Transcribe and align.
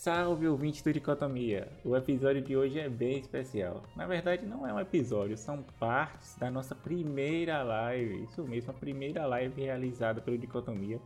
Salve 0.00 0.46
ouvinte 0.46 0.82
do 0.84 0.92
Dicotomia! 0.92 1.66
O 1.84 1.96
episódio 1.96 2.40
de 2.40 2.56
hoje 2.56 2.78
é 2.78 2.88
bem 2.88 3.18
especial. 3.18 3.82
Na 3.96 4.06
verdade, 4.06 4.46
não 4.46 4.64
é 4.64 4.72
um 4.72 4.78
episódio, 4.78 5.36
são 5.36 5.64
partes 5.76 6.36
da 6.36 6.48
nossa 6.48 6.72
primeira 6.72 7.64
live. 7.64 8.22
Isso 8.22 8.44
mesmo, 8.44 8.70
a 8.70 8.74
primeira 8.74 9.26
live 9.26 9.60
realizada 9.60 10.20
pelo 10.20 10.38
Dicotomia, 10.38 11.00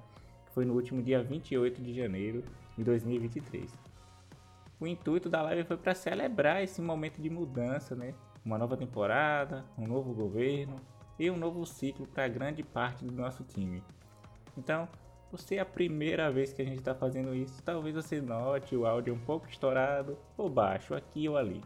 que 0.45 0.53
foi 0.53 0.67
no 0.67 0.75
último 0.75 1.03
dia 1.03 1.23
28 1.23 1.81
de 1.81 1.95
janeiro 1.95 2.45
de 2.77 2.85
2023. 2.85 3.73
O 4.79 4.87
intuito 4.87 5.31
da 5.31 5.41
live 5.41 5.65
foi 5.65 5.79
para 5.79 5.95
celebrar 5.95 6.63
esse 6.63 6.83
momento 6.83 7.19
de 7.19 7.31
mudança, 7.31 7.97
né? 7.97 8.13
Uma 8.45 8.59
nova 8.59 8.77
temporada, 8.77 9.65
um 9.79 9.87
novo 9.87 10.13
governo 10.13 10.77
e 11.19 11.31
um 11.31 11.37
novo 11.39 11.65
ciclo 11.65 12.07
para 12.07 12.29
grande 12.29 12.63
parte 12.63 13.07
do 13.07 13.13
nosso 13.13 13.43
time. 13.43 13.83
Então, 14.55 14.87
por 15.33 15.41
ser 15.41 15.61
a 15.61 15.65
primeira 15.65 16.31
vez 16.31 16.53
que 16.53 16.61
a 16.61 16.65
gente 16.65 16.81
está 16.81 16.95
fazendo 16.95 17.35
isso, 17.35 17.63
talvez 17.63 17.95
você 17.95 18.21
note 18.21 18.77
o 18.77 18.85
áudio 18.85 19.15
um 19.15 19.19
pouco 19.19 19.49
estourado 19.49 20.19
ou 20.37 20.51
baixo 20.51 20.95
aqui 20.95 21.27
ou 21.27 21.39
ali. 21.39 21.63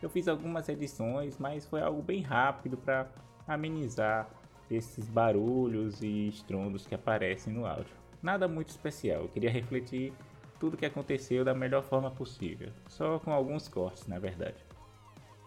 Eu 0.00 0.08
fiz 0.08 0.28
algumas 0.28 0.68
edições, 0.68 1.36
mas 1.36 1.66
foi 1.66 1.82
algo 1.82 2.00
bem 2.00 2.22
rápido 2.22 2.76
para 2.76 3.08
amenizar 3.48 4.30
esses 4.70 5.08
barulhos 5.08 6.04
e 6.04 6.28
estrondos 6.28 6.86
que 6.86 6.94
aparecem 6.94 7.52
no 7.52 7.66
áudio. 7.66 7.96
Nada 8.22 8.46
muito 8.46 8.68
especial, 8.68 9.22
eu 9.22 9.28
queria 9.28 9.50
refletir 9.50 10.12
tudo 10.60 10.76
que 10.76 10.86
aconteceu 10.86 11.44
da 11.44 11.52
melhor 11.52 11.82
forma 11.82 12.12
possível, 12.12 12.70
só 12.86 13.18
com 13.18 13.32
alguns 13.32 13.66
cortes, 13.66 14.06
na 14.06 14.20
verdade. 14.20 14.64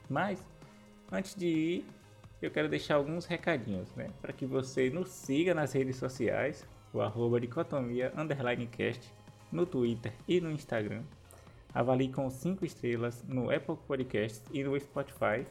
Mas, 0.10 0.46
antes 1.10 1.34
de 1.34 1.48
ir, 1.48 1.86
eu 2.42 2.52
quero 2.52 2.68
deixar 2.68 2.96
alguns 2.96 3.26
recadinhos, 3.26 3.96
né? 3.96 4.10
Para 4.22 4.34
que 4.34 4.46
você 4.46 4.90
nos 4.90 5.08
siga 5.08 5.54
nas 5.54 5.72
redes 5.72 5.96
sociais, 5.96 6.68
o 6.94 7.02
arroba 7.02 7.40
dicotomia 7.40 8.12
underline 8.16 8.68
cast 8.68 9.14
no 9.52 9.66
Twitter 9.66 10.14
e 10.28 10.42
no 10.42 10.52
Instagram. 10.52 11.04
Avalie 11.74 12.12
com 12.12 12.30
5 12.30 12.66
estrelas 12.66 13.24
no 13.28 13.52
Apple 13.52 13.78
Podcasts 13.88 14.44
e 14.52 14.64
no 14.64 14.80
Spotify. 14.80 15.46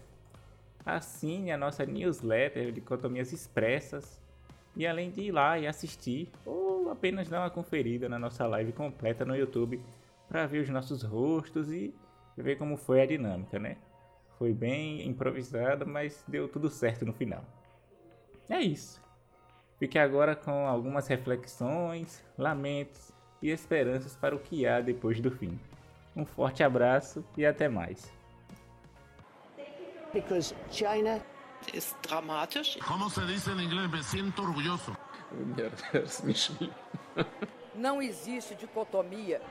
Assine 0.85 1.53
a 1.53 1.57
nossa 1.57 1.85
newsletter 1.85 2.73
Dicotomias 2.73 3.33
Expressas. 3.33 4.21
E 4.75 4.87
além 4.87 5.11
de 5.11 5.23
ir 5.23 5.33
lá 5.33 5.59
e 5.59 5.67
assistir, 5.67 6.31
ou 6.45 6.91
apenas 6.91 7.29
dar 7.29 7.41
uma 7.41 7.51
conferida 7.51 8.09
na 8.09 8.19
nossa 8.19 8.47
live 8.47 8.73
completa 8.73 9.25
no 9.25 9.35
YouTube 9.35 9.81
para 10.29 10.47
ver 10.47 10.63
os 10.63 10.69
nossos 10.69 11.03
rostos 11.03 11.73
e 11.73 11.95
ver 12.37 12.57
como 12.57 12.77
foi 12.77 13.01
a 13.01 13.07
dinâmica, 13.07 13.59
né? 13.59 13.77
Foi 14.39 14.53
bem 14.53 15.07
improvisada, 15.07 15.85
mas 15.85 16.23
deu 16.29 16.47
tudo 16.49 16.69
certo 16.69 17.07
no 17.07 17.13
final. 17.13 17.43
É 18.49 18.61
isso. 18.61 19.03
Fique 19.79 19.99
agora 19.99 20.35
com 20.35 20.67
algumas 20.67 21.07
reflexões, 21.07 22.25
lamentos 22.39 23.13
e 23.43 23.51
esperanças 23.51 24.17
para 24.17 24.35
o 24.35 24.39
que 24.39 24.67
há 24.67 24.81
depois 24.81 25.21
do 25.21 25.31
fim. 25.31 25.61
Um 26.15 26.25
forte 26.25 26.63
abraço 26.63 27.23
e 27.37 27.45
até 27.45 27.69
mais. 27.69 28.11
Because 30.15 30.55
China 30.71 31.21
ist 31.75 31.95
dramatisch. 32.03 32.79
¿Cómo 32.79 33.11
se 33.11 33.21
dice 33.27 33.51
en 33.51 33.61
inglés? 33.61 33.91
Me 33.91 34.03
siento 34.03 34.43
orgulloso. 34.43 34.97
Não 37.75 38.01
existe 38.01 38.55
dicotomia. 38.55 39.43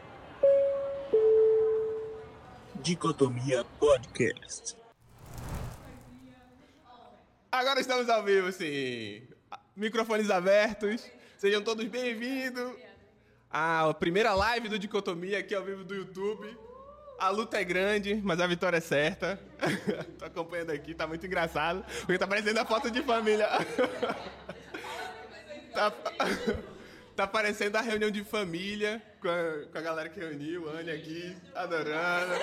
Dicotomia 2.81 3.63
Podcast. 3.79 4.75
Agora 7.51 7.79
estamos 7.79 8.09
ao 8.09 8.23
vivo, 8.23 8.51
sim. 8.51 9.27
Microfones 9.75 10.29
abertos. 10.29 11.05
Sejam 11.37 11.61
todos 11.61 11.85
bem-vindos 11.85 12.77
à 13.51 13.93
primeira 13.93 14.33
live 14.33 14.69
do 14.69 14.79
Dicotomia 14.79 15.39
aqui 15.39 15.53
ao 15.53 15.65
vivo 15.65 15.83
do 15.83 15.93
YouTube. 15.93 16.57
A 17.19 17.27
luta 17.27 17.59
é 17.59 17.63
grande, 17.65 18.15
mas 18.23 18.39
a 18.39 18.47
vitória 18.47 18.77
é 18.77 18.79
certa. 18.79 19.37
Tô 20.17 20.23
acompanhando 20.23 20.69
aqui, 20.69 20.93
tá 20.93 21.05
muito 21.05 21.25
engraçado. 21.25 21.83
Porque 21.99 22.17
tá 22.17 22.25
parecendo 22.25 22.57
a 22.61 22.65
foto 22.65 22.89
de 22.89 23.03
família. 23.03 23.49
tá, 25.75 25.91
tá 27.13 27.27
parecendo 27.27 27.77
a 27.77 27.81
reunião 27.81 28.09
de 28.09 28.23
família 28.23 29.01
com 29.19 29.27
a, 29.27 29.67
com 29.73 29.77
a 29.77 29.81
galera 29.81 30.07
que 30.07 30.21
reuniu, 30.21 30.69
a 30.69 30.79
Ania 30.79 30.93
aqui, 30.93 31.35
adorando. 31.53 32.33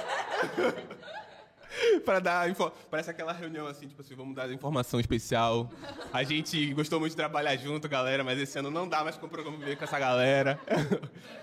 para 2.04 2.20
dar 2.20 2.50
info... 2.50 2.70
Parece 2.90 3.10
aquela 3.10 3.32
reunião 3.32 3.66
assim, 3.66 3.88
tipo 3.88 4.00
assim, 4.00 4.14
vamos 4.14 4.34
dar 4.34 4.50
informação 4.52 5.00
especial. 5.00 5.70
A 6.12 6.22
gente 6.22 6.72
gostou 6.74 7.00
muito 7.00 7.12
de 7.12 7.16
trabalhar 7.16 7.56
junto, 7.56 7.88
galera, 7.88 8.22
mas 8.22 8.38
esse 8.38 8.58
ano 8.58 8.70
não 8.70 8.88
dá 8.88 9.02
mais 9.02 9.16
conviver 9.16 9.76
com 9.76 9.84
essa 9.84 9.98
galera. 9.98 10.58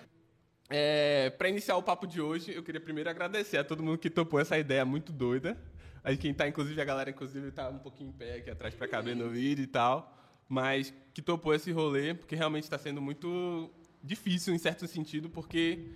É, 0.71 1.31
para 1.31 1.49
iniciar 1.49 1.77
o 1.77 1.81
papo 1.81 2.05
de 2.05 2.21
hoje, 2.21 2.53
eu 2.53 2.61
queria 2.61 2.79
primeiro 2.79 3.09
agradecer 3.09 3.57
a 3.57 3.63
todo 3.63 3.81
mundo 3.81 3.97
que 3.97 4.07
topou 4.07 4.39
essa 4.39 4.55
ideia 4.55 4.85
muito 4.85 5.11
doida. 5.11 5.57
A 6.03 6.15
quem 6.15 6.31
tá, 6.31 6.47
inclusive, 6.47 6.79
a 6.79 6.85
galera, 6.85 7.09
inclusive, 7.09 7.51
tá 7.51 7.69
um 7.69 7.79
pouquinho 7.79 8.11
em 8.11 8.13
pé 8.13 8.35
aqui 8.35 8.51
atrás 8.51 8.75
para 8.75 8.87
caber 8.87 9.15
no 9.15 9.29
vídeo 9.29 9.63
e 9.63 9.67
tal. 9.67 10.15
Mas 10.47 10.93
que 11.11 11.23
topou 11.23 11.55
esse 11.55 11.71
rolê, 11.71 12.13
porque 12.13 12.35
realmente 12.35 12.65
está 12.65 12.77
sendo 12.77 13.01
muito 13.01 13.71
difícil, 14.03 14.53
em 14.53 14.59
certo 14.59 14.85
sentido, 14.85 15.27
porque 15.27 15.87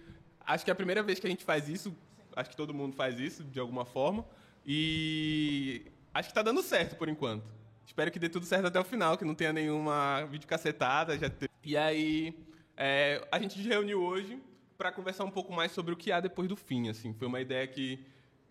acho 0.44 0.66
que 0.66 0.72
é 0.72 0.74
a 0.74 0.76
primeira 0.76 1.04
vez 1.04 1.20
que 1.20 1.28
a 1.28 1.30
gente 1.30 1.44
faz 1.44 1.70
isso 1.70 1.96
acho 2.36 2.50
que 2.50 2.56
todo 2.56 2.74
mundo 2.74 2.96
faz 2.96 3.20
isso 3.20 3.44
de 3.44 3.60
alguma 3.60 3.86
forma. 3.86 4.26
E 4.66 5.84
acho 6.14 6.30
que 6.30 6.32
está 6.32 6.42
dando 6.42 6.62
certo 6.62 6.96
por 6.96 7.10
enquanto. 7.10 7.46
Espero 7.86 8.10
que 8.12 8.20
dê 8.20 8.30
tudo 8.30 8.46
certo 8.46 8.68
até 8.68 8.80
o 8.80 8.84
final, 8.84 9.18
que 9.18 9.26
não 9.26 9.36
tenha 9.36 9.52
nenhuma 9.52 10.26
videocacetada. 10.26 11.18
Já 11.18 11.30
te... 11.30 11.50
E 11.64 11.76
aí, 11.76 12.36
é, 12.78 13.26
a 13.32 13.40
gente 13.40 13.62
reuniu 13.62 14.02
hoje 14.02 14.42
para 14.78 14.92
conversar 14.92 15.24
um 15.26 15.32
pouco 15.32 15.54
mais 15.54 15.72
sobre 15.72 15.94
o 15.94 15.98
que 15.98 16.12
há 16.12 16.20
depois 16.20 16.48
do 16.48 16.56
fim. 16.56 16.90
Assim, 16.90 17.14
foi 17.14 17.28
uma 17.28 17.42
ideia 17.42 17.68
que 17.68 18.00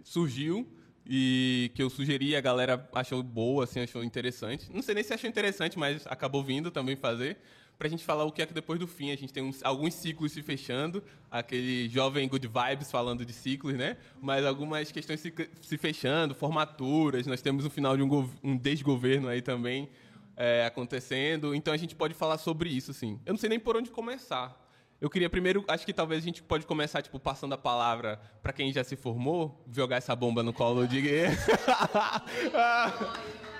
surgiu 0.02 0.66
e 1.06 1.70
que 1.74 1.82
eu 1.82 1.90
sugeri, 1.90 2.36
a 2.36 2.40
galera 2.40 2.88
achou 2.94 3.22
boa, 3.22 3.64
assim, 3.64 3.80
achou 3.80 4.04
interessante. 4.04 4.70
Não 4.72 4.82
sei 4.82 4.94
nem 4.94 5.02
se 5.02 5.12
achou 5.12 5.28
interessante, 5.28 5.78
mas 5.78 6.06
acabou 6.06 6.42
vindo 6.44 6.70
também 6.70 6.96
fazer 6.96 7.38
para 7.82 7.88
a 7.88 7.90
gente 7.90 8.04
falar 8.04 8.22
o 8.22 8.30
que 8.30 8.40
é 8.40 8.46
que 8.46 8.54
depois 8.54 8.78
do 8.78 8.86
fim. 8.86 9.10
A 9.10 9.16
gente 9.16 9.32
tem 9.32 9.42
uns, 9.42 9.60
alguns 9.64 9.94
ciclos 9.94 10.30
se 10.30 10.40
fechando, 10.40 11.02
aquele 11.28 11.88
jovem 11.88 12.28
good 12.28 12.46
vibes 12.46 12.88
falando 12.88 13.26
de 13.26 13.32
ciclos, 13.32 13.74
né? 13.74 13.96
Mas 14.20 14.46
algumas 14.46 14.92
questões 14.92 15.18
se, 15.18 15.34
se 15.60 15.76
fechando, 15.76 16.32
formaturas, 16.32 17.26
nós 17.26 17.42
temos 17.42 17.64
o 17.64 17.70
final 17.70 17.96
de 17.96 18.04
um, 18.04 18.30
um 18.40 18.56
desgoverno 18.56 19.26
aí 19.26 19.42
também 19.42 19.88
é, 20.36 20.64
acontecendo. 20.64 21.56
Então 21.56 21.74
a 21.74 21.76
gente 21.76 21.96
pode 21.96 22.14
falar 22.14 22.38
sobre 22.38 22.70
isso, 22.70 22.94
sim. 22.94 23.18
Eu 23.26 23.32
não 23.32 23.38
sei 23.38 23.50
nem 23.50 23.58
por 23.58 23.76
onde 23.76 23.90
começar. 23.90 24.56
Eu 25.00 25.10
queria 25.10 25.28
primeiro, 25.28 25.64
acho 25.66 25.84
que 25.84 25.92
talvez 25.92 26.22
a 26.22 26.24
gente 26.24 26.40
pode 26.40 26.64
começar, 26.64 27.02
tipo, 27.02 27.18
passando 27.18 27.52
a 27.52 27.58
palavra 27.58 28.20
para 28.40 28.52
quem 28.52 28.72
já 28.72 28.84
se 28.84 28.94
formou, 28.94 29.60
jogar 29.72 29.96
essa 29.96 30.14
bomba 30.14 30.44
no 30.44 30.52
colo 30.52 30.86
de. 30.86 31.02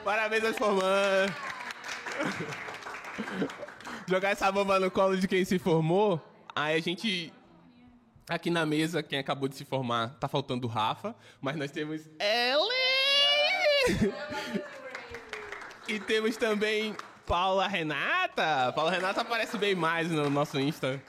Parabéns 0.04 0.44
aos 0.44 0.56
formandos! 0.56 1.34
Jogar 4.08 4.30
essa 4.30 4.50
bomba 4.50 4.78
no 4.80 4.90
colo 4.90 5.16
de 5.16 5.28
quem 5.28 5.44
se 5.44 5.58
formou. 5.58 6.20
Aí 6.54 6.76
a 6.76 6.80
gente. 6.80 7.32
Aqui 8.28 8.50
na 8.50 8.64
mesa, 8.64 9.02
quem 9.02 9.18
acabou 9.18 9.48
de 9.48 9.56
se 9.56 9.64
formar, 9.64 10.16
tá 10.20 10.28
faltando 10.28 10.66
o 10.66 10.70
Rafa, 10.70 11.14
mas 11.40 11.56
nós 11.56 11.72
temos 11.72 12.08
Ellen! 12.20 12.72
e 15.88 15.98
temos 15.98 16.36
também 16.36 16.94
Paula 17.26 17.66
Renata. 17.66 18.72
Paula 18.74 18.90
Renata 18.90 19.22
aparece 19.22 19.58
bem 19.58 19.74
mais 19.74 20.10
no 20.10 20.30
nosso 20.30 20.58
Insta. 20.60 21.02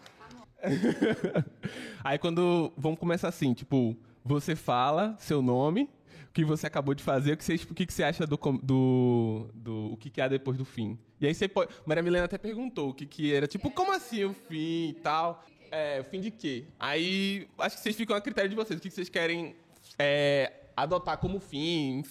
Aí 2.03 2.17
quando. 2.17 2.73
Vamos 2.77 2.99
começar 2.99 3.27
assim, 3.27 3.53
tipo, 3.53 3.95
você 4.23 4.55
fala 4.55 5.15
seu 5.19 5.41
nome, 5.41 5.89
o 6.29 6.33
que 6.33 6.43
você 6.43 6.67
acabou 6.67 6.93
de 6.95 7.03
fazer, 7.03 7.33
o 7.33 7.37
que 7.37 7.43
você, 7.43 7.55
o 7.55 7.73
que 7.73 7.91
você 7.91 8.03
acha 8.03 8.25
do, 8.25 8.37
do, 8.61 9.49
do 9.53 9.93
o 9.93 9.97
que, 9.97 10.09
que 10.09 10.21
há 10.21 10.27
depois 10.27 10.57
do 10.57 10.65
fim. 10.65 10.97
E 11.23 11.27
aí 11.27 11.33
você 11.33 11.47
pode. 11.47 11.73
Maria 11.85 12.03
Milena 12.03 12.25
até 12.25 12.37
perguntou 12.37 12.89
o 12.89 12.93
que, 12.93 13.05
que 13.05 13.33
era, 13.33 13.47
tipo, 13.47 13.71
como 13.71 13.93
assim 13.93 14.25
o 14.25 14.33
fim 14.33 14.89
e 14.89 14.93
tal? 15.01 15.41
É, 15.71 16.01
o 16.01 16.03
fim 16.03 16.19
de 16.19 16.29
quê? 16.29 16.65
Aí 16.77 17.47
acho 17.59 17.77
que 17.77 17.81
vocês 17.81 17.95
ficam 17.95 18.13
a 18.13 18.19
critério 18.19 18.49
de 18.49 18.57
vocês, 18.57 18.77
o 18.77 18.83
que, 18.83 18.89
que 18.89 18.93
vocês 18.93 19.07
querem 19.07 19.55
é, 19.97 20.51
adotar 20.75 21.17
como 21.17 21.39
fim, 21.39 22.03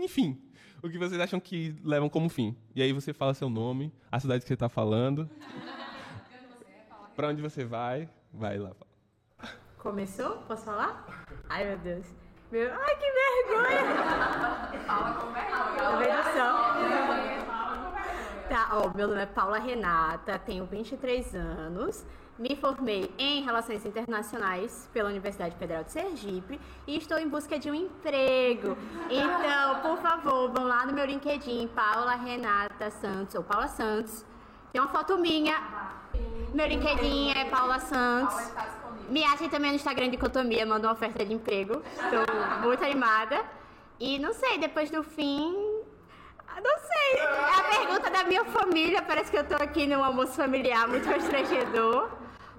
enfim. 0.00 0.40
O 0.82 0.88
que 0.88 0.96
vocês 0.96 1.20
acham 1.20 1.38
que 1.38 1.76
levam 1.84 2.08
como 2.08 2.30
fim. 2.30 2.56
E 2.74 2.80
aí 2.80 2.94
você 2.94 3.12
fala 3.12 3.34
seu 3.34 3.50
nome, 3.50 3.92
a 4.10 4.18
cidade 4.18 4.40
que 4.40 4.48
você 4.48 4.54
está 4.54 4.70
falando. 4.70 5.28
Pra 7.14 7.28
onde 7.28 7.42
você 7.42 7.62
vai? 7.62 8.08
Vai 8.32 8.58
lá. 8.58 8.72
Começou? 9.76 10.38
Posso 10.48 10.64
falar? 10.64 11.26
Ai, 11.50 11.66
meu 11.66 11.76
Deus. 11.78 12.06
Meu... 12.50 12.72
Ai, 12.72 12.96
que 12.96 13.12
vergonha! 13.12 14.80
Fala 14.86 15.12
com 15.14 15.30
vergonha. 15.30 15.56
Tá, 18.48 18.68
ó, 18.72 18.96
meu 18.96 19.08
nome 19.08 19.22
é 19.22 19.26
Paula 19.26 19.58
Renata, 19.58 20.38
tenho 20.38 20.64
23 20.66 21.34
anos, 21.34 22.06
me 22.38 22.54
formei 22.54 23.12
em 23.18 23.42
Relações 23.42 23.84
Internacionais 23.84 24.88
pela 24.92 25.08
Universidade 25.08 25.56
Federal 25.56 25.82
de 25.82 25.90
Sergipe 25.90 26.60
e 26.86 26.96
estou 26.96 27.18
em 27.18 27.28
busca 27.28 27.58
de 27.58 27.68
um 27.68 27.74
emprego. 27.74 28.78
Então, 29.10 29.80
por 29.82 29.98
favor, 30.00 30.52
vão 30.52 30.64
lá 30.64 30.86
no 30.86 30.92
meu 30.92 31.04
LinkedIn, 31.04 31.66
Paula 31.74 32.14
Renata 32.14 32.88
Santos, 32.88 33.34
ou 33.34 33.42
Paula 33.42 33.66
Santos. 33.66 34.24
Tem 34.72 34.80
uma 34.80 34.90
foto 34.90 35.18
minha. 35.18 35.60
Meu 36.54 36.68
LinkedIn 36.68 37.32
é 37.32 37.46
Paula 37.46 37.80
Santos. 37.80 38.52
Me 39.08 39.24
achem 39.24 39.48
também 39.48 39.70
no 39.70 39.76
Instagram 39.76 40.04
de 40.04 40.12
Dicotomia, 40.12 40.64
manda 40.64 40.86
uma 40.86 40.94
oferta 40.94 41.24
de 41.24 41.34
emprego. 41.34 41.82
Estou 41.84 42.62
muito 42.62 42.84
animada. 42.84 43.44
E 43.98 44.20
não 44.20 44.32
sei, 44.32 44.58
depois 44.58 44.88
do 44.88 45.02
fim. 45.02 45.75
Não 46.62 46.78
sei. 46.78 47.20
É 47.20 47.60
a 47.60 47.64
pergunta 47.78 48.10
da 48.10 48.24
minha 48.24 48.44
família. 48.44 49.02
Parece 49.02 49.30
que 49.30 49.36
eu 49.36 49.44
tô 49.44 49.54
aqui 49.54 49.86
num 49.86 50.02
almoço 50.02 50.32
familiar 50.32 50.88
muito 50.88 51.06
constrangedor. 51.08 52.10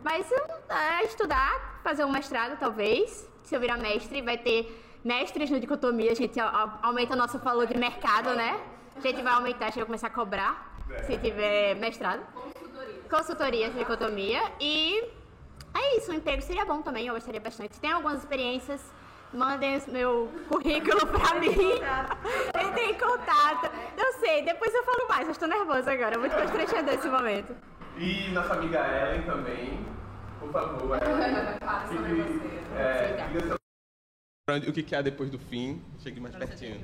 Mas 0.04 0.32
é, 0.32 1.04
estudar, 1.04 1.82
fazer 1.84 2.06
um 2.06 2.12
mestrado, 2.12 2.58
talvez. 2.60 3.28
Se 3.44 3.56
eu 3.56 3.60
virar 3.60 3.78
mestre, 3.78 4.22
vai 4.22 4.38
ter 4.38 4.60
mestres 5.04 5.50
no 5.50 5.60
dicotomia. 5.60 6.12
A 6.12 6.16
gente 6.16 6.40
aumenta 6.40 7.14
o 7.14 7.18
nosso 7.18 7.40
valor 7.40 7.66
de 7.66 7.78
mercado, 7.78 8.34
né? 8.34 8.60
A 8.96 9.00
gente 9.00 9.22
vai 9.22 9.34
aumentar, 9.34 9.66
a 9.66 9.70
gente 9.70 9.78
vai 9.78 9.86
começar 9.86 10.08
a 10.08 10.12
cobrar 10.12 10.76
se 11.06 11.18
tiver 11.18 11.76
mestrado. 11.76 12.22
Consultoria 13.10 13.70
de 13.70 13.78
dicotomia. 13.78 14.42
E 14.60 15.04
é 15.74 15.98
isso, 15.98 16.12
o 16.12 16.14
emprego 16.14 16.42
seria 16.42 16.66
bom 16.66 16.82
também, 16.82 17.08
eu 17.08 17.14
gostaria 17.14 17.40
bastante. 17.40 17.80
Tem 17.80 17.92
algumas 17.92 18.20
experiências, 18.20 18.82
mandem 19.38 19.82
meu 19.88 20.30
currículo 20.50 21.06
pra 21.08 21.36
mim. 21.40 21.56
Entrem 22.68 22.92
em 22.92 22.98
contato. 22.98 23.72
Não 23.98 24.14
sei, 24.20 24.42
depois 24.44 24.74
eu 24.74 24.84
falo 24.84 25.08
mais, 25.08 25.26
eu 25.28 25.32
estou 25.32 25.48
nervosa 25.48 25.92
agora, 25.92 26.18
muito 26.18 26.36
constrangedor 26.36 26.94
esse 26.94 27.08
momento. 27.08 27.56
E 27.98 28.30
nossa 28.32 28.54
amiga 28.54 28.80
Ellen 28.80 29.22
também, 29.24 29.80
por 30.40 30.52
favor. 30.52 30.98
Ellen. 31.02 31.58
Fique, 31.88 32.42
é, 32.78 33.28
diga 33.28 33.48
seu- 33.48 33.58
o 34.70 34.74
que, 34.74 34.84
que 34.84 34.96
há 34.96 35.02
depois 35.02 35.30
do 35.30 35.40
fim. 35.40 35.82
Chegue 36.00 36.20
mais 36.20 36.36
pertinho. 36.36 36.80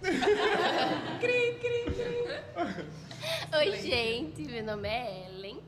Oi, 3.58 3.76
gente. 3.78 4.42
Meu 4.42 4.62
nome 4.64 4.88
é 4.88 5.26
Ellen. 5.28 5.60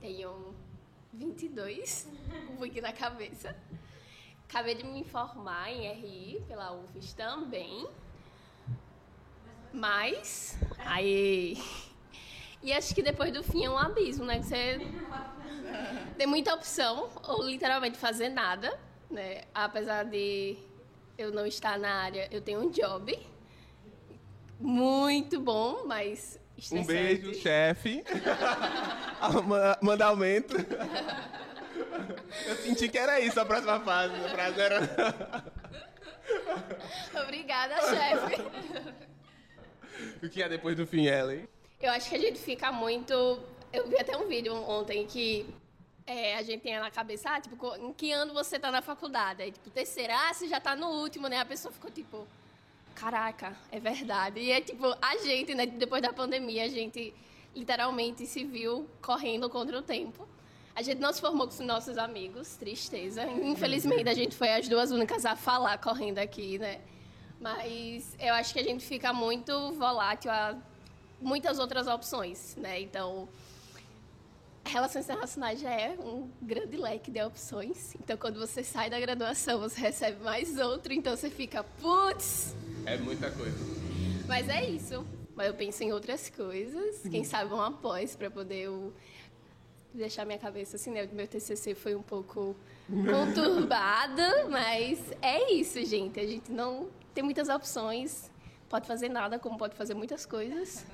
Tenho 0.00 0.54
22. 1.20 2.08
Fui 2.56 2.68
aqui 2.68 2.80
na 2.80 2.92
cabeça. 2.94 3.54
Acabei 4.48 4.74
de 4.74 4.84
me 4.84 5.04
formar 5.04 5.70
em 5.70 5.86
RI 5.92 6.42
pela 6.48 6.72
UFES 6.72 7.12
também. 7.12 7.86
Mas. 9.72 10.58
Aí. 10.78 11.58
E 12.62 12.72
acho 12.72 12.94
que 12.94 13.02
depois 13.02 13.32
do 13.32 13.42
fim 13.42 13.64
é 13.64 13.70
um 13.70 13.76
abismo, 13.76 14.24
né? 14.24 14.38
Que 14.38 14.46
você 14.46 14.78
tem 16.16 16.26
muita 16.26 16.54
opção, 16.54 17.10
ou 17.22 17.42
literalmente 17.42 17.98
fazer 17.98 18.30
nada, 18.30 18.78
né? 19.10 19.42
Apesar 19.54 20.04
de 20.04 20.56
eu 21.18 21.30
não 21.30 21.46
estar 21.46 21.78
na 21.78 22.02
área, 22.02 22.28
eu 22.30 22.40
tenho 22.40 22.60
um 22.60 22.70
job. 22.70 23.16
Muito 24.58 25.38
bom, 25.38 25.84
mas 25.86 26.40
Um 26.72 26.84
beijo, 26.84 27.34
chefe. 27.34 28.02
Ah, 29.20 29.30
ma- 29.42 29.78
Manda 29.82 30.06
aumento. 30.06 30.56
Eu 32.46 32.56
senti 32.56 32.88
que 32.88 32.98
era 32.98 33.20
isso 33.20 33.38
a 33.40 33.44
próxima 33.44 33.80
fase. 33.80 34.14
A 34.14 34.28
frase 34.30 34.60
era. 34.60 34.80
Obrigada, 37.24 37.74
chefe. 37.82 38.42
O 40.22 40.28
que 40.28 40.42
há 40.42 40.48
depois 40.48 40.76
do 40.76 40.86
fim, 40.86 41.06
Ellen? 41.06 41.48
Eu 41.80 41.90
acho 41.92 42.08
que 42.08 42.16
a 42.16 42.18
gente 42.18 42.38
fica 42.38 42.70
muito. 42.72 43.12
Eu 43.72 43.88
vi 43.88 43.98
até 43.98 44.16
um 44.16 44.26
vídeo 44.26 44.54
ontem 44.54 45.06
que 45.06 45.46
é, 46.06 46.36
a 46.36 46.42
gente 46.42 46.62
tem 46.62 46.78
na 46.78 46.90
cabeça, 46.90 47.30
ah, 47.30 47.40
tipo, 47.40 47.74
em 47.76 47.92
que 47.92 48.12
ano 48.12 48.32
você 48.34 48.58
tá 48.58 48.70
na 48.70 48.82
faculdade? 48.82 49.42
Aí, 49.42 49.52
tipo, 49.52 49.70
terceira, 49.70 50.14
ah, 50.16 50.34
você 50.34 50.48
já 50.48 50.60
tá 50.60 50.74
no 50.74 50.88
último, 50.88 51.28
né? 51.28 51.38
A 51.38 51.44
pessoa 51.44 51.72
ficou 51.72 51.90
tipo, 51.90 52.26
caraca, 52.94 53.54
é 53.70 53.78
verdade. 53.78 54.40
E 54.40 54.50
é 54.50 54.60
tipo, 54.60 54.86
a 55.00 55.16
gente, 55.18 55.54
né, 55.54 55.66
depois 55.66 56.02
da 56.02 56.12
pandemia, 56.12 56.64
a 56.64 56.68
gente 56.68 57.14
literalmente 57.54 58.26
se 58.26 58.44
viu 58.44 58.88
correndo 59.02 59.48
contra 59.50 59.78
o 59.78 59.82
tempo. 59.82 60.26
A 60.74 60.82
gente 60.82 60.98
não 61.00 61.12
se 61.12 61.20
formou 61.20 61.46
com 61.46 61.52
os 61.52 61.60
nossos 61.60 61.98
amigos, 61.98 62.56
tristeza. 62.56 63.24
Infelizmente, 63.26 64.08
a 64.08 64.14
gente 64.14 64.36
foi 64.36 64.50
as 64.52 64.68
duas 64.68 64.90
únicas 64.90 65.24
a 65.26 65.34
falar 65.36 65.78
correndo 65.78 66.18
aqui, 66.18 66.58
né? 66.58 66.80
Mas 67.40 68.14
eu 68.18 68.32
acho 68.34 68.52
que 68.52 68.60
a 68.60 68.62
gente 68.62 68.84
fica 68.84 69.12
muito 69.12 69.72
volátil 69.72 70.30
a 70.30 70.56
muitas 71.20 71.58
outras 71.58 71.86
opções, 71.86 72.54
né? 72.56 72.80
Então, 72.80 73.28
relações 74.64 75.04
internacionais 75.04 75.60
já 75.60 75.70
é 75.72 75.90
um 75.98 76.30
grande 76.40 76.76
leque 76.76 77.10
de 77.10 77.22
opções. 77.22 77.94
Então, 77.96 78.16
quando 78.16 78.38
você 78.38 78.62
sai 78.62 78.88
da 78.88 79.00
graduação, 79.00 79.58
você 79.58 79.80
recebe 79.80 80.22
mais 80.22 80.58
outro, 80.58 80.92
então 80.92 81.16
você 81.16 81.28
fica, 81.28 81.64
putz, 81.80 82.54
É 82.86 82.96
muita 82.96 83.30
coisa. 83.30 83.58
mas 84.26 84.48
é 84.48 84.64
isso. 84.68 85.04
Mas 85.40 85.48
eu 85.48 85.54
penso 85.54 85.82
em 85.82 85.90
outras 85.90 86.28
coisas, 86.28 87.00
quem 87.10 87.24
sabe 87.24 87.54
um 87.54 87.62
após 87.62 88.14
para 88.14 88.30
poder 88.30 88.64
eu 88.64 88.92
deixar 89.94 90.26
minha 90.26 90.38
cabeça 90.38 90.76
assim, 90.76 90.90
né? 90.90 91.08
Meu 91.10 91.26
TCC 91.26 91.74
foi 91.74 91.94
um 91.94 92.02
pouco 92.02 92.54
conturbado, 92.86 94.20
mas 94.50 95.00
é 95.22 95.50
isso, 95.50 95.82
gente. 95.82 96.20
A 96.20 96.26
gente 96.26 96.52
não 96.52 96.90
tem 97.14 97.24
muitas 97.24 97.48
opções. 97.48 98.30
Pode 98.68 98.86
fazer 98.86 99.08
nada, 99.08 99.38
como 99.38 99.56
pode 99.56 99.74
fazer 99.74 99.94
muitas 99.94 100.26
coisas. 100.26 100.84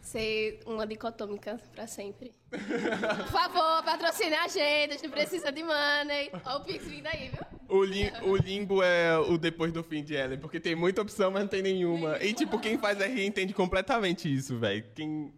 Ser 0.00 0.60
uma 0.66 0.86
dicotômica 0.86 1.60
para 1.72 1.86
sempre. 1.86 2.32
Por 2.50 3.28
favor, 3.28 3.82
patrocine 3.84 4.34
a 4.34 4.48
gente, 4.48 4.92
a 4.94 4.96
gente 4.96 5.08
precisa 5.08 5.52
de 5.52 5.62
money. 5.62 6.30
Olha 6.44 6.56
o 6.56 6.64
Pix 6.64 6.86
vindo 6.86 7.06
aí, 7.06 7.28
viu? 7.28 7.40
O, 7.68 7.84
lim- 7.84 8.10
o 8.22 8.34
limbo 8.36 8.82
é 8.82 9.16
o 9.18 9.36
depois 9.38 9.72
do 9.72 9.82
fim 9.84 10.02
de 10.02 10.14
Ellen, 10.14 10.38
porque 10.38 10.58
tem 10.58 10.74
muita 10.74 11.02
opção, 11.02 11.30
mas 11.30 11.42
não 11.42 11.48
tem 11.48 11.62
nenhuma. 11.62 12.16
E, 12.22 12.32
tipo, 12.32 12.58
quem 12.58 12.78
faz 12.78 12.98
RI 12.98 13.26
entende 13.26 13.52
completamente 13.54 14.32
isso, 14.32 14.58
velho. 14.58 14.84
Quem. 14.94 15.32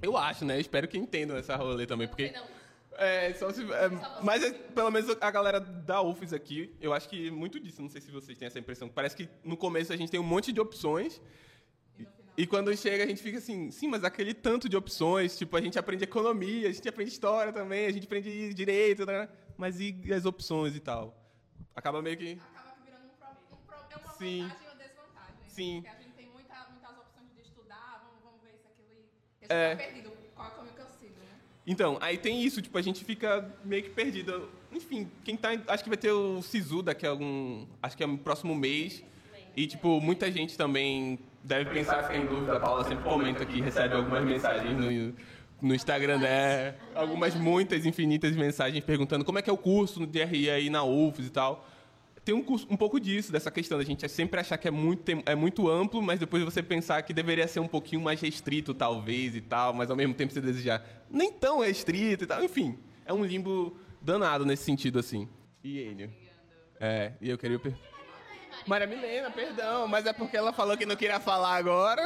Eu 0.00 0.16
acho, 0.16 0.44
né? 0.44 0.56
Eu 0.56 0.60
espero 0.60 0.88
que 0.88 0.98
entendam 0.98 1.36
essa 1.36 1.54
rolê 1.54 1.86
também, 1.86 2.08
porque. 2.08 2.30
Não. 2.32 2.44
É, 2.98 3.32
só 3.34 3.50
se. 3.52 3.62
é, 3.62 3.90
mas 4.22 4.42
é, 4.42 4.50
pelo 4.52 4.90
menos 4.90 5.14
a 5.20 5.30
galera 5.30 5.60
da 5.60 6.02
UFES 6.02 6.32
aqui, 6.32 6.74
eu 6.80 6.92
acho 6.92 7.08
que 7.08 7.30
muito 7.30 7.60
disso, 7.60 7.80
não 7.80 7.88
sei 7.88 8.00
se 8.00 8.10
vocês 8.10 8.36
têm 8.36 8.46
essa 8.46 8.58
impressão. 8.58 8.88
Parece 8.88 9.14
que 9.16 9.28
no 9.44 9.56
começo 9.56 9.92
a 9.92 9.96
gente 9.96 10.10
tem 10.10 10.18
um 10.18 10.24
monte 10.24 10.50
de 10.52 10.60
opções. 10.60 11.20
E 12.36 12.46
quando 12.46 12.74
chega, 12.76 13.04
a 13.04 13.06
gente 13.06 13.22
fica 13.22 13.38
assim, 13.38 13.70
sim, 13.70 13.88
mas 13.88 14.04
aquele 14.04 14.32
tanto 14.32 14.68
de 14.68 14.76
opções, 14.76 15.36
tipo, 15.36 15.54
a 15.56 15.60
gente 15.60 15.78
aprende 15.78 16.04
economia, 16.04 16.68
a 16.68 16.72
gente 16.72 16.88
aprende 16.88 17.10
história 17.10 17.52
também, 17.52 17.86
a 17.86 17.92
gente 17.92 18.06
aprende 18.06 18.54
direito, 18.54 19.04
né? 19.04 19.28
mas 19.56 19.78
e 19.80 19.94
as 20.12 20.24
opções 20.24 20.74
e 20.74 20.80
tal? 20.80 21.16
Acaba 21.74 22.02
meio 22.02 22.16
que. 22.16 22.32
acaba 22.32 22.74
que 22.74 22.84
virando 22.84 23.04
um, 23.06 23.16
pro, 23.16 23.56
um 23.56 23.60
pro, 23.66 23.76
é 23.90 23.96
uma 23.96 24.12
Sim. 24.14 24.42
vantagem 24.42 24.62
e 24.62 24.66
uma 24.66 24.74
desvantagem. 24.74 25.34
Sim. 25.46 25.82
Porque 25.82 25.96
a 25.96 26.00
gente 26.02 26.14
tem 26.14 26.26
muita, 26.30 26.66
muitas 26.70 26.90
opções 26.98 27.28
de 27.34 27.42
estudar, 27.42 28.02
vamos, 28.04 28.22
vamos 28.24 28.40
ver 28.42 28.54
isso, 28.54 28.66
aquilo 28.66 28.90
e 29.40 29.44
a 29.44 29.46
gente 29.46 29.52
É. 29.52 29.76
tá 29.76 29.84
perdido. 29.84 30.12
Qual 30.34 30.48
é 30.48 30.50
o 30.50 30.54
caminho 30.56 30.74
que 30.74 30.80
eu 30.80 30.86
sigo, 30.98 31.14
né? 31.20 31.38
Então, 31.66 31.98
aí 32.00 32.18
tem 32.18 32.42
isso, 32.42 32.60
tipo, 32.60 32.76
a 32.76 32.82
gente 32.82 33.04
fica 33.04 33.54
meio 33.64 33.82
que 33.82 33.90
perdido. 33.90 34.50
Enfim, 34.72 35.10
quem 35.22 35.36
tá. 35.36 35.50
Acho 35.68 35.84
que 35.84 35.90
vai 35.90 35.98
ter 35.98 36.10
o 36.10 36.42
Sisu 36.42 36.82
daqui 36.82 37.06
a 37.06 37.10
algum. 37.10 37.66
Acho 37.82 37.96
que 37.96 38.02
é 38.02 38.06
no 38.06 38.18
próximo 38.18 38.54
mês. 38.54 39.04
E, 39.56 39.66
tipo, 39.66 40.00
muita 40.00 40.30
gente 40.30 40.56
também 40.56 41.18
deve 41.44 41.70
pensar, 41.70 42.02
fica 42.04 42.16
em 42.16 42.26
dúvida. 42.26 42.56
A 42.56 42.60
Paula 42.60 42.84
sempre 42.84 43.04
comenta 43.04 43.42
aqui, 43.42 43.60
recebe 43.60 43.94
algumas 43.94 44.24
mensagens 44.24 44.78
no, 44.78 45.14
no 45.68 45.74
Instagram 45.74 46.18
dela. 46.18 46.76
Algumas, 46.94 47.34
muitas, 47.34 47.84
infinitas 47.84 48.34
mensagens 48.34 48.82
perguntando 48.84 49.24
como 49.24 49.38
é 49.38 49.42
que 49.42 49.50
é 49.50 49.52
o 49.52 49.58
curso 49.58 50.06
de 50.06 50.24
RI 50.24 50.50
aí 50.50 50.70
na 50.70 50.82
UFES 50.84 51.26
e 51.26 51.30
tal. 51.30 51.68
Tem 52.24 52.34
um, 52.34 52.42
curso- 52.42 52.68
um 52.70 52.76
pouco 52.76 53.00
disso, 53.00 53.32
dessa 53.32 53.50
questão 53.50 53.76
da 53.76 53.84
gente 53.84 54.08
sempre 54.08 54.38
achar 54.38 54.56
que 54.56 54.68
é 54.68 54.70
muito, 54.70 55.10
é 55.26 55.34
muito 55.34 55.68
amplo, 55.68 56.00
mas 56.00 56.20
depois 56.20 56.44
você 56.44 56.62
pensar 56.62 57.02
que 57.02 57.12
deveria 57.12 57.48
ser 57.48 57.58
um 57.58 57.66
pouquinho 57.66 58.00
mais 58.00 58.20
restrito, 58.20 58.72
talvez, 58.72 59.34
e 59.34 59.40
tal, 59.40 59.74
mas 59.74 59.90
ao 59.90 59.96
mesmo 59.96 60.14
tempo 60.14 60.32
você 60.32 60.40
desejar 60.40 60.84
nem 61.10 61.32
tão 61.32 61.58
restrito 61.60 62.22
e 62.22 62.26
tal. 62.28 62.42
Enfim, 62.44 62.78
é 63.04 63.12
um 63.12 63.24
limbo 63.24 63.76
danado 64.00 64.46
nesse 64.46 64.62
sentido, 64.62 65.00
assim. 65.00 65.28
E 65.64 65.78
ele? 65.78 66.10
É, 66.78 67.12
e 67.20 67.28
eu 67.28 67.36
queria... 67.36 67.60
Maria 68.66 68.86
Milena, 68.86 69.30
perdão, 69.30 69.86
mas 69.88 70.06
é 70.06 70.12
porque 70.12 70.36
ela 70.36 70.52
falou 70.52 70.76
que 70.76 70.86
não 70.86 70.96
queria 70.96 71.18
falar 71.20 71.56
agora. 71.56 72.02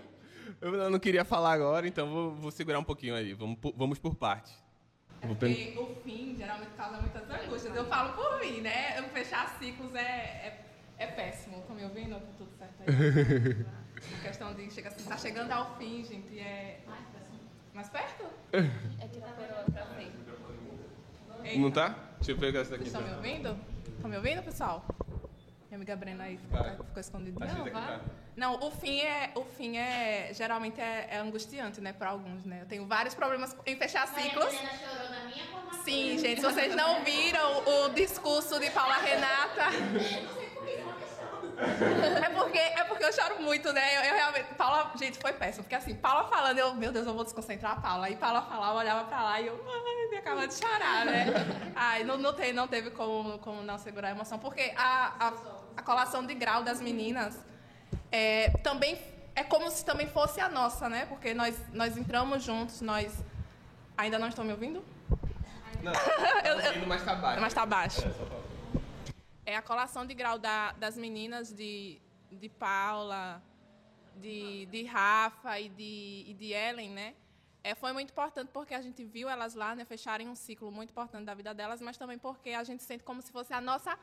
eu 0.60 0.90
não 0.90 0.98
queria 0.98 1.24
falar 1.24 1.52
agora, 1.52 1.86
então 1.86 2.08
vou, 2.10 2.34
vou 2.34 2.50
segurar 2.50 2.78
um 2.78 2.84
pouquinho 2.84 3.14
aí. 3.14 3.32
Vamos, 3.34 3.58
por- 3.58 3.74
vamos 3.76 3.98
por 3.98 4.14
parte. 4.14 4.52
Pen- 5.20 5.34
Porque 5.36 5.78
o 5.78 5.94
fim 6.02 6.34
geralmente 6.38 6.70
causa 6.76 6.98
muitas 6.98 7.28
angústias. 7.30 7.74
Eu 7.76 7.84
falo 7.86 8.14
por 8.14 8.40
mim, 8.40 8.60
né? 8.62 8.98
Eu 8.98 9.04
fechar 9.10 9.58
ciclos 9.58 9.94
é, 9.94 10.00
é, 10.00 10.64
é 10.98 11.06
péssimo. 11.08 11.58
Estão 11.58 11.76
me 11.76 11.84
ouvindo? 11.84 12.14
Tá 12.14 12.26
tudo 12.38 12.50
certo 12.58 12.74
aí? 12.86 13.66
A 14.00 14.22
questão 14.22 14.54
de 14.54 14.70
chega 14.70 14.88
assim, 14.88 15.04
tá 15.04 15.18
chegando 15.18 15.52
ao 15.52 15.76
fim, 15.76 16.02
gente, 16.02 16.38
é. 16.38 16.80
Mais 17.74 17.88
perto? 17.90 18.24
É 18.52 19.06
que 19.08 19.20
tá 19.20 19.28
pra 19.72 19.86
frente. 19.86 20.16
Não 21.58 21.70
tá? 21.70 21.94
Deixa 22.16 22.32
eu 22.32 22.38
pegar 22.38 22.60
essa 22.60 22.76
Vocês 22.76 22.90
daqui. 22.92 22.98
estão 22.98 23.02
me 23.02 23.14
ouvindo? 23.14 23.58
Estão 23.94 24.10
me 24.10 24.16
ouvindo, 24.16 24.42
pessoal? 24.42 24.84
Minha 25.70 25.78
amiga 25.78 25.94
Brena 25.94 26.24
aí 26.24 26.36
ficou, 26.36 26.58
Vai. 26.58 26.70
ficou 26.72 27.00
escondida. 27.00 27.46
Não, 27.46 27.64
tá. 27.64 27.70
vai. 27.70 28.00
Não, 28.36 28.54
o 28.60 28.72
fim 28.72 29.02
é, 29.02 29.30
o 29.36 29.44
fim 29.44 29.76
é 29.76 30.32
geralmente 30.34 30.80
é, 30.80 31.06
é 31.12 31.18
angustiante, 31.18 31.80
né, 31.80 31.92
para 31.92 32.10
alguns, 32.10 32.44
né? 32.44 32.62
Eu 32.62 32.66
tenho 32.66 32.86
vários 32.86 33.14
problemas 33.14 33.56
em 33.64 33.76
fechar 33.76 34.08
ciclos. 34.08 34.52
Sim, 35.84 36.18
gente, 36.18 36.40
se 36.40 36.46
vocês 36.46 36.74
não 36.74 37.04
viram 37.04 37.84
o 37.84 37.88
discurso 37.90 38.58
de 38.58 38.68
Paula 38.70 38.96
Renata, 38.96 39.70
É 41.60 42.30
porque, 42.30 42.58
é 42.58 42.84
porque 42.84 43.04
eu 43.04 43.12
choro 43.12 43.42
muito, 43.42 43.72
né? 43.72 43.96
Eu, 43.96 44.02
eu 44.02 44.14
realmente. 44.14 44.54
Paula, 44.54 44.92
gente, 44.96 45.18
foi 45.18 45.32
péssimo. 45.32 45.64
Porque 45.64 45.74
assim, 45.74 45.94
Paula 45.94 46.24
falando, 46.24 46.58
eu, 46.58 46.74
meu 46.74 46.90
Deus, 46.90 47.06
eu 47.06 47.14
vou 47.14 47.24
desconcentrar 47.24 47.72
a 47.72 47.80
Paula. 47.80 48.06
Aí 48.06 48.16
Paula 48.16 48.42
falava, 48.42 48.72
eu 48.72 48.78
olhava 48.78 49.04
pra 49.04 49.22
lá 49.22 49.40
e 49.40 49.46
eu, 49.46 49.64
ai, 49.68 50.08
me 50.10 50.16
acaba 50.16 50.48
de 50.48 50.54
chorar, 50.54 51.04
né? 51.04 51.26
Ai, 51.76 52.04
não, 52.04 52.16
não, 52.16 52.32
tem, 52.32 52.52
não 52.52 52.66
teve 52.66 52.90
como, 52.90 53.38
como 53.38 53.62
não 53.62 53.78
segurar 53.78 54.08
a 54.08 54.10
emoção. 54.12 54.38
Porque 54.38 54.72
a, 54.76 55.28
a, 55.28 55.32
a 55.80 55.82
colação 55.82 56.24
de 56.26 56.34
grau 56.34 56.62
das 56.62 56.78
meninas 56.80 57.38
é, 58.12 58.50
também 58.62 59.00
é 59.34 59.42
como 59.42 59.70
se 59.70 59.82
também 59.82 60.06
fosse 60.06 60.38
a 60.38 60.48
nossa, 60.48 60.88
né? 60.90 61.06
Porque 61.06 61.32
nós, 61.32 61.56
nós 61.72 61.96
entramos 61.96 62.42
juntos, 62.42 62.82
nós. 62.82 63.10
Ainda 63.96 64.18
não 64.18 64.28
estão 64.28 64.44
me 64.44 64.52
ouvindo? 64.52 64.84
Não, 65.82 65.92
Eu- 66.44 66.60
tá 66.60 66.68
ouvindo, 66.68 66.86
mas 66.86 67.02
tá 67.02 67.14
baixo. 67.14 67.40
Mas 67.40 67.54
tá 67.54 67.64
baixo. 67.66 68.02
É, 69.46 69.52
É 69.52 69.56
a 69.56 69.62
colação 69.62 70.04
de 70.04 70.12
grau 70.14 70.38
da- 70.38 70.72
das 70.72 70.96
meninas 70.98 71.50
de, 71.52 71.98
de 72.30 72.48
Paula, 72.50 73.42
de, 74.16 74.66
de 74.66 74.84
Rafa 74.84 75.58
e 75.58 75.68
de, 75.70 76.24
e 76.28 76.34
de 76.38 76.52
Ellen, 76.52 76.90
né? 76.90 77.14
É, 77.64 77.74
foi 77.74 77.92
muito 77.92 78.10
importante 78.10 78.50
porque 78.52 78.74
a 78.74 78.80
gente 78.82 79.02
viu 79.04 79.28
elas 79.30 79.54
lá, 79.54 79.74
né, 79.74 79.84
fecharem 79.84 80.28
um 80.28 80.34
ciclo 80.34 80.70
muito 80.70 80.90
importante 80.90 81.24
da 81.24 81.34
vida 81.34 81.52
delas, 81.54 81.80
mas 81.80 81.96
também 81.96 82.18
porque 82.18 82.50
a 82.50 82.64
gente 82.64 82.82
sente 82.82 83.02
como 83.04 83.20
se 83.22 83.30
fosse 83.30 83.52
a 83.52 83.60
nossa 83.60 83.98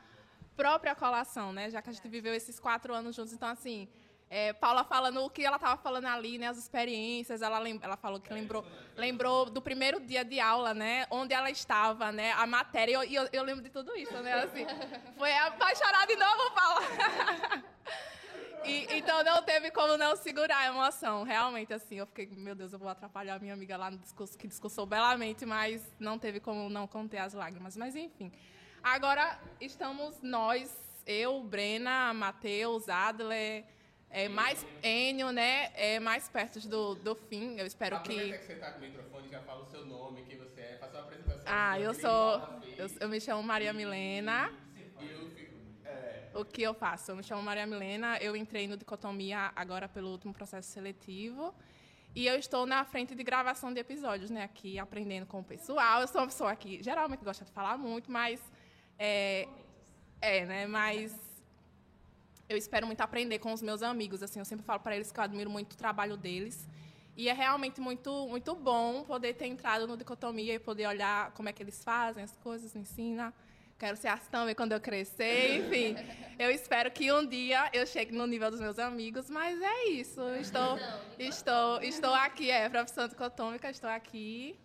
própria 0.57 0.95
colação, 0.95 1.53
né? 1.53 1.69
Já 1.69 1.81
que 1.81 1.89
a 1.89 1.93
gente 1.93 2.09
viveu 2.09 2.33
esses 2.33 2.59
quatro 2.59 2.93
anos 2.93 3.15
juntos. 3.15 3.31
Então, 3.31 3.47
assim, 3.47 3.87
é, 4.29 4.51
Paula 4.51 4.83
falando 4.83 5.23
o 5.23 5.29
que 5.29 5.45
ela 5.45 5.55
estava 5.55 5.79
falando 5.79 6.05
ali, 6.05 6.37
né? 6.37 6.47
As 6.47 6.57
experiências, 6.57 7.41
ela, 7.41 7.61
ela 7.69 7.95
falou 7.95 8.19
que 8.19 8.33
lembrou, 8.33 8.65
lembrou 8.95 9.45
do 9.45 9.61
primeiro 9.61 10.01
dia 10.01 10.25
de 10.25 10.39
aula, 10.39 10.73
né? 10.73 11.05
Onde 11.11 11.33
ela 11.33 11.49
estava, 11.51 12.11
né? 12.11 12.31
A 12.33 12.47
matéria, 12.47 13.05
e 13.05 13.13
eu, 13.13 13.23
eu, 13.23 13.29
eu 13.31 13.43
lembro 13.43 13.63
de 13.63 13.69
tudo 13.69 13.95
isso, 13.95 14.17
né? 14.21 14.33
Assim, 14.33 14.65
foi 15.17 15.29
vai 15.57 16.07
de 16.07 16.15
novo, 16.15 16.51
Paula. 16.51 16.81
E, 18.65 18.97
então 18.97 19.23
não 19.23 19.41
teve 19.43 19.71
como 19.71 19.95
não 19.97 20.13
segurar 20.17 20.57
a 20.57 20.65
emoção. 20.67 21.23
Realmente, 21.23 21.73
assim, 21.73 21.95
eu 21.95 22.05
fiquei, 22.05 22.27
meu 22.27 22.53
Deus, 22.53 22.73
eu 22.73 22.79
vou 22.79 22.89
atrapalhar 22.89 23.35
a 23.35 23.39
minha 23.39 23.53
amiga 23.53 23.77
lá 23.77 23.89
no 23.89 23.97
discurso, 23.97 24.37
que 24.37 24.45
discursou 24.45 24.85
belamente, 24.85 25.45
mas 25.45 25.81
não 25.97 26.19
teve 26.19 26.41
como 26.41 26.67
não 26.67 26.85
conter 26.85 27.19
as 27.19 27.33
lágrimas. 27.33 27.77
Mas 27.77 27.95
enfim. 27.95 28.29
Agora 28.83 29.39
estamos 29.59 30.21
nós, 30.21 30.75
eu, 31.05 31.41
Brena, 31.43 32.13
Matheus, 32.13 32.87
Adler, 32.87 33.65
é, 34.09 34.29
mais 34.29 34.65
Enio, 34.81 35.31
né? 35.31 35.71
É, 35.75 35.99
mais 35.99 36.29
perto 36.29 36.59
do, 36.67 36.95
do 36.95 37.15
fim. 37.15 37.57
Eu 37.59 37.65
espero 37.65 37.97
Aproveita 37.97 38.37
que. 38.37 38.39
que 38.39 38.53
você 38.53 38.55
tá 38.55 38.71
com 38.71 38.79
o 38.79 38.81
microfone, 38.81 39.27
já 39.29 39.41
fala 39.41 39.63
o 39.63 39.65
seu 39.65 39.85
nome, 39.85 40.23
quem 40.23 40.37
você 40.37 40.61
é, 40.61 40.77
faça 40.79 40.93
uma 40.97 41.03
apresentação. 41.03 41.43
Ah, 41.45 41.79
eu 41.79 41.93
sou. 41.93 42.41
Eu, 42.77 42.87
eu 43.01 43.09
me 43.09 43.19
chamo 43.19 43.43
Maria 43.43 43.73
Milena. 43.73 44.51
E 45.01 45.11
eu 45.11 45.29
fico. 45.31 45.53
É, 45.83 46.29
O 46.33 46.45
que 46.45 46.61
eu 46.61 46.73
faço? 46.73 47.11
Eu 47.11 47.15
me 47.17 47.23
chamo 47.23 47.41
Maria 47.43 47.67
Milena, 47.67 48.17
eu 48.19 48.35
entrei 48.35 48.67
no 48.67 48.77
Dicotomia 48.77 49.51
agora 49.55 49.89
pelo 49.89 50.09
último 50.09 50.33
processo 50.33 50.69
seletivo. 50.71 51.53
E 52.15 52.25
eu 52.25 52.35
estou 52.39 52.65
na 52.65 52.83
frente 52.85 53.13
de 53.13 53.23
gravação 53.23 53.71
de 53.73 53.79
episódios, 53.79 54.31
né? 54.31 54.43
Aqui 54.43 54.79
aprendendo 54.79 55.25
com 55.27 55.41
o 55.41 55.43
pessoal. 55.43 56.01
Eu 56.01 56.07
sou 56.07 56.21
uma 56.21 56.27
pessoa 56.27 56.55
que 56.55 56.81
geralmente 56.81 57.23
gosta 57.23 57.43
de 57.43 57.51
falar 57.51 57.77
muito, 57.77 58.09
mas. 58.09 58.41
É, 58.97 59.47
é 60.21 60.45
né? 60.45 60.67
Mas. 60.67 61.15
Eu 62.49 62.55
espero 62.55 62.87
muito 62.87 63.01
aprender 63.01 63.39
com 63.39 63.51
os 63.51 63.61
meus 63.61 63.83
amigos. 63.83 64.23
Assim, 64.23 64.39
eu 64.39 64.45
sempre 64.45 64.65
falo 64.65 64.79
para 64.79 64.95
eles 64.95 65.11
que 65.11 65.19
eu 65.19 65.23
admiro 65.23 65.49
muito 65.49 65.73
o 65.73 65.77
trabalho 65.77 66.15
deles. 66.15 66.65
E 67.17 67.29
é 67.29 67.33
realmente 67.33 67.81
muito, 67.81 68.27
muito 68.29 68.55
bom 68.55 69.03
poder 69.03 69.33
ter 69.33 69.47
entrado 69.47 69.87
no 69.87 69.97
Dicotomia 69.97 70.53
e 70.53 70.59
poder 70.59 70.85
olhar 70.85 71.31
como 71.31 71.49
é 71.49 71.51
que 71.51 71.63
eles 71.63 71.83
fazem 71.83 72.23
as 72.23 72.35
coisas, 72.37 72.75
ensina. 72.75 73.33
Quero 73.79 73.97
ser 73.97 74.07
assim 74.07 74.29
também 74.29 74.53
quando 74.53 74.71
eu 74.71 74.79
crescer, 74.79 75.57
enfim. 75.57 75.95
Eu 76.37 76.51
espero 76.51 76.91
que 76.91 77.11
um 77.11 77.25
dia 77.25 77.67
eu 77.73 77.83
chegue 77.87 78.15
no 78.15 78.27
nível 78.27 78.51
dos 78.51 78.59
meus 78.59 78.77
amigos, 78.77 79.27
mas 79.27 79.59
é 79.59 79.85
isso. 79.85 80.21
Estou, 80.35 80.77
estou, 81.17 81.81
estou 81.81 82.13
aqui, 82.13 82.51
é, 82.51 82.69
profissão 82.69 83.07
dicotômica, 83.07 83.71
estou 83.71 83.89
aqui, 83.89 84.55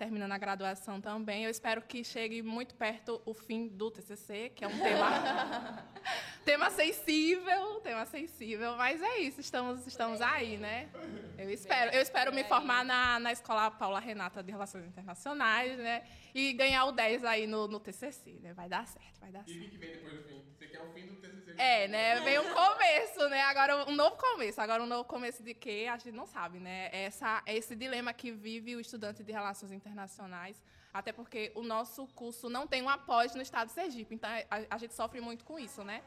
terminando 0.00 0.32
a 0.32 0.38
graduação 0.38 0.98
também. 0.98 1.44
Eu 1.44 1.50
espero 1.50 1.82
que 1.82 2.02
chegue 2.02 2.40
muito 2.40 2.74
perto 2.74 3.20
o 3.26 3.34
fim 3.34 3.68
do 3.68 3.90
TCC, 3.90 4.50
que 4.56 4.64
é 4.64 4.66
um 4.66 4.78
tema, 4.78 5.84
tema 6.42 6.70
sensível, 6.70 7.82
tema 7.82 8.06
sensível, 8.06 8.76
mas 8.78 9.02
é 9.02 9.18
isso, 9.18 9.42
estamos, 9.42 9.86
estamos 9.86 10.22
aí, 10.22 10.56
né? 10.56 10.88
Eu 11.36 11.50
espero, 11.50 11.94
eu 11.94 12.00
espero 12.00 12.32
me 12.32 12.42
formar 12.44 12.82
na, 12.82 13.20
na 13.20 13.30
Escola 13.30 13.70
Paula 13.70 14.00
Renata 14.00 14.42
de 14.42 14.50
Relações 14.50 14.86
Internacionais, 14.86 15.76
né? 15.76 16.02
E 16.34 16.52
ganhar 16.52 16.84
o 16.86 16.92
10 16.92 17.24
aí 17.24 17.46
no, 17.46 17.66
no 17.66 17.80
TCC, 17.80 18.38
né? 18.42 18.52
Vai 18.52 18.68
dar 18.68 18.86
certo, 18.86 19.20
vai 19.20 19.30
dar 19.30 19.44
E 19.46 19.52
certo. 19.52 19.66
o 19.66 19.70
que 19.70 19.78
vem 19.78 19.90
depois 19.92 20.14
do 20.14 20.22
fim? 20.24 20.44
Você 20.52 20.66
quer 20.66 20.82
o 20.82 20.92
fim 20.92 21.06
do 21.06 21.16
TCC? 21.16 21.54
É, 21.58 21.88
né? 21.88 22.20
Vem 22.20 22.38
um 22.38 22.54
começo, 22.54 23.28
né? 23.28 23.42
Agora 23.42 23.90
um 23.90 23.94
novo 23.94 24.16
começo. 24.16 24.60
Agora 24.60 24.82
um 24.82 24.86
novo 24.86 25.04
começo 25.04 25.42
de 25.42 25.54
quê? 25.54 25.86
A 25.90 25.96
gente 25.96 26.14
não 26.14 26.26
sabe, 26.26 26.58
né? 26.58 26.88
Essa, 26.92 27.42
esse 27.46 27.74
dilema 27.76 28.12
que 28.12 28.30
vive 28.30 28.76
o 28.76 28.80
estudante 28.80 29.22
de 29.22 29.32
Relações 29.32 29.72
Internacionais. 29.72 30.62
Até 30.92 31.12
porque 31.12 31.52
o 31.54 31.62
nosso 31.62 32.06
curso 32.08 32.48
não 32.50 32.66
tem 32.66 32.82
um 32.82 32.88
após 32.88 33.34
no 33.34 33.42
estado 33.42 33.68
de 33.68 33.74
Sergipe. 33.74 34.14
Então 34.14 34.28
a, 34.50 34.74
a 34.74 34.78
gente 34.78 34.92
sofre 34.94 35.20
muito 35.20 35.44
com 35.44 35.58
isso, 35.58 35.84
né? 35.84 36.02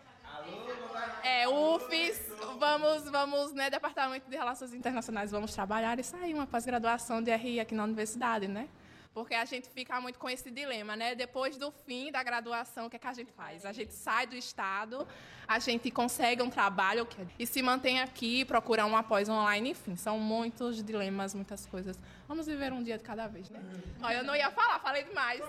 É, 1.23 1.47
UFES, 1.47 2.27
vamos, 2.57 3.03
vamos, 3.09 3.53
né, 3.53 3.69
Departamento 3.69 4.29
de 4.29 4.35
Relações 4.35 4.73
Internacionais, 4.73 5.31
vamos 5.31 5.53
trabalhar 5.53 5.99
e 5.99 6.03
sair 6.03 6.33
uma 6.33 6.47
pós-graduação 6.47 7.21
de 7.21 7.33
RI 7.35 7.59
aqui 7.59 7.75
na 7.75 7.83
universidade, 7.83 8.47
né? 8.47 8.67
Porque 9.13 9.35
a 9.35 9.45
gente 9.45 9.69
fica 9.69 10.01
muito 10.01 10.17
com 10.17 10.27
esse 10.27 10.49
dilema, 10.49 10.95
né? 10.95 11.13
Depois 11.13 11.55
do 11.55 11.71
fim 11.71 12.11
da 12.11 12.23
graduação, 12.23 12.87
o 12.87 12.89
que, 12.89 12.95
é 12.95 12.99
que 12.99 13.07
a 13.07 13.13
gente 13.13 13.31
faz? 13.31 13.63
A 13.63 13.71
gente 13.71 13.93
sai 13.93 14.25
do 14.25 14.35
Estado, 14.35 15.07
a 15.47 15.59
gente 15.59 15.91
consegue 15.91 16.41
um 16.41 16.49
trabalho 16.49 17.07
e 17.37 17.45
se 17.45 17.61
mantém 17.61 18.01
aqui, 18.01 18.43
procura 18.43 18.85
um 18.87 18.97
após 18.97 19.29
online, 19.29 19.69
enfim, 19.69 19.95
são 19.95 20.17
muitos 20.17 20.83
dilemas, 20.83 21.35
muitas 21.35 21.65
coisas. 21.67 21.99
Vamos 22.27 22.47
viver 22.47 22.73
um 22.73 22.81
dia 22.81 22.97
de 22.97 23.03
cada 23.03 23.27
vez, 23.27 23.51
né? 23.51 23.59
Olha, 24.01 24.17
eu 24.17 24.23
não 24.23 24.35
ia 24.35 24.49
falar, 24.49 24.79
falei 24.79 25.03
demais. 25.03 25.41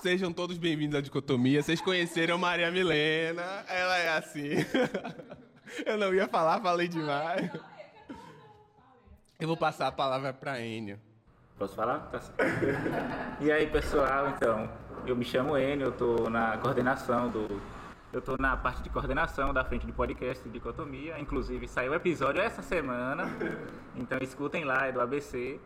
Sejam 0.00 0.32
todos 0.32 0.56
bem-vindos 0.56 0.96
à 0.96 1.00
Dicotomia. 1.00 1.62
Vocês 1.62 1.80
conheceram 1.80 2.38
Maria 2.38 2.70
Milena. 2.70 3.64
Ela 3.68 3.98
é 3.98 4.08
assim. 4.10 4.50
Eu 5.84 5.98
não 5.98 6.14
ia 6.14 6.28
falar, 6.28 6.60
falei 6.60 6.86
demais. 6.86 7.50
Eu 9.38 9.48
vou 9.48 9.56
passar 9.56 9.88
a 9.88 9.92
palavra 9.92 10.32
para 10.32 10.60
Enio. 10.60 10.98
Posso 11.58 11.74
falar? 11.74 11.98
Tá. 12.10 12.20
E 13.40 13.50
aí, 13.50 13.66
pessoal, 13.66 14.28
então, 14.28 14.68
eu 15.06 15.14
me 15.16 15.24
chamo 15.24 15.56
Enio, 15.56 15.86
eu 15.88 15.92
tô 15.92 16.28
na 16.30 16.56
coordenação 16.58 17.28
do... 17.28 17.60
Eu 18.12 18.22
tô 18.22 18.36
na 18.38 18.56
parte 18.56 18.80
de 18.80 18.88
coordenação 18.90 19.52
da 19.52 19.64
frente 19.64 19.84
de 19.86 19.92
podcast 19.92 20.44
de 20.44 20.50
Dicotomia, 20.50 21.18
inclusive 21.18 21.66
saiu 21.66 21.90
o 21.90 21.94
episódio 21.96 22.40
essa 22.40 22.62
semana, 22.62 23.24
então 23.96 24.18
escutem 24.22 24.62
lá, 24.64 24.86
é 24.86 24.92
do 24.92 25.00
ABC. 25.00 25.58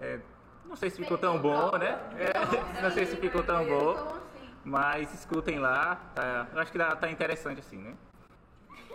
É, 0.00 0.20
não 0.64 0.76
sei 0.76 0.90
se 0.90 1.02
ficou 1.02 1.18
tão 1.18 1.40
bom, 1.40 1.76
né? 1.76 1.98
É, 2.16 2.80
não 2.82 2.90
sei 2.92 3.04
se 3.04 3.16
ficou 3.16 3.42
tão 3.42 3.64
bom, 3.66 4.16
mas 4.64 5.12
escutem 5.12 5.58
lá, 5.58 5.96
tá, 6.14 6.46
eu 6.54 6.60
acho 6.60 6.70
que 6.70 6.78
dá- 6.78 6.94
tá 6.94 7.10
interessante 7.10 7.58
assim, 7.58 7.78
né? 7.78 7.94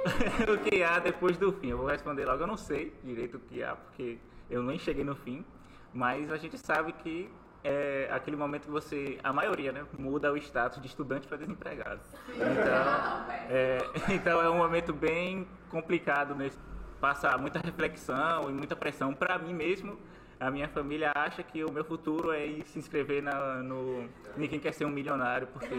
o 0.54 0.58
que 0.60 0.84
há 0.84 1.00
depois 1.00 1.38
do 1.38 1.52
fim? 1.54 1.70
Eu 1.70 1.78
vou 1.78 1.88
responder 1.88 2.26
logo, 2.26 2.44
eu 2.44 2.48
não 2.48 2.58
sei 2.58 2.94
direito 3.04 3.38
o 3.38 3.40
que 3.40 3.64
há, 3.64 3.76
porque 3.76 4.18
eu 4.50 4.64
nem 4.64 4.78
cheguei 4.80 5.04
no 5.04 5.16
fim, 5.16 5.46
mas 5.94 6.32
a 6.32 6.38
gente 6.38 6.58
sabe 6.58 6.94
que 6.94 7.30
é 7.64 8.08
aquele 8.12 8.38
momento 8.38 8.66
que 8.66 8.72
você, 8.72 9.18
a 9.24 9.34
maioria, 9.34 9.72
né, 9.72 9.86
muda 9.98 10.32
o 10.32 10.38
status 10.38 10.82
de 10.82 10.88
estudante 10.88 11.28
para 11.28 11.38
desempregado. 11.38 12.02
Então 12.30 13.34
é, 13.50 13.78
então 14.14 14.42
é 14.42 14.50
um 14.50 14.58
momento 14.58 14.94
bem 14.94 15.48
complicado, 15.70 16.36
nesse, 16.36 16.58
passa 17.00 17.38
muita 17.38 17.60
reflexão 17.60 18.50
e 18.50 18.54
muita 18.54 18.76
pressão 18.76 19.14
para 19.14 19.38
mim 19.38 19.54
mesmo. 19.54 19.98
A 20.40 20.52
minha 20.52 20.68
família 20.68 21.12
acha 21.16 21.42
que 21.42 21.64
o 21.64 21.72
meu 21.72 21.84
futuro 21.84 22.32
é 22.32 22.46
ir 22.46 22.66
se 22.68 22.78
inscrever 22.78 23.24
na, 23.24 23.56
no 23.64 24.08
Ninguém 24.36 24.60
Quer 24.60 24.72
Ser 24.72 24.86
Um 24.86 24.90
Milionário, 24.90 25.48
porque 25.48 25.76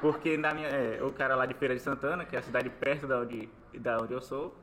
porque 0.00 0.36
na 0.36 0.52
minha, 0.52 0.68
é, 0.68 1.02
o 1.02 1.12
cara 1.12 1.36
lá 1.36 1.46
de 1.46 1.54
Feira 1.54 1.74
de 1.74 1.80
Santana, 1.80 2.24
que 2.24 2.34
é 2.34 2.38
a 2.38 2.42
cidade 2.42 2.68
perto 2.68 3.06
da 3.06 3.20
onde, 3.20 3.48
da 3.74 3.98
onde 3.98 4.12
eu 4.12 4.20
sou, 4.20 4.54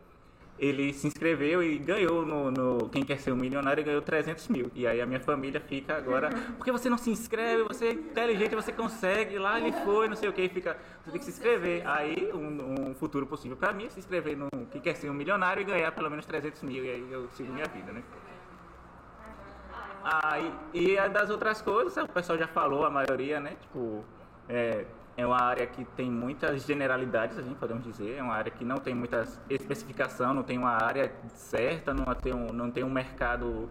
ele 0.60 0.94
se 0.94 1.08
inscreveu 1.08 1.64
e 1.64 1.78
ganhou 1.78 2.26
no, 2.26 2.52
no 2.52 2.90
Quem 2.90 3.04
Quer 3.04 3.18
Ser 3.20 3.32
um 3.32 3.36
Milionário 3.36 3.82
e 3.82 3.84
ganhou 3.84 4.02
300 4.02 4.48
mil. 4.50 4.72
E 4.76 4.86
aí 4.86 5.02
a 5.02 5.06
minha 5.06 5.20
família 5.20 5.60
fica 5.60 5.96
agora, 5.96 6.30
por 6.58 6.64
que 6.64 6.72
você 6.72 6.90
não 6.90 6.98
se 6.98 7.10
inscreve? 7.10 7.64
Você 7.64 7.88
é 7.88 7.92
inteligente, 7.94 8.54
você 8.56 8.72
consegue. 8.72 9.40
Lá 9.40 9.60
ele 9.60 9.72
foi, 9.84 10.08
não 10.08 10.16
sei 10.16 10.30
o 10.30 10.34
que, 10.34 10.48
fica, 10.50 10.78
você 11.04 11.12
tem 11.12 11.20
que 11.20 11.26
se 11.26 11.32
inscrever. 11.32 11.88
Aí 11.88 12.32
um, 12.34 12.90
um 12.90 12.96
futuro 12.96 13.26
possível 13.26 13.58
para 13.58 13.74
mim 13.74 13.86
é 13.86 13.90
se 13.90 14.00
inscrever 14.00 14.38
no 14.38 14.50
Quem 14.72 14.82
Quer 14.82 14.96
Ser 14.96 15.10
um 15.10 15.14
Milionário 15.14 15.62
e 15.62 15.64
ganhar 15.64 15.92
pelo 15.92 16.10
menos 16.10 16.26
300 16.26 16.62
mil. 16.64 16.86
E 16.86 16.90
aí 16.90 17.08
eu 17.12 17.28
sigo 17.30 17.52
minha 17.52 17.68
vida, 17.68 17.92
né? 17.92 18.04
Ah, 20.04 20.38
e, 20.74 20.98
a 20.98 21.08
das 21.08 21.30
outras 21.30 21.62
coisas, 21.62 21.96
o 22.04 22.08
pessoal 22.10 22.38
já 22.38 22.48
falou, 22.48 22.86
a 22.86 22.90
maioria, 22.90 23.40
né? 23.40 23.56
Tipo, 23.62 24.04
é, 24.50 24.86
é 25.16 25.26
uma 25.26 25.42
área 25.42 25.66
que 25.66 25.86
tem 25.86 26.12
muitas 26.12 26.66
generalidades, 26.66 27.38
a 27.38 27.42
gente 27.42 27.56
podemos 27.56 27.84
dizer. 27.86 28.18
É 28.18 28.22
uma 28.22 28.34
área 28.34 28.52
que 28.52 28.66
não 28.66 28.78
tem 28.78 28.94
muita 28.94 29.26
especificação, 29.50 30.34
não 30.34 30.44
tem 30.44 30.58
uma 30.58 30.72
área 30.72 31.10
certa, 31.34 31.94
não 31.94 32.06
tem 32.16 32.34
um, 32.34 32.48
não 32.48 32.70
tem 32.70 32.84
um 32.84 32.90
mercado 32.90 33.70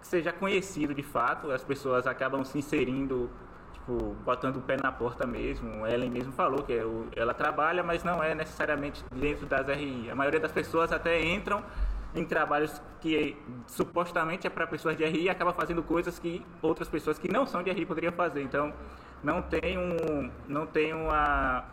que 0.00 0.06
seja 0.06 0.32
conhecido 0.32 0.94
de 0.94 1.02
fato. 1.02 1.50
As 1.50 1.64
pessoas 1.64 2.06
acabam 2.06 2.44
se 2.44 2.58
inserindo 2.58 3.30
tipo, 3.72 4.14
botando 4.24 4.56
o 4.56 4.60
pé 4.60 4.76
na 4.82 4.92
porta 4.92 5.26
mesmo. 5.26 5.86
Ellen 5.86 6.10
mesmo 6.10 6.32
falou 6.32 6.62
que 6.62 6.74
é 6.74 6.82
ela 7.16 7.32
trabalha, 7.32 7.82
mas 7.82 8.04
não 8.04 8.22
é 8.22 8.34
necessariamente 8.34 9.02
dentro 9.14 9.46
das 9.46 9.66
RI. 9.66 10.10
A 10.10 10.14
maioria 10.14 10.40
das 10.40 10.52
pessoas 10.52 10.92
até 10.92 11.24
entram 11.24 11.64
em 12.14 12.24
trabalhos 12.24 12.80
que 13.00 13.36
supostamente 13.66 14.46
é 14.46 14.50
para 14.50 14.66
pessoas 14.66 14.96
de 14.96 15.04
RI 15.04 15.24
e 15.24 15.28
acaba 15.28 15.52
fazendo 15.52 15.82
coisas 15.82 16.18
que 16.18 16.44
outras 16.60 16.88
pessoas 16.88 17.18
que 17.18 17.30
não 17.30 17.46
são 17.46 17.62
de 17.62 17.70
RI 17.70 17.86
poderiam 17.86 18.12
fazer. 18.12 18.42
Então, 18.42 18.72
não 19.22 19.42
tem 19.42 19.78
um 19.78 20.30
não 20.48 20.66
tem 20.66 20.92
uma 20.92 21.64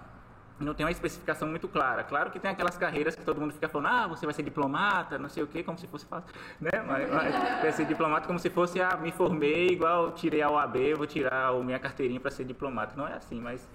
não 0.60 0.74
tem 0.74 0.86
uma 0.86 0.91
especificação 0.91 1.48
muito 1.48 1.67
clara. 1.67 2.03
Claro 2.03 2.32
que 2.32 2.39
tem 2.39 2.50
aquelas 2.50 2.77
carreiras 2.77 3.15
que 3.15 3.24
todo 3.24 3.39
mundo 3.39 3.53
fica 3.53 3.70
falando, 3.70 3.94
ah, 3.94 4.08
você 4.08 4.25
vai 4.25 4.34
ser 4.34 4.41
diplomata, 4.41 5.17
não 5.17 5.29
sei 5.29 5.44
o 5.44 5.48
quê, 5.48 5.62
como 5.63 5.77
se 5.77 5.86
fosse 5.86 6.06
fácil, 6.06 6.34
né? 6.60 6.72
Mas, 6.86 7.10
mas 7.12 7.62
vai 7.62 7.72
ser 7.72 7.86
diplomata 7.86 8.25
como 8.25 8.39
se 8.39 8.50
fosse, 8.50 8.82
ah, 8.82 8.98
me 8.98 9.12
formei 9.12 9.67
igual 9.67 10.12
tirei 10.12 10.41
a 10.41 10.50
OAB, 10.50 10.96
vou 10.96 11.06
tirar 11.06 11.50
a 11.50 11.63
minha 11.63 11.79
carteirinha 11.79 12.20
para 12.20 12.32
ser 12.32 12.44
diplomata. 12.44 12.94
Não 12.96 13.08
é 13.08 13.13
assim, 13.13 13.39
mas 13.39 13.67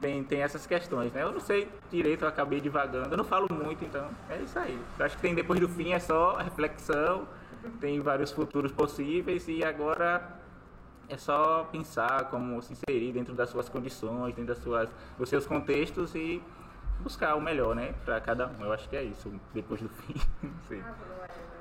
tem, 0.00 0.22
tem 0.24 0.42
essas 0.42 0.66
questões, 0.66 1.12
né? 1.12 1.22
Eu 1.22 1.32
não 1.32 1.40
sei 1.40 1.68
direito, 1.90 2.24
eu 2.24 2.28
acabei 2.28 2.60
divagando, 2.60 3.10
eu 3.10 3.16
não 3.16 3.24
falo 3.24 3.46
muito, 3.52 3.84
então 3.84 4.08
é 4.28 4.38
isso 4.38 4.58
aí. 4.58 4.78
Eu 4.98 5.06
acho 5.06 5.16
que 5.16 5.22
tem 5.22 5.34
depois 5.34 5.58
do 5.60 5.68
fim 5.68 5.92
é 5.92 5.98
só 5.98 6.36
reflexão, 6.36 7.26
tem 7.80 8.00
vários 8.00 8.30
futuros 8.30 8.72
possíveis 8.72 9.48
e 9.48 9.64
agora 9.64 10.40
é 11.08 11.16
só 11.16 11.64
pensar 11.70 12.24
como 12.30 12.60
se 12.62 12.72
inserir 12.72 13.12
dentro 13.12 13.34
das 13.34 13.50
suas 13.50 13.68
condições, 13.68 14.34
dentro 14.34 14.54
das 14.54 14.62
suas, 14.62 14.88
dos 15.18 15.28
seus 15.28 15.46
contextos 15.46 16.14
e 16.14 16.42
buscar 17.00 17.34
o 17.34 17.40
melhor, 17.40 17.74
né, 17.74 17.94
para 18.04 18.20
cada 18.20 18.46
um. 18.46 18.64
Eu 18.64 18.72
acho 18.72 18.88
que 18.88 18.96
é 18.96 19.02
isso, 19.02 19.32
depois 19.52 19.80
do 19.80 19.88
fim. 19.88 20.14
Não 20.42 20.52
sei. 20.68 20.82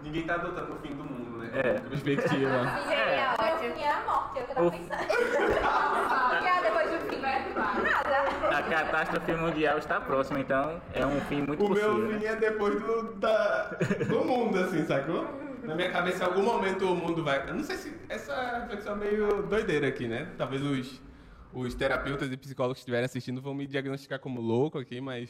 Ninguém 0.02 0.24
tá 0.24 0.36
adotando 0.36 0.74
o 0.74 0.76
fim 0.80 0.94
do 0.96 1.04
mundo, 1.04 1.38
né? 1.38 1.50
É. 1.54 1.80
Perspectiva. 1.80 2.28
Seria 2.88 3.36
ótimo. 3.40 3.78
E 3.78 3.84
a 3.86 4.04
morte, 4.06 4.40
é 4.40 4.42
o 4.42 4.46
que 4.46 4.52
eu 4.52 4.56
tava 4.56 4.72
pensando. 4.72 5.04
Depois 6.64 6.83
catástrofe 8.74 9.32
mundial 9.34 9.78
está 9.78 10.02
próxima, 10.02 10.40
então 10.40 10.82
é 10.94 11.06
um 11.06 11.20
fim 11.22 11.42
muito 11.42 11.64
O 11.64 11.68
possível. 11.68 11.94
meu 11.96 12.08
né? 12.10 12.20
fim 12.20 12.26
é 12.26 12.36
depois 12.36 12.82
do, 12.82 13.14
da, 13.16 13.64
do 14.10 14.26
mundo, 14.26 14.58
assim, 14.60 14.84
sacou? 14.86 15.28
Na 15.64 15.76
minha 15.76 15.92
cabeça, 15.92 16.24
em 16.24 16.28
algum 16.28 16.44
momento 16.44 16.86
o 16.86 16.96
mundo 16.96 17.24
vai. 17.24 17.48
Eu 17.50 17.56
não 17.56 17.64
sei 17.64 17.78
se. 17.78 17.94
Essa 18.10 18.60
reflexão 18.60 18.94
é 18.94 18.98
meio 18.98 19.44
doideira 19.44 19.88
aqui, 19.88 20.08
né? 20.08 20.30
Talvez 20.38 20.62
os, 20.62 21.02
os 21.54 21.74
terapeutas 21.74 22.32
e 22.32 22.36
psicólogos 22.36 22.78
que 22.78 22.82
estiverem 22.82 23.06
assistindo 23.06 23.42
vão 23.42 23.54
me 23.54 23.66
diagnosticar 23.66 24.20
como 24.20 24.42
louco 24.42 24.78
aqui, 24.78 25.00
mas. 25.00 25.30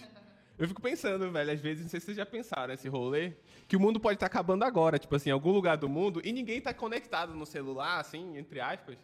Eu 0.57 0.67
fico 0.67 0.81
pensando, 0.81 1.31
velho, 1.31 1.51
às 1.51 1.59
vezes, 1.59 1.83
não 1.83 1.89
sei 1.89 2.00
se 2.00 2.05
vocês 2.05 2.17
já 2.17 2.25
pensaram 2.27 2.73
esse 2.73 2.88
rolê, 2.88 3.33
que 3.67 3.75
o 3.75 3.79
mundo 3.79 4.00
pode 4.00 4.15
estar 4.17 4.27
acabando 4.27 4.63
agora, 4.63 5.00
tipo 5.00 5.15
assim, 5.15 5.29
em 5.29 5.33
algum 5.33 5.51
lugar 5.51 5.77
do 5.77 5.89
mundo, 5.89 6.21
e 6.23 6.31
ninguém 6.31 6.62
tá 6.62 6.71
conectado 6.71 7.33
no 7.33 7.43
celular, 7.45 8.00
assim, 8.00 8.38
entre 8.38 8.59
aspas. 8.59 8.97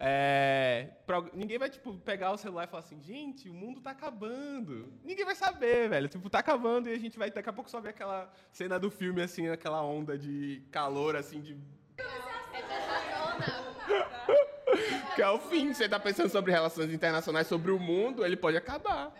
É, 0.00 0.90
pra- 1.04 1.24
ninguém 1.34 1.58
vai, 1.58 1.68
tipo, 1.68 1.92
pegar 1.98 2.30
o 2.30 2.36
celular 2.36 2.64
e 2.64 2.66
falar 2.68 2.84
assim, 2.84 3.02
gente, 3.02 3.50
o 3.50 3.54
mundo 3.54 3.80
tá 3.80 3.90
acabando. 3.90 4.92
Ninguém 5.04 5.24
vai 5.24 5.34
saber, 5.34 5.88
velho. 5.88 6.08
Tipo, 6.08 6.30
tá 6.30 6.38
acabando 6.38 6.88
e 6.88 6.92
a 6.92 6.98
gente 6.98 7.18
vai 7.18 7.32
daqui 7.32 7.48
a 7.48 7.52
pouco 7.52 7.68
só 7.68 7.80
ver 7.80 7.88
aquela 7.90 8.32
cena 8.52 8.78
do 8.78 8.92
filme, 8.92 9.20
assim, 9.22 9.48
aquela 9.48 9.82
onda 9.82 10.16
de 10.16 10.62
calor, 10.70 11.16
assim, 11.16 11.40
de. 11.40 11.56
Que 15.16 15.22
é 15.22 15.28
o 15.30 15.38
fim. 15.38 15.72
Você 15.72 15.88
tá 15.88 15.98
pensando 15.98 16.28
sobre 16.28 16.52
relações 16.52 16.92
internacionais, 16.92 17.46
sobre 17.48 17.72
o 17.72 17.78
mundo, 17.78 18.24
ele 18.24 18.36
pode 18.36 18.56
acabar. 18.56 19.12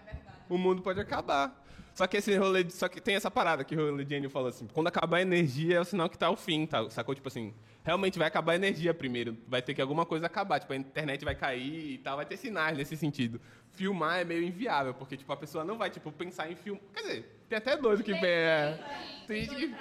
O 0.48 0.56
mundo 0.56 0.80
pode 0.82 1.00
acabar. 1.00 1.64
Só 1.98 2.06
que 2.06 2.16
esse 2.16 2.36
rolê, 2.36 2.62
de- 2.62 2.72
só 2.72 2.86
que 2.86 3.00
tem 3.00 3.16
essa 3.16 3.28
parada 3.28 3.64
que 3.64 3.74
o 3.74 3.90
rolê 3.90 4.04
de 4.04 4.14
Enio 4.14 4.30
falou 4.30 4.48
assim, 4.48 4.68
quando 4.72 4.86
acabar 4.86 5.16
a 5.16 5.20
energia 5.20 5.78
é 5.78 5.80
o 5.80 5.84
sinal 5.84 6.08
que 6.08 6.16
tá 6.16 6.30
o 6.30 6.36
fim, 6.36 6.64
tá? 6.64 6.88
Sacou? 6.90 7.12
Tipo 7.12 7.26
assim, 7.26 7.52
realmente 7.82 8.20
vai 8.20 8.28
acabar 8.28 8.52
a 8.52 8.54
energia 8.54 8.94
primeiro, 8.94 9.36
vai 9.48 9.60
ter 9.60 9.74
que 9.74 9.82
alguma 9.82 10.06
coisa 10.06 10.26
acabar, 10.26 10.60
tipo, 10.60 10.72
a 10.72 10.76
internet 10.76 11.24
vai 11.24 11.34
cair 11.34 11.94
e 11.94 11.98
tal, 11.98 12.16
vai 12.16 12.24
ter 12.24 12.36
sinais 12.36 12.78
nesse 12.78 12.96
sentido. 12.96 13.40
Filmar 13.72 14.20
é 14.20 14.24
meio 14.24 14.44
inviável, 14.44 14.94
porque 14.94 15.16
tipo, 15.16 15.32
a 15.32 15.36
pessoa 15.36 15.64
não 15.64 15.76
vai, 15.76 15.90
tipo, 15.90 16.12
pensar 16.12 16.48
em 16.48 16.54
filme. 16.54 16.80
Quer 16.94 17.00
dizer, 17.00 17.42
tem 17.48 17.58
até 17.58 17.76
doido 17.76 18.04
que 18.04 18.12
é, 18.12 18.78
tem 19.26 19.42
gente 19.44 19.56
que 19.56 19.74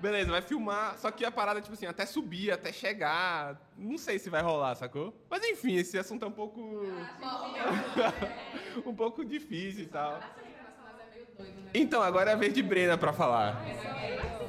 Beleza, 0.00 0.30
vai 0.30 0.40
filmar, 0.40 0.98
só 0.98 1.10
que 1.10 1.26
a 1.26 1.30
parada, 1.30 1.60
tipo 1.60 1.74
assim, 1.74 1.86
até 1.86 2.06
subir, 2.06 2.50
até 2.50 2.72
chegar. 2.72 3.60
Não 3.76 3.98
sei 3.98 4.18
se 4.18 4.30
vai 4.30 4.40
rolar, 4.42 4.74
sacou? 4.76 5.14
Mas 5.28 5.44
enfim, 5.44 5.76
esse 5.76 5.98
assunto 5.98 6.24
é 6.24 6.28
um 6.28 6.32
pouco. 6.32 6.60
um 8.84 8.94
pouco 8.94 9.24
difícil 9.24 9.84
e 9.84 9.86
tal. 9.86 10.20
Então, 11.72 12.02
agora 12.02 12.30
é 12.30 12.34
a 12.34 12.36
vez 12.36 12.54
de 12.54 12.62
Brena 12.62 12.96
pra 12.96 13.12
falar. 13.12 13.64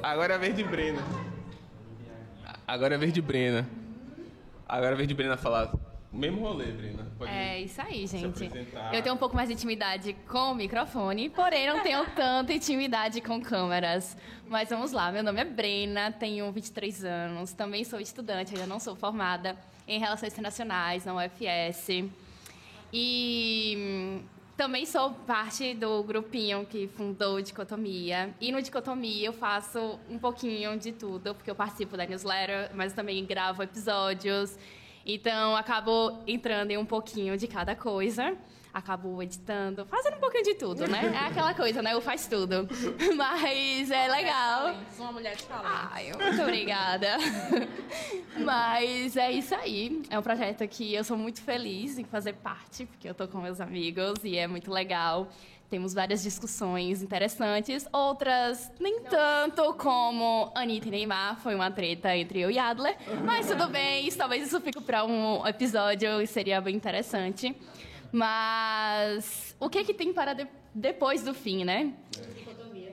Agora 0.02 0.34
é 0.34 0.36
a 0.36 0.38
vez 0.38 0.54
de 0.54 0.62
Brena. 0.62 1.02
Agora 2.66 2.94
é 2.94 2.96
a 2.96 2.98
vez 2.98 3.12
de 3.12 3.20
Brena. 3.20 3.68
Agora 4.68 4.90
é 4.90 4.94
a 4.94 4.96
vez 4.96 5.08
de 5.08 5.14
Brena 5.14 5.36
falar. 5.36 5.72
O 6.12 6.16
mesmo 6.16 6.40
rolê, 6.40 6.66
Brena. 6.66 7.06
Pode 7.18 7.30
É 7.30 7.60
isso 7.60 7.80
aí, 7.82 8.06
gente. 8.06 8.50
Eu 8.92 9.02
tenho 9.02 9.14
um 9.14 9.18
pouco 9.18 9.34
mais 9.34 9.48
de 9.48 9.54
intimidade 9.54 10.14
com 10.28 10.52
o 10.52 10.54
microfone, 10.54 11.28
porém 11.28 11.66
não 11.66 11.82
tenho 11.82 12.04
tanta 12.14 12.52
intimidade 12.52 13.20
com 13.20 13.40
câmeras. 13.40 14.16
Mas 14.48 14.68
vamos 14.68 14.92
lá, 14.92 15.10
meu 15.10 15.22
nome 15.22 15.40
é 15.40 15.44
Brena, 15.44 16.12
tenho 16.12 16.50
23 16.52 17.04
anos, 17.04 17.52
também 17.52 17.84
sou 17.84 18.00
estudante, 18.00 18.54
ainda 18.54 18.66
não 18.66 18.78
sou 18.78 18.94
formada 18.94 19.56
em 19.86 19.98
Relações 19.98 20.32
Internacionais 20.32 21.04
na 21.04 21.14
UFS. 21.14 22.04
E 22.92 24.22
também 24.56 24.86
sou 24.86 25.10
parte 25.10 25.74
do 25.74 26.02
grupinho 26.02 26.64
que 26.64 26.88
fundou 26.88 27.40
Dicotomia. 27.42 28.34
E 28.40 28.50
no 28.50 28.62
Dicotomia 28.62 29.26
eu 29.26 29.32
faço 29.32 30.00
um 30.08 30.18
pouquinho 30.18 30.78
de 30.78 30.92
tudo, 30.92 31.34
porque 31.34 31.50
eu 31.50 31.54
participo 31.54 31.96
da 31.96 32.06
newsletter, 32.06 32.70
mas 32.74 32.92
também 32.94 33.24
gravo 33.24 33.62
episódios. 33.62 34.58
Então, 35.04 35.54
acabo 35.54 36.22
entrando 36.26 36.70
em 36.70 36.78
um 36.78 36.86
pouquinho 36.86 37.36
de 37.36 37.46
cada 37.46 37.76
coisa. 37.76 38.36
Acabo 38.76 39.22
editando, 39.22 39.86
fazendo 39.86 40.18
um 40.18 40.20
pouquinho 40.20 40.44
de 40.44 40.54
tudo, 40.54 40.86
né? 40.86 41.10
É 41.14 41.28
aquela 41.28 41.54
coisa, 41.54 41.80
né? 41.80 41.94
Eu 41.94 42.00
faz 42.02 42.26
tudo. 42.26 42.68
Mas 43.16 43.90
é 43.90 44.06
legal. 44.06 44.74
Uma 44.98 45.12
mulher 45.12 45.34
de 45.34 45.44
talento. 45.44 45.88
Ai, 45.90 46.12
muito 46.12 46.42
obrigada. 46.42 47.16
Mas 48.36 49.16
é 49.16 49.32
isso 49.32 49.54
aí. 49.54 50.02
É 50.10 50.18
um 50.18 50.22
projeto 50.22 50.68
que 50.68 50.92
eu 50.92 51.02
sou 51.02 51.16
muito 51.16 51.40
feliz 51.40 51.96
em 51.96 52.04
fazer 52.04 52.34
parte, 52.34 52.84
porque 52.84 53.08
eu 53.08 53.14
tô 53.14 53.26
com 53.26 53.38
meus 53.38 53.62
amigos 53.62 54.22
e 54.22 54.36
é 54.36 54.46
muito 54.46 54.70
legal. 54.70 55.26
Temos 55.70 55.94
várias 55.94 56.22
discussões 56.22 57.02
interessantes, 57.02 57.88
outras 57.90 58.70
nem 58.78 59.00
tanto, 59.00 59.72
como 59.72 60.52
Anitta 60.54 60.88
e 60.88 60.90
Neymar, 60.90 61.40
foi 61.40 61.54
uma 61.54 61.70
treta 61.70 62.14
entre 62.14 62.40
eu 62.40 62.50
e 62.50 62.58
Adler. 62.58 62.94
Mas 63.24 63.46
tudo 63.46 63.68
bem, 63.68 64.06
talvez 64.12 64.46
isso 64.46 64.60
fique 64.60 64.82
para 64.82 65.02
um 65.06 65.46
episódio 65.46 66.20
e 66.20 66.26
seria 66.26 66.60
bem 66.60 66.76
interessante. 66.76 67.56
Mas 68.16 69.54
o 69.60 69.68
que 69.68 69.84
que 69.84 69.92
tem 69.94 70.12
para 70.12 70.32
de- 70.32 70.46
depois 70.74 71.22
do 71.22 71.34
fim, 71.34 71.64
né? 71.64 71.92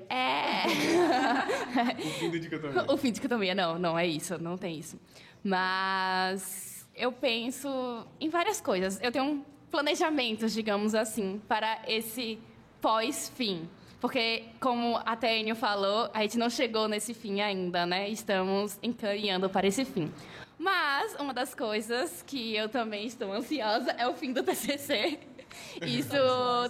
É. 0.09 0.63
O 1.97 2.09
fim 2.19 2.29
do 2.29 2.39
dicotomia. 2.39 2.85
O 2.93 2.97
fim 2.97 3.07
de 3.07 3.13
dicotomia, 3.15 3.55
não, 3.55 3.79
não 3.79 3.97
é 3.97 4.05
isso, 4.05 4.37
não 4.37 4.57
tem 4.57 4.77
isso. 4.77 4.99
Mas 5.43 6.87
eu 6.95 7.11
penso 7.11 8.05
em 8.19 8.29
várias 8.29 8.59
coisas. 8.61 8.99
Eu 9.01 9.11
tenho 9.11 9.25
um 9.25 9.43
planejamentos, 9.71 10.53
digamos 10.53 10.93
assim, 10.93 11.41
para 11.47 11.79
esse 11.87 12.37
pós-fim. 12.81 13.67
Porque, 13.99 14.43
como 14.59 14.97
a 15.05 15.15
Tênio 15.15 15.55
falou, 15.55 16.09
a 16.13 16.21
gente 16.23 16.37
não 16.37 16.49
chegou 16.49 16.87
nesse 16.89 17.13
fim 17.13 17.39
ainda, 17.41 17.85
né? 17.85 18.09
Estamos 18.09 18.77
encaminhando 18.83 19.49
para 19.49 19.65
esse 19.65 19.85
fim. 19.85 20.11
Mas 20.57 21.15
uma 21.15 21.33
das 21.33 21.53
coisas 21.55 22.23
que 22.25 22.55
eu 22.55 22.69
também 22.69 23.05
estou 23.05 23.31
ansiosa 23.31 23.91
é 23.91 24.07
o 24.07 24.13
fim 24.13 24.31
do 24.31 24.43
TCC. 24.43 25.19
Isso 25.81 26.15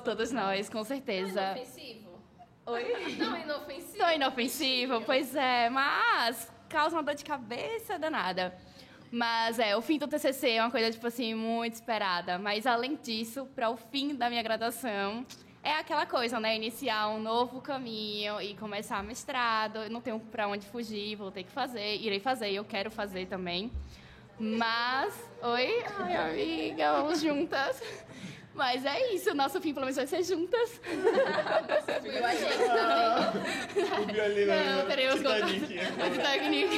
todos 0.04 0.32
nós, 0.32 0.70
com 0.70 0.84
certeza. 0.84 1.42
Inofensivo. 1.42 2.14
Oi? 2.66 3.16
Não, 3.18 3.38
inofensivo. 3.38 3.98
Tô 3.98 4.10
inofensivo, 4.12 5.02
pois 5.02 5.36
é, 5.36 5.70
mas 5.70 6.52
causa 6.70 6.96
uma 6.96 7.04
dor 7.04 7.16
de 7.16 7.24
cabeça 7.24 8.00
danada. 8.00 8.58
Mas 9.12 9.60
é, 9.60 9.78
o 9.78 9.82
fim 9.82 10.00
do 10.00 10.08
TCC 10.08 10.52
é 10.52 10.62
uma 10.62 10.72
coisa, 10.72 10.90
tipo 10.90 11.06
assim, 11.06 11.36
muito 11.36 11.74
esperada. 11.74 12.40
Mas 12.40 12.66
além 12.66 12.96
disso, 12.96 13.46
para 13.54 13.70
o 13.70 13.78
fim 13.78 14.16
da 14.16 14.28
minha 14.28 14.42
graduação, 14.42 15.24
é 15.64 15.80
aquela 15.80 16.06
coisa, 16.06 16.40
né? 16.40 16.56
Iniciar 16.56 17.08
um 17.08 17.20
novo 17.20 17.62
caminho 17.62 18.42
e 18.42 18.54
começar 18.56 19.02
mestrado. 19.02 19.90
Não 19.90 20.02
tenho 20.02 20.20
para 20.20 20.48
onde 20.48 20.66
fugir, 20.68 21.16
vou 21.16 21.32
ter 21.32 21.44
que 21.44 21.52
fazer. 21.52 21.96
Irei 21.96 22.20
fazer, 22.20 22.52
e 22.52 22.58
eu 22.58 22.66
quero 22.66 22.92
fazer 22.92 23.28
também. 23.28 23.72
Mas, 24.38 25.14
oi, 25.42 25.84
ai 26.00 26.16
amiga, 26.16 26.94
vamos 26.94 27.22
juntas. 27.22 27.82
Mas 28.54 28.86
é 28.86 29.14
isso, 29.14 29.32
o 29.32 29.34
nosso 29.34 29.60
fim 29.62 29.74
pelo 29.74 29.86
menos 29.86 29.96
vai 29.96 30.06
ser 30.06 30.22
juntas. 30.24 30.82
Eu 32.04 32.26
achei 32.26 32.50
que 32.50 32.66
também. 32.66 34.04
O 34.04 34.06
violino 34.14 34.54
Não, 34.54 34.86
teremos 34.86 35.16
Titanic. 35.16 35.68
Titanic. 36.12 36.70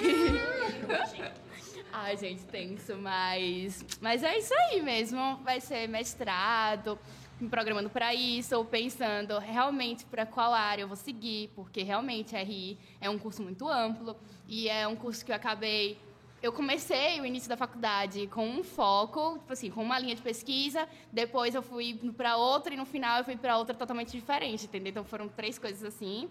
Ai, 1.91 2.17
gente, 2.17 2.45
tenso, 2.45 2.95
mas. 2.97 3.83
Mas 3.99 4.23
é 4.23 4.37
isso 4.37 4.53
aí 4.53 4.81
mesmo. 4.81 5.37
Vai 5.43 5.59
ser 5.59 5.87
mestrado, 5.87 6.99
me 7.39 7.49
programando 7.49 7.89
para 7.89 8.13
isso, 8.13 8.55
ou 8.55 8.63
pensando 8.63 9.37
realmente 9.39 10.05
para 10.05 10.25
qual 10.25 10.53
área 10.53 10.83
eu 10.83 10.87
vou 10.87 10.95
seguir, 10.95 11.51
porque 11.55 11.83
realmente 11.83 12.35
RI 12.35 12.77
é 13.01 13.09
um 13.09 13.19
curso 13.19 13.41
muito 13.41 13.67
amplo 13.67 14.15
e 14.47 14.69
é 14.69 14.87
um 14.87 14.95
curso 14.95 15.25
que 15.25 15.31
eu 15.31 15.35
acabei. 15.35 15.97
eu 16.41 16.51
comecei 16.51 17.19
o 17.19 17.25
início 17.25 17.49
da 17.49 17.57
faculdade 17.57 18.27
com 18.27 18.47
um 18.47 18.63
foco, 18.63 19.39
tipo 19.39 19.51
assim, 19.51 19.71
com 19.71 19.81
uma 19.81 19.97
linha 19.97 20.15
de 20.15 20.21
pesquisa, 20.21 20.87
depois 21.11 21.55
eu 21.55 21.61
fui 21.61 21.99
para 22.15 22.37
outra 22.37 22.73
e 22.73 22.77
no 22.77 22.85
final 22.85 23.17
eu 23.17 23.25
fui 23.25 23.35
para 23.35 23.57
outra 23.57 23.75
totalmente 23.75 24.11
diferente, 24.11 24.65
entendeu? 24.65 24.91
Então 24.91 25.03
foram 25.03 25.27
três 25.27 25.57
coisas 25.57 25.83
assim, 25.83 26.29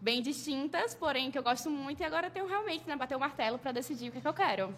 bem 0.00 0.20
distintas, 0.20 0.94
porém 0.94 1.30
que 1.30 1.38
eu 1.38 1.42
gosto 1.42 1.70
muito 1.70 2.00
e 2.00 2.04
agora 2.04 2.26
eu 2.26 2.30
tenho 2.30 2.46
realmente, 2.46 2.86
né, 2.86 2.96
bater 2.96 3.16
o 3.16 3.20
martelo 3.20 3.58
para 3.58 3.70
decidir 3.72 4.08
o 4.08 4.12
que, 4.12 4.18
é 4.18 4.20
que 4.20 4.28
eu 4.28 4.34
quero. 4.34 4.74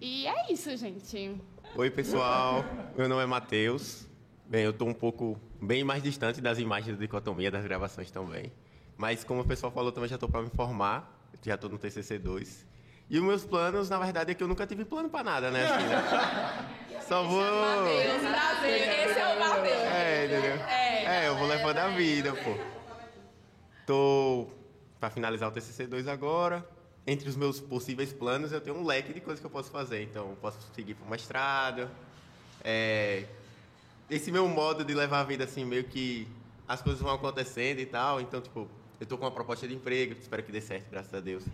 E 0.00 0.26
é 0.26 0.52
isso, 0.52 0.74
gente. 0.76 1.36
Oi, 1.76 1.90
pessoal. 1.90 2.64
Meu 2.96 3.08
nome 3.08 3.22
é 3.22 3.26
Matheus. 3.26 4.06
Bem, 4.48 4.62
eu 4.62 4.70
estou 4.70 4.88
um 4.88 4.94
pouco 4.94 5.40
bem 5.60 5.82
mais 5.82 6.02
distante 6.02 6.40
das 6.40 6.58
imagens 6.58 6.96
da 6.96 7.00
dicotomia, 7.00 7.50
das 7.50 7.64
gravações 7.64 8.10
também. 8.10 8.52
Mas 8.96 9.24
como 9.24 9.40
o 9.40 9.44
pessoal 9.44 9.72
falou, 9.72 9.90
também 9.90 10.08
já 10.08 10.14
estou 10.14 10.28
para 10.28 10.42
me 10.42 10.50
formar. 10.50 11.12
Já 11.42 11.54
estou 11.54 11.68
no 11.68 11.78
TCC 11.78 12.18
2. 12.18 12.66
E 13.08 13.18
os 13.18 13.24
meus 13.24 13.44
planos, 13.44 13.88
na 13.88 13.98
verdade, 13.98 14.32
é 14.32 14.34
que 14.34 14.42
eu 14.42 14.48
nunca 14.48 14.66
tive 14.66 14.84
plano 14.84 15.08
para 15.08 15.24
nada, 15.24 15.50
né? 15.50 15.64
Assim, 15.66 15.86
né? 16.94 17.00
Só 17.06 17.22
vou. 17.24 17.40
Matheus, 17.40 18.20
prazer. 18.20 19.08
Esse 19.08 19.18
é 19.18 19.34
o 19.34 19.38
Matheus. 19.38 19.76
É, 19.76 20.24
entendeu? 20.26 20.56
É, 20.66 21.28
eu 21.28 21.36
vou 21.36 21.46
levando 21.46 21.78
a 21.78 21.88
vida, 21.88 22.32
pô. 22.32 22.56
Tô 23.84 24.48
para 24.98 25.10
finalizar 25.10 25.48
o 25.48 25.52
TCC 25.52 25.86
2 25.86 26.08
agora. 26.08 26.66
Entre 27.06 27.28
os 27.28 27.36
meus 27.36 27.60
possíveis 27.60 28.12
planos, 28.12 28.50
eu 28.50 28.60
tenho 28.60 28.76
um 28.76 28.84
leque 28.84 29.12
de 29.12 29.20
coisas 29.20 29.38
que 29.40 29.46
eu 29.46 29.50
posso 29.50 29.70
fazer. 29.70 30.02
Então, 30.02 30.30
eu 30.30 30.36
posso 30.36 30.58
seguir 30.74 30.94
para 30.94 31.06
o 31.06 31.10
mestrado. 31.10 31.88
É, 32.64 33.24
esse 34.10 34.30
meu 34.30 34.48
modo 34.48 34.84
de 34.84 34.94
levar 34.94 35.20
a 35.20 35.24
vida 35.24 35.44
assim, 35.44 35.64
meio 35.64 35.84
que 35.84 36.28
as 36.66 36.82
coisas 36.82 37.00
vão 37.00 37.14
acontecendo 37.14 37.80
e 37.80 37.86
tal. 37.86 38.20
Então, 38.20 38.40
tipo, 38.40 38.68
eu 39.00 39.06
tô 39.06 39.18
com 39.18 39.24
uma 39.24 39.30
proposta 39.30 39.66
de 39.66 39.74
emprego, 39.74 40.14
espero 40.20 40.42
que 40.42 40.52
dê 40.52 40.60
certo, 40.60 40.90
graças 40.90 41.12
a 41.12 41.20
Deus. 41.20 41.44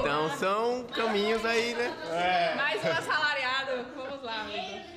Então, 0.00 0.36
são 0.36 0.84
caminhos 0.84 1.44
aí, 1.44 1.74
né? 1.74 1.96
É. 2.10 2.54
Mais 2.54 2.84
um 2.84 2.88
assalariado. 2.88 3.86
Vamos 3.96 4.22
lá, 4.22 4.42
amigo. 4.42 4.96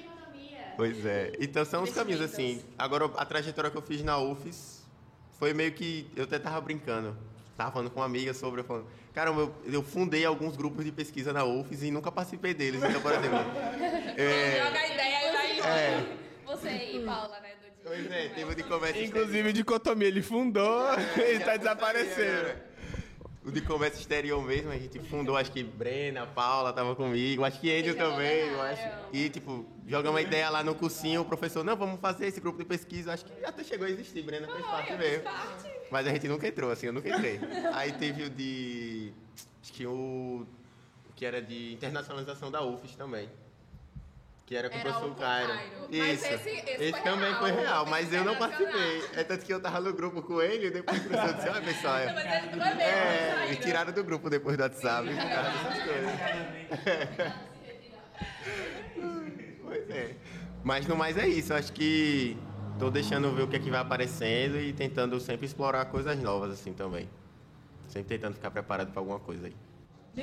Pois 0.76 1.06
é. 1.06 1.34
Então, 1.40 1.66
são 1.66 1.84
os 1.84 1.92
caminhos, 1.92 2.22
assim. 2.22 2.64
Agora, 2.78 3.06
a 3.18 3.26
trajetória 3.26 3.70
que 3.70 3.78
eu 3.78 3.82
fiz 3.82 4.02
na 4.02 4.18
UFES 4.18 4.86
foi 5.38 5.54
meio 5.54 5.74
que... 5.74 6.10
Eu 6.16 6.24
até 6.24 6.40
tava 6.40 6.60
brincando. 6.62 7.18
Tava 7.58 7.72
falando 7.72 7.90
com 7.90 8.00
uma 8.00 8.06
amiga 8.06 8.34
sobre... 8.34 8.62
Eu 8.62 8.66
falando, 8.66 8.88
Caramba, 9.14 9.42
eu, 9.42 9.56
eu 9.66 9.84
fundei 9.84 10.24
alguns 10.24 10.56
grupos 10.56 10.86
de 10.86 10.92
pesquisa 10.92 11.34
na 11.34 11.44
UFES 11.44 11.84
e 11.84 11.92
nunca 11.92 12.10
participei 12.12 12.54
deles. 12.54 12.82
Então, 12.82 13.02
por 13.02 13.12
exemplo... 13.12 13.40
É, 14.20 14.60
É. 15.70 16.06
Você 16.46 16.70
e 16.70 17.06
Paula, 17.06 17.40
né, 17.40 17.54
do 17.62 17.70
Pois 17.84 18.12
é, 18.12 18.30
teve 18.30 18.44
o 18.52 18.56
de 18.56 18.64
comércio 18.64 19.04
Inclusive, 19.04 19.54
dicotomia, 19.54 20.08
ele 20.08 20.22
fundou 20.22 20.84
e 21.18 21.38
está 21.38 21.58
desaparecendo. 21.58 22.70
O 23.44 23.52
de 23.52 23.62
comércio 23.62 24.00
exterior 24.00 24.44
mesmo, 24.44 24.70
a 24.70 24.78
gente 24.78 25.00
fundou, 25.00 25.38
acho 25.38 25.52
que 25.52 25.64
Brena, 25.64 26.28
Paula 26.28 26.74
tava 26.74 26.96
comigo, 26.96 27.46
acho 27.46 27.60
que 27.60 27.72
Angel 27.72 27.96
também, 27.96 28.50
eu 28.50 28.62
acho. 28.62 28.82
E, 29.14 29.30
tipo, 29.30 29.66
jogamos 29.88 30.20
uma 30.20 30.22
ideia 30.22 30.50
lá 30.50 30.62
no 30.62 30.76
cursinho, 30.76 31.22
o 31.22 31.26
professor, 31.26 31.64
não, 31.64 31.76
vamos 31.76 32.00
fazer 32.00 32.28
esse 32.28 32.42
grupo 32.42 32.60
de 32.60 32.66
pesquisa, 32.66 33.14
acho 33.14 33.26
que 33.26 33.46
até 33.46 33.64
chegou 33.64 33.88
a 33.88 33.90
existir, 33.90 34.22
Brena 34.24 34.48
fez 34.48 34.66
parte 34.66 34.94
mesmo. 34.94 35.24
Mas 35.90 36.06
a 36.06 36.12
gente 36.12 36.28
nunca 36.28 36.48
entrou, 36.48 36.70
assim, 36.70 36.88
eu 36.88 36.94
nunca 36.94 37.10
entrei. 37.10 37.40
Aí 37.74 37.92
teve 37.94 38.24
o 38.24 38.30
de, 38.30 39.14
acho 39.64 39.74
que 39.74 39.88
o, 39.88 40.46
que 41.16 41.26
era 41.26 41.42
de 41.42 41.74
internacionalização 41.74 42.52
da 42.52 42.62
UFES 42.62 42.96
também. 42.96 43.30
Que 44.50 44.56
era 44.56 44.68
com 44.68 44.78
o 44.78 44.80
Era 44.80 44.90
professor 44.90 45.12
o 45.12 45.14
com 45.14 45.22
Cairo. 45.22 45.54
Cairo. 45.54 45.72
Mas 45.92 46.24
Isso. 46.24 46.34
esse- 46.34 46.50
esse 46.50 46.92
foi 46.92 47.02
também 47.02 47.30
real, 47.30 47.40
foi 47.40 47.52
real, 47.52 47.82
esse 47.84 47.92
mas 47.92 48.12
eu 48.14 48.24
não 48.26 48.36
participei. 48.36 49.04
É 49.14 49.24
tanto 49.24 49.46
que 49.46 49.54
eu 49.54 49.62
tava 49.62 49.80
no 49.80 49.94
grupo 49.94 50.24
com 50.24 50.42
ele 50.42 50.66
e 50.66 50.72
depois 50.72 51.06
o 51.06 51.08
professor 51.08 51.34
disse, 51.36 51.50
olha 51.50 51.62
pessoal, 51.62 52.00
ele 52.00 52.14
não 52.56 52.66
é 52.66 53.52
é, 53.52 53.56
tiraram 53.58 53.94
do 53.94 54.04
grupo 54.04 54.28
depois 54.28 54.58
do 54.58 54.64
WhatsApp 54.64 55.08
causa 55.30 55.52
dessas 55.52 55.84
coisas. 55.84 57.34
pois 59.62 59.90
é. 59.92 60.16
Mas 60.64 60.88
no 60.88 60.96
mais 60.96 61.16
é 61.16 61.28
isso, 61.28 61.54
acho 61.54 61.72
que 61.72 62.36
tô 62.80 62.90
deixando 62.90 63.32
ver 63.36 63.44
o 63.44 63.48
que 63.48 63.56
é 63.56 63.60
que 63.60 63.70
vai 63.70 63.82
aparecendo 63.82 64.60
e 64.60 64.74
tentando 64.74 65.20
sempre 65.20 65.46
explorar 65.46 65.86
coisas 65.86 66.18
novas 66.20 66.54
assim 66.54 66.74
também. 66.74 67.08
Sempre 67.88 68.18
tentando 68.18 68.34
ficar 68.34 68.50
preparado 68.50 68.90
para 68.92 69.00
alguma 69.00 69.20
coisa 69.20 69.46
aí. 69.46 69.56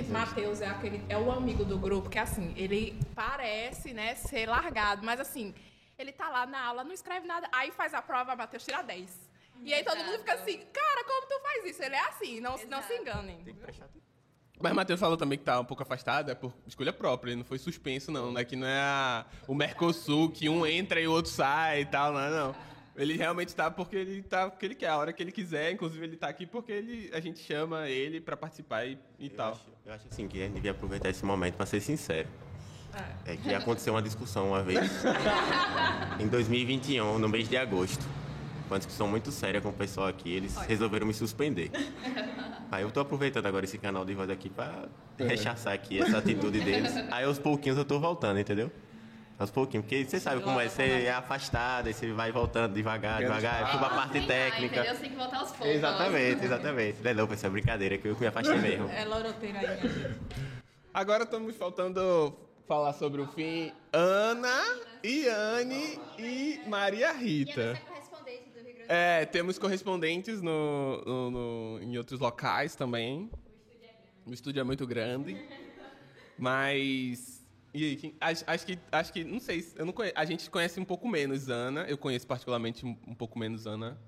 Matheus 0.02 0.60
é 0.60 0.66
aquele 0.66 1.02
é 1.08 1.16
o 1.16 1.30
amigo 1.30 1.64
do 1.64 1.78
grupo 1.78 2.08
que 2.10 2.18
assim, 2.18 2.52
ele 2.56 2.98
parece, 3.14 3.92
né, 3.92 4.14
ser 4.14 4.46
largado, 4.48 5.04
mas 5.04 5.20
assim, 5.20 5.54
ele 5.98 6.12
tá 6.12 6.28
lá 6.28 6.46
na 6.46 6.62
aula, 6.64 6.84
não 6.84 6.92
escreve 6.92 7.26
nada, 7.26 7.48
aí 7.52 7.70
faz 7.70 7.94
a 7.94 8.02
prova, 8.02 8.34
Matheus 8.36 8.64
tira 8.64 8.82
10. 8.82 9.26
E 9.62 9.72
aí 9.72 9.82
todo 9.82 9.96
mundo 10.04 10.18
fica 10.18 10.34
assim, 10.34 10.58
cara, 10.72 11.04
como 11.04 11.26
tu 11.26 11.40
faz 11.40 11.64
isso? 11.64 11.82
Ele 11.82 11.94
é 11.94 12.00
assim, 12.08 12.40
não, 12.40 12.56
não 12.68 12.82
se 12.82 12.94
enganem. 12.94 13.38
Mas 14.60 14.72
Matheus 14.72 14.98
falou 15.00 15.16
também 15.16 15.38
que 15.38 15.44
tá 15.44 15.60
um 15.60 15.64
pouco 15.64 15.82
afastado, 15.82 16.30
é 16.30 16.34
por 16.34 16.52
escolha 16.66 16.92
própria, 16.92 17.30
ele 17.30 17.38
não 17.38 17.44
foi 17.44 17.58
suspenso, 17.58 18.10
não. 18.10 18.32
Não 18.32 18.40
é 18.40 18.44
que 18.44 18.56
não 18.56 18.66
é 18.66 18.78
a- 18.80 19.26
o 19.46 19.54
Mercosul, 19.54 20.30
que 20.30 20.48
um 20.48 20.66
entra 20.66 20.98
e 21.00 21.06
o 21.06 21.12
outro 21.12 21.30
sai 21.30 21.82
e 21.82 21.86
tal, 21.86 22.12
não 22.12 22.20
é 22.20 22.30
não. 22.30 22.54
Ele 22.96 23.16
realmente 23.16 23.54
tá 23.54 23.70
porque 23.70 23.96
ele 23.96 24.22
tá 24.22 24.48
porque 24.50 24.66
ele 24.66 24.74
quer, 24.74 24.88
a 24.88 24.96
hora 24.96 25.12
que 25.12 25.22
ele 25.22 25.32
quiser. 25.32 25.72
Inclusive, 25.72 26.04
ele 26.04 26.16
tá 26.16 26.28
aqui 26.28 26.46
porque 26.46 26.72
ele, 26.72 27.10
a 27.12 27.20
gente 27.20 27.40
chama 27.40 27.88
ele 27.88 28.20
pra 28.20 28.36
participar 28.36 28.86
e, 28.86 28.98
e 29.18 29.28
tal. 29.28 29.58
Eu 29.84 29.92
acho 29.92 30.06
assim 30.10 30.26
que 30.26 30.40
a 30.40 30.44
gente 30.44 30.54
devia 30.54 30.70
aproveitar 30.70 31.10
esse 31.10 31.24
momento 31.24 31.54
para 31.54 31.66
ser 31.66 31.80
sincero. 31.80 32.28
É 33.26 33.36
que 33.36 33.52
aconteceu 33.54 33.92
uma 33.92 34.00
discussão 34.00 34.48
uma 34.48 34.62
vez 34.62 34.80
em 36.18 36.26
2021, 36.28 37.18
no 37.18 37.28
mês 37.28 37.48
de 37.48 37.56
agosto. 37.56 38.04
Uma 38.68 38.78
discussão 38.78 39.06
muito 39.06 39.30
séria 39.30 39.60
com 39.60 39.68
o 39.68 39.72
pessoal 39.72 40.08
aqui, 40.08 40.30
eles 40.32 40.56
resolveram 40.56 41.06
me 41.06 41.14
suspender. 41.14 41.70
Aí 42.70 42.82
eu 42.82 42.90
tô 42.90 42.98
aproveitando 42.98 43.46
agora 43.46 43.64
esse 43.64 43.78
canal 43.78 44.04
de 44.04 44.14
voz 44.14 44.28
aqui 44.28 44.50
pra 44.50 44.88
rechaçar 45.18 45.72
aqui 45.72 46.02
essa 46.02 46.18
atitude 46.18 46.58
deles. 46.60 46.92
Aí 47.12 47.24
aos 47.24 47.38
pouquinhos 47.38 47.78
eu 47.78 47.84
tô 47.84 48.00
voltando, 48.00 48.40
entendeu? 48.40 48.72
Aos 49.38 49.50
pouquinhos, 49.50 49.84
porque 49.84 50.02
você 50.04 50.18
sabe 50.18 50.40
como 50.42 50.58
é, 50.58 50.66
você 50.68 50.82
é 51.04 51.12
afastado, 51.12 51.88
aí 51.88 51.92
você 51.92 52.10
vai 52.10 52.32
voltando 52.32 52.72
devagar, 52.72 53.18
devagar, 53.18 53.70
fui 53.70 53.78
pra 53.78 53.90
parte 53.90 54.26
técnica. 54.26 54.76
Entendeu? 54.76 54.94
Você 54.94 55.00
tem 55.02 55.10
que 55.10 55.16
voltar 55.16 55.36
aos 55.40 55.50
poucos. 55.50 55.66
Exatamente, 55.66 56.40
exatamente. 56.46 57.02
Não 57.02 57.10
é 57.10 57.14
não, 57.14 57.26
pessoal, 57.26 57.50
é 57.50 57.52
brincadeira, 57.52 57.98
que 57.98 58.08
eu 58.08 58.16
me 58.18 58.26
afastei 58.26 58.56
mesmo. 58.58 58.88
É 58.88 59.04
loroteira 59.04 59.58
aí. 59.58 59.76
gente. 59.82 60.16
Agora 60.94 61.24
estamos 61.24 61.54
faltando 61.56 62.34
falar 62.66 62.94
sobre 62.94 63.20
o 63.20 63.26
fim 63.28 63.70
Ana, 63.92 64.78
Iane 65.04 66.00
e 66.18 66.60
Maria 66.66 67.12
Rita. 67.12 67.78
É, 68.88 69.26
temos 69.26 69.58
correspondentes 69.58 70.40
no, 70.40 71.02
no- 71.04 71.30
no- 71.30 71.82
em 71.82 71.98
outros 71.98 72.18
locais 72.20 72.74
também. 72.74 73.30
O 74.24 74.32
estúdio 74.32 74.60
é 74.60 74.64
muito 74.64 74.86
grande. 74.86 75.36
Mas. 76.38 77.35
E 77.76 77.84
aí, 77.84 77.96
quem- 77.96 78.14
acho, 78.18 78.42
acho 78.46 78.64
que. 78.66 78.78
Acho 78.90 79.12
que. 79.12 79.22
Não 79.22 79.38
sei. 79.38 79.62
Eu 79.76 79.84
não 79.84 79.92
a 80.14 80.24
gente 80.24 80.48
conhece 80.48 80.80
um 80.80 80.84
pouco 80.84 81.06
menos 81.06 81.50
Ana. 81.50 81.82
Eu 81.82 81.98
conheço 81.98 82.26
particularmente 82.26 82.86
um, 82.86 83.14
pouco 83.14 83.38
menos 83.38 83.66
Ana. 83.66 83.98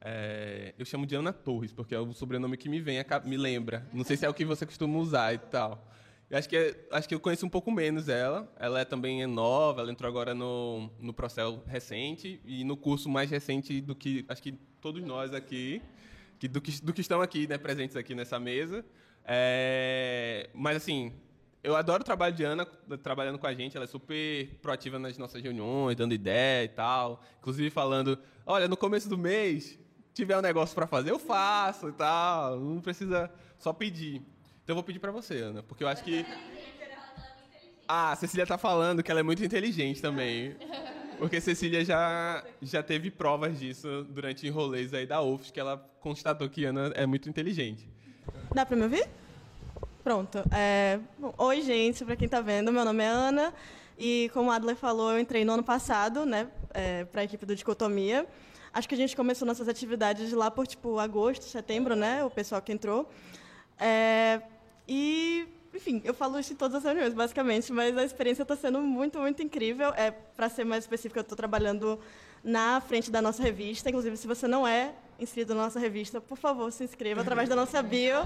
É, 0.00 0.72
eu 0.78 0.84
chamo 0.84 1.04
de 1.04 1.16
Ana 1.16 1.32
Torres, 1.32 1.72
porque 1.72 1.92
é 1.92 1.98
o 1.98 2.12
sobrenome 2.12 2.56
que 2.56 2.68
me 2.68 2.80
vem, 2.80 2.98
me 3.24 3.36
lembra. 3.36 3.84
Não 3.92 4.04
sei 4.04 4.16
se 4.16 4.24
é 4.24 4.28
o 4.28 4.34
que 4.34 4.44
você 4.44 4.64
costuma 4.64 4.96
usar 4.98 5.34
e 5.34 5.38
tal. 5.38 5.90
Eu 6.30 6.38
acho 6.38 6.48
que, 6.48 6.56
é- 6.56 6.86
acho 6.92 7.08
que 7.08 7.14
eu 7.16 7.20
conheço 7.20 7.44
um 7.44 7.48
pouco 7.48 7.72
menos 7.72 8.08
ela. 8.08 8.48
Ela 8.60 8.80
é 8.80 8.84
também 8.84 9.22
é 9.24 9.26
nova, 9.26 9.80
ela 9.80 9.90
entrou 9.90 10.08
agora 10.08 10.32
no, 10.32 10.88
no 11.00 11.12
processo 11.12 11.60
recente 11.66 12.40
e 12.44 12.62
no 12.62 12.76
curso 12.76 13.08
mais 13.08 13.28
recente 13.28 13.80
do 13.80 13.94
que 13.96 14.24
acho 14.28 14.40
que 14.40 14.52
todos 14.80 15.02
nós 15.04 15.34
aqui, 15.34 15.82
que 16.38 16.46
do, 16.46 16.60
que, 16.60 16.80
do 16.80 16.92
que 16.92 17.00
estão 17.00 17.20
aqui, 17.20 17.48
né, 17.48 17.58
presentes 17.58 17.96
aqui 17.96 18.14
nessa 18.14 18.38
mesa. 18.38 18.84
É, 19.24 20.48
mas 20.54 20.76
assim, 20.76 21.12
eu 21.66 21.74
adoro 21.74 22.02
o 22.02 22.04
trabalho 22.04 22.32
de 22.32 22.44
Ana 22.44 22.64
trabalhando 23.02 23.40
com 23.40 23.46
a 23.48 23.52
gente. 23.52 23.76
Ela 23.76 23.86
é 23.86 23.88
super 23.88 24.56
proativa 24.62 25.00
nas 25.00 25.18
nossas 25.18 25.42
reuniões, 25.42 25.96
dando 25.96 26.14
ideia 26.14 26.64
e 26.64 26.68
tal. 26.68 27.20
Inclusive 27.40 27.70
falando, 27.70 28.16
olha, 28.46 28.68
no 28.68 28.76
começo 28.76 29.08
do 29.08 29.18
mês, 29.18 29.76
tiver 30.14 30.38
um 30.38 30.40
negócio 30.40 30.76
para 30.76 30.86
fazer, 30.86 31.10
eu 31.10 31.18
faço 31.18 31.88
e 31.88 31.92
tal. 31.92 32.60
Não 32.60 32.80
precisa 32.80 33.28
só 33.58 33.72
pedir. 33.72 34.22
Então 34.62 34.68
eu 34.68 34.74
vou 34.76 34.84
pedir 34.84 35.00
para 35.00 35.10
você, 35.10 35.40
Ana, 35.40 35.60
porque 35.60 35.82
eu 35.82 35.88
acho 35.88 36.04
que 36.04 36.24
ah, 37.88 38.12
a 38.12 38.16
Cecília 38.16 38.46
tá 38.46 38.56
falando 38.56 39.02
que 39.02 39.10
ela 39.10 39.18
é 39.18 39.24
muito 39.24 39.44
inteligente 39.44 40.00
também. 40.00 40.54
Porque 41.18 41.40
Cecília 41.40 41.84
já, 41.84 42.44
já 42.62 42.80
teve 42.80 43.10
provas 43.10 43.58
disso 43.58 44.06
durante 44.08 44.48
rolês 44.48 44.94
aí 44.94 45.04
da 45.04 45.20
UFS, 45.20 45.50
que 45.50 45.58
ela 45.58 45.78
constatou 45.98 46.48
que 46.48 46.64
Ana 46.64 46.92
é 46.94 47.06
muito 47.06 47.28
inteligente. 47.28 47.90
Dá 48.54 48.64
pra 48.64 48.76
me 48.76 48.84
ouvir? 48.84 49.08
Pronto. 50.06 50.38
É, 50.52 51.00
bom, 51.18 51.34
oi, 51.36 51.62
gente, 51.62 52.04
pra 52.04 52.14
quem 52.14 52.28
tá 52.28 52.40
vendo, 52.40 52.72
meu 52.72 52.84
nome 52.84 53.02
é 53.02 53.08
Ana. 53.08 53.52
E 53.98 54.30
como 54.32 54.52
a 54.52 54.54
Adler 54.54 54.76
falou, 54.76 55.10
eu 55.10 55.18
entrei 55.18 55.44
no 55.44 55.54
ano 55.54 55.64
passado, 55.64 56.24
né, 56.24 56.46
é, 56.72 57.04
pra 57.06 57.24
equipe 57.24 57.44
do 57.44 57.56
Dicotomia. 57.56 58.24
Acho 58.72 58.88
que 58.88 58.94
a 58.94 58.96
gente 58.96 59.16
começou 59.16 59.44
nossas 59.44 59.68
atividades 59.68 60.32
lá 60.32 60.48
por, 60.48 60.64
tipo, 60.64 61.00
agosto, 61.00 61.42
setembro, 61.46 61.96
né, 61.96 62.22
o 62.22 62.30
pessoal 62.30 62.62
que 62.62 62.72
entrou. 62.72 63.10
É, 63.80 64.42
e, 64.86 65.48
enfim, 65.74 66.00
eu 66.04 66.14
falo 66.14 66.38
isso 66.38 66.52
em 66.52 66.56
todas 66.56 66.76
as 66.76 66.84
reuniões, 66.84 67.12
basicamente, 67.12 67.72
mas 67.72 67.98
a 67.98 68.04
experiência 68.04 68.42
está 68.42 68.54
sendo 68.54 68.80
muito, 68.82 69.18
muito 69.18 69.42
incrível. 69.42 69.88
É, 69.96 70.12
para 70.12 70.48
ser 70.48 70.62
mais 70.62 70.84
específica, 70.84 71.18
eu 71.18 71.22
estou 71.22 71.36
trabalhando 71.36 71.98
na 72.44 72.80
frente 72.80 73.10
da 73.10 73.20
nossa 73.20 73.42
revista. 73.42 73.88
Inclusive, 73.88 74.16
se 74.16 74.28
você 74.28 74.46
não 74.46 74.64
é 74.64 74.94
inscrito 75.18 75.54
na 75.54 75.62
nossa 75.64 75.78
revista, 75.80 76.20
por 76.20 76.36
favor, 76.36 76.70
se 76.72 76.84
inscreva 76.84 77.20
através 77.22 77.48
da 77.48 77.56
nossa 77.56 77.82
bio. 77.82 78.18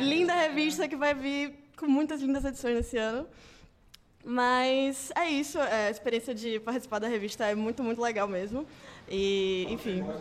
Linda 0.00 0.34
revista 0.34 0.86
que 0.88 0.96
vai 0.96 1.14
vir 1.14 1.54
com 1.76 1.86
muitas 1.86 2.20
lindas 2.20 2.44
edições 2.44 2.74
nesse 2.76 2.96
ano. 2.98 3.26
Mas 4.24 5.10
é 5.16 5.26
isso, 5.28 5.58
é, 5.58 5.86
a 5.86 5.90
experiência 5.90 6.34
de 6.34 6.60
participar 6.60 6.98
da 6.98 7.08
revista 7.08 7.46
é 7.46 7.54
muito, 7.54 7.82
muito 7.82 8.00
legal 8.02 8.28
mesmo. 8.28 8.66
E, 9.08 9.66
enfim. 9.70 10.04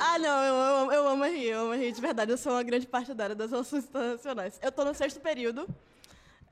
Ah, 0.00 0.18
não, 0.18 0.42
eu, 0.44 0.54
amo- 0.54 0.92
eu 0.92 1.08
amo 1.08 1.24
a 1.24 1.28
rir, 1.28 1.46
eu 1.48 1.60
amo 1.62 1.72
a 1.72 1.76
rir 1.76 1.92
de 1.92 2.00
verdade. 2.00 2.30
Eu 2.30 2.36
sou 2.38 2.52
uma 2.52 2.62
grande 2.62 2.86
partidária 2.86 3.34
das 3.34 3.50
relações 3.50 3.84
internacionais. 3.84 4.58
Eu 4.62 4.68
estou 4.68 4.84
no 4.84 4.94
sexto 4.94 5.20
período. 5.20 5.66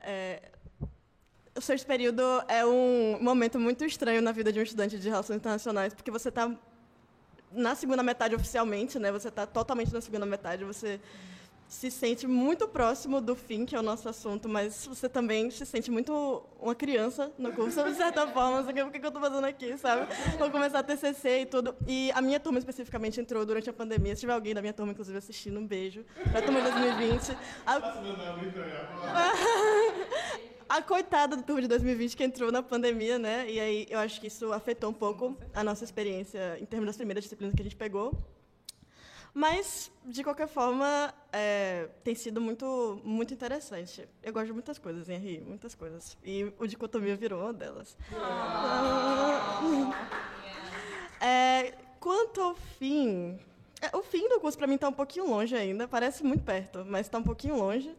É, 0.01 0.41
o 1.55 1.61
sexto 1.61 1.85
período 1.85 2.21
é 2.47 2.65
um 2.65 3.17
momento 3.21 3.59
muito 3.59 3.83
estranho 3.83 4.21
na 4.21 4.31
vida 4.31 4.51
de 4.51 4.59
um 4.59 4.63
estudante 4.63 4.97
de 4.97 5.09
relações 5.09 5.37
internacionais, 5.37 5.93
porque 5.93 6.09
você 6.09 6.29
está 6.29 6.51
na 7.51 7.75
segunda 7.75 8.01
metade 8.01 8.33
oficialmente, 8.35 8.97
né? 8.97 9.11
Você 9.11 9.27
está 9.27 9.45
totalmente 9.45 9.93
na 9.93 9.99
segunda 9.99 10.25
metade. 10.25 10.63
Você 10.63 10.99
se 11.71 11.89
sente 11.89 12.27
muito 12.27 12.67
próximo 12.67 13.21
do 13.21 13.33
fim, 13.33 13.65
que 13.65 13.73
é 13.73 13.79
o 13.79 13.81
nosso 13.81 14.09
assunto, 14.09 14.49
mas 14.49 14.85
você 14.85 15.07
também 15.07 15.49
se 15.49 15.65
sente 15.65 15.89
muito 15.89 16.43
uma 16.59 16.75
criança 16.75 17.31
no 17.37 17.53
curso, 17.53 17.81
de 17.83 17.95
certa 17.95 18.27
forma. 18.27 18.61
Você 18.61 18.83
o 18.83 18.91
que 18.91 18.97
eu 18.97 19.07
estou 19.07 19.21
fazendo 19.21 19.45
aqui, 19.45 19.77
sabe? 19.77 20.05
Vou 20.37 20.51
começar 20.51 20.79
a 20.79 20.83
TCC 20.83 21.41
e 21.41 21.45
tudo. 21.45 21.73
E 21.87 22.11
a 22.13 22.21
minha 22.21 22.41
turma 22.41 22.59
especificamente 22.59 23.21
entrou 23.21 23.45
durante 23.45 23.69
a 23.69 23.73
pandemia. 23.73 24.13
Se 24.15 24.19
tiver 24.21 24.33
alguém 24.33 24.53
da 24.53 24.59
minha 24.59 24.73
turma, 24.73 24.91
inclusive, 24.91 25.17
assistindo, 25.17 25.59
um 25.61 25.65
beijo. 25.65 26.03
Pra 26.29 26.41
turma 26.41 26.61
de 26.61 26.71
2020. 26.71 27.37
A... 27.65 27.79
a 30.71 30.81
coitada 30.81 31.35
da 31.35 31.43
turma 31.43 31.61
de 31.61 31.67
2020 31.67 32.15
que 32.15 32.23
entrou 32.23 32.49
na 32.49 32.63
pandemia, 32.63 33.19
né? 33.19 33.45
E 33.49 33.59
aí 33.59 33.87
eu 33.89 33.99
acho 33.99 34.21
que 34.21 34.27
isso 34.27 34.53
afetou 34.53 34.89
um 34.89 34.93
pouco 34.93 35.37
a 35.53 35.65
nossa 35.65 35.83
experiência 35.83 36.57
em 36.61 36.65
termos 36.65 36.87
das 36.87 36.95
primeiras 36.95 37.25
disciplinas 37.25 37.53
que 37.53 37.61
a 37.61 37.65
gente 37.65 37.75
pegou. 37.75 38.17
Mas, 39.33 39.91
de 40.05 40.23
qualquer 40.23 40.47
forma, 40.47 41.13
é, 41.31 41.89
tem 42.05 42.15
sido 42.15 42.39
muito, 42.39 43.01
muito 43.03 43.33
interessante. 43.33 44.07
Eu 44.23 44.31
gosto 44.31 44.47
de 44.47 44.53
muitas 44.53 44.79
coisas 44.79 45.09
em 45.09 45.17
RI, 45.17 45.41
muitas 45.45 45.75
coisas. 45.75 46.17
E 46.23 46.53
o 46.57 46.65
Dicotomia 46.65 47.17
virou 47.17 47.41
uma 47.41 47.53
delas. 47.53 47.97
É, 51.19 51.73
quanto 51.99 52.41
ao 52.41 52.55
fim... 52.55 53.37
é, 53.81 53.95
o 53.95 54.01
fim 54.01 54.27
do 54.27 54.39
curso, 54.39 54.57
para 54.57 54.67
mim, 54.67 54.75
está 54.75 54.87
um 54.87 54.93
pouquinho 54.93 55.27
longe 55.27 55.53
ainda. 55.55 55.87
Parece 55.87 56.23
muito 56.23 56.43
perto, 56.43 56.85
mas 56.85 57.07
está 57.07 57.17
um 57.17 57.23
pouquinho 57.23 57.57
longe. 57.57 57.93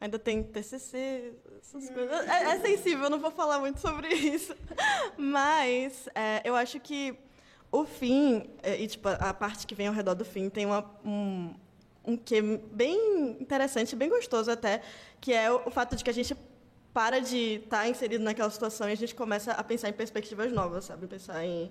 Ainda 0.00 0.18
tem 0.18 0.42
TCC, 0.42 1.34
essas 1.60 1.90
coisas. 1.90 2.28
É, 2.28 2.44
é 2.44 2.60
sensível, 2.60 3.10
não 3.10 3.20
vou 3.20 3.30
falar 3.30 3.58
muito 3.58 3.80
sobre 3.80 4.08
isso. 4.14 4.56
Mas 5.18 6.08
é, 6.14 6.40
eu 6.42 6.56
acho 6.56 6.80
que 6.80 7.14
o 7.70 7.84
fim, 7.84 8.48
é, 8.62 8.80
e 8.80 8.86
tipo, 8.86 9.08
a 9.08 9.34
parte 9.34 9.66
que 9.66 9.74
vem 9.74 9.88
ao 9.88 9.92
redor 9.92 10.14
do 10.14 10.24
fim, 10.24 10.48
tem 10.48 10.64
uma, 10.64 10.90
um, 11.04 11.54
um 12.04 12.16
quê 12.16 12.40
bem 12.40 13.36
interessante, 13.40 13.94
bem 13.94 14.08
gostoso 14.08 14.50
até, 14.50 14.80
que 15.20 15.34
é 15.34 15.52
o, 15.52 15.66
o 15.66 15.70
fato 15.70 15.94
de 15.94 16.02
que 16.02 16.08
a 16.08 16.14
gente 16.14 16.34
para 16.92 17.20
de 17.20 17.60
estar 17.62 17.88
inserido 17.88 18.24
naquela 18.24 18.50
situação 18.50 18.88
e 18.88 18.92
a 18.92 18.96
gente 18.96 19.14
começa 19.14 19.52
a 19.52 19.62
pensar 19.62 19.88
em 19.88 19.92
perspectivas 19.92 20.50
novas, 20.50 20.86
sabe? 20.86 21.06
Pensar 21.06 21.44
em 21.44 21.70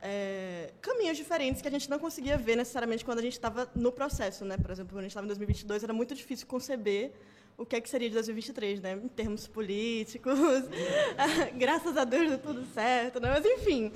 é, 0.00 0.72
caminhos 0.80 1.16
diferentes 1.16 1.60
que 1.60 1.68
a 1.68 1.70
gente 1.70 1.90
não 1.90 1.98
conseguia 1.98 2.38
ver 2.38 2.56
necessariamente 2.56 3.04
quando 3.04 3.18
a 3.18 3.22
gente 3.22 3.34
estava 3.34 3.68
no 3.74 3.92
processo, 3.92 4.44
né? 4.44 4.56
Por 4.56 4.70
exemplo, 4.70 4.92
quando 4.92 5.00
a 5.00 5.02
gente 5.02 5.10
estava 5.10 5.26
em 5.26 5.28
2022, 5.28 5.84
era 5.84 5.92
muito 5.92 6.14
difícil 6.14 6.46
conceber 6.46 7.12
o 7.56 7.66
que 7.66 7.76
é 7.76 7.80
que 7.80 7.88
seria 7.88 8.08
de 8.08 8.14
2023, 8.14 8.80
né? 8.80 8.92
Em 8.92 9.08
termos 9.08 9.46
políticos. 9.46 10.38
Graças 11.56 11.96
a 11.96 12.04
Deus 12.04 12.28
deu 12.28 12.38
tudo 12.38 12.64
certo, 12.66 13.20
né? 13.20 13.30
Mas 13.30 13.44
enfim, 13.44 13.92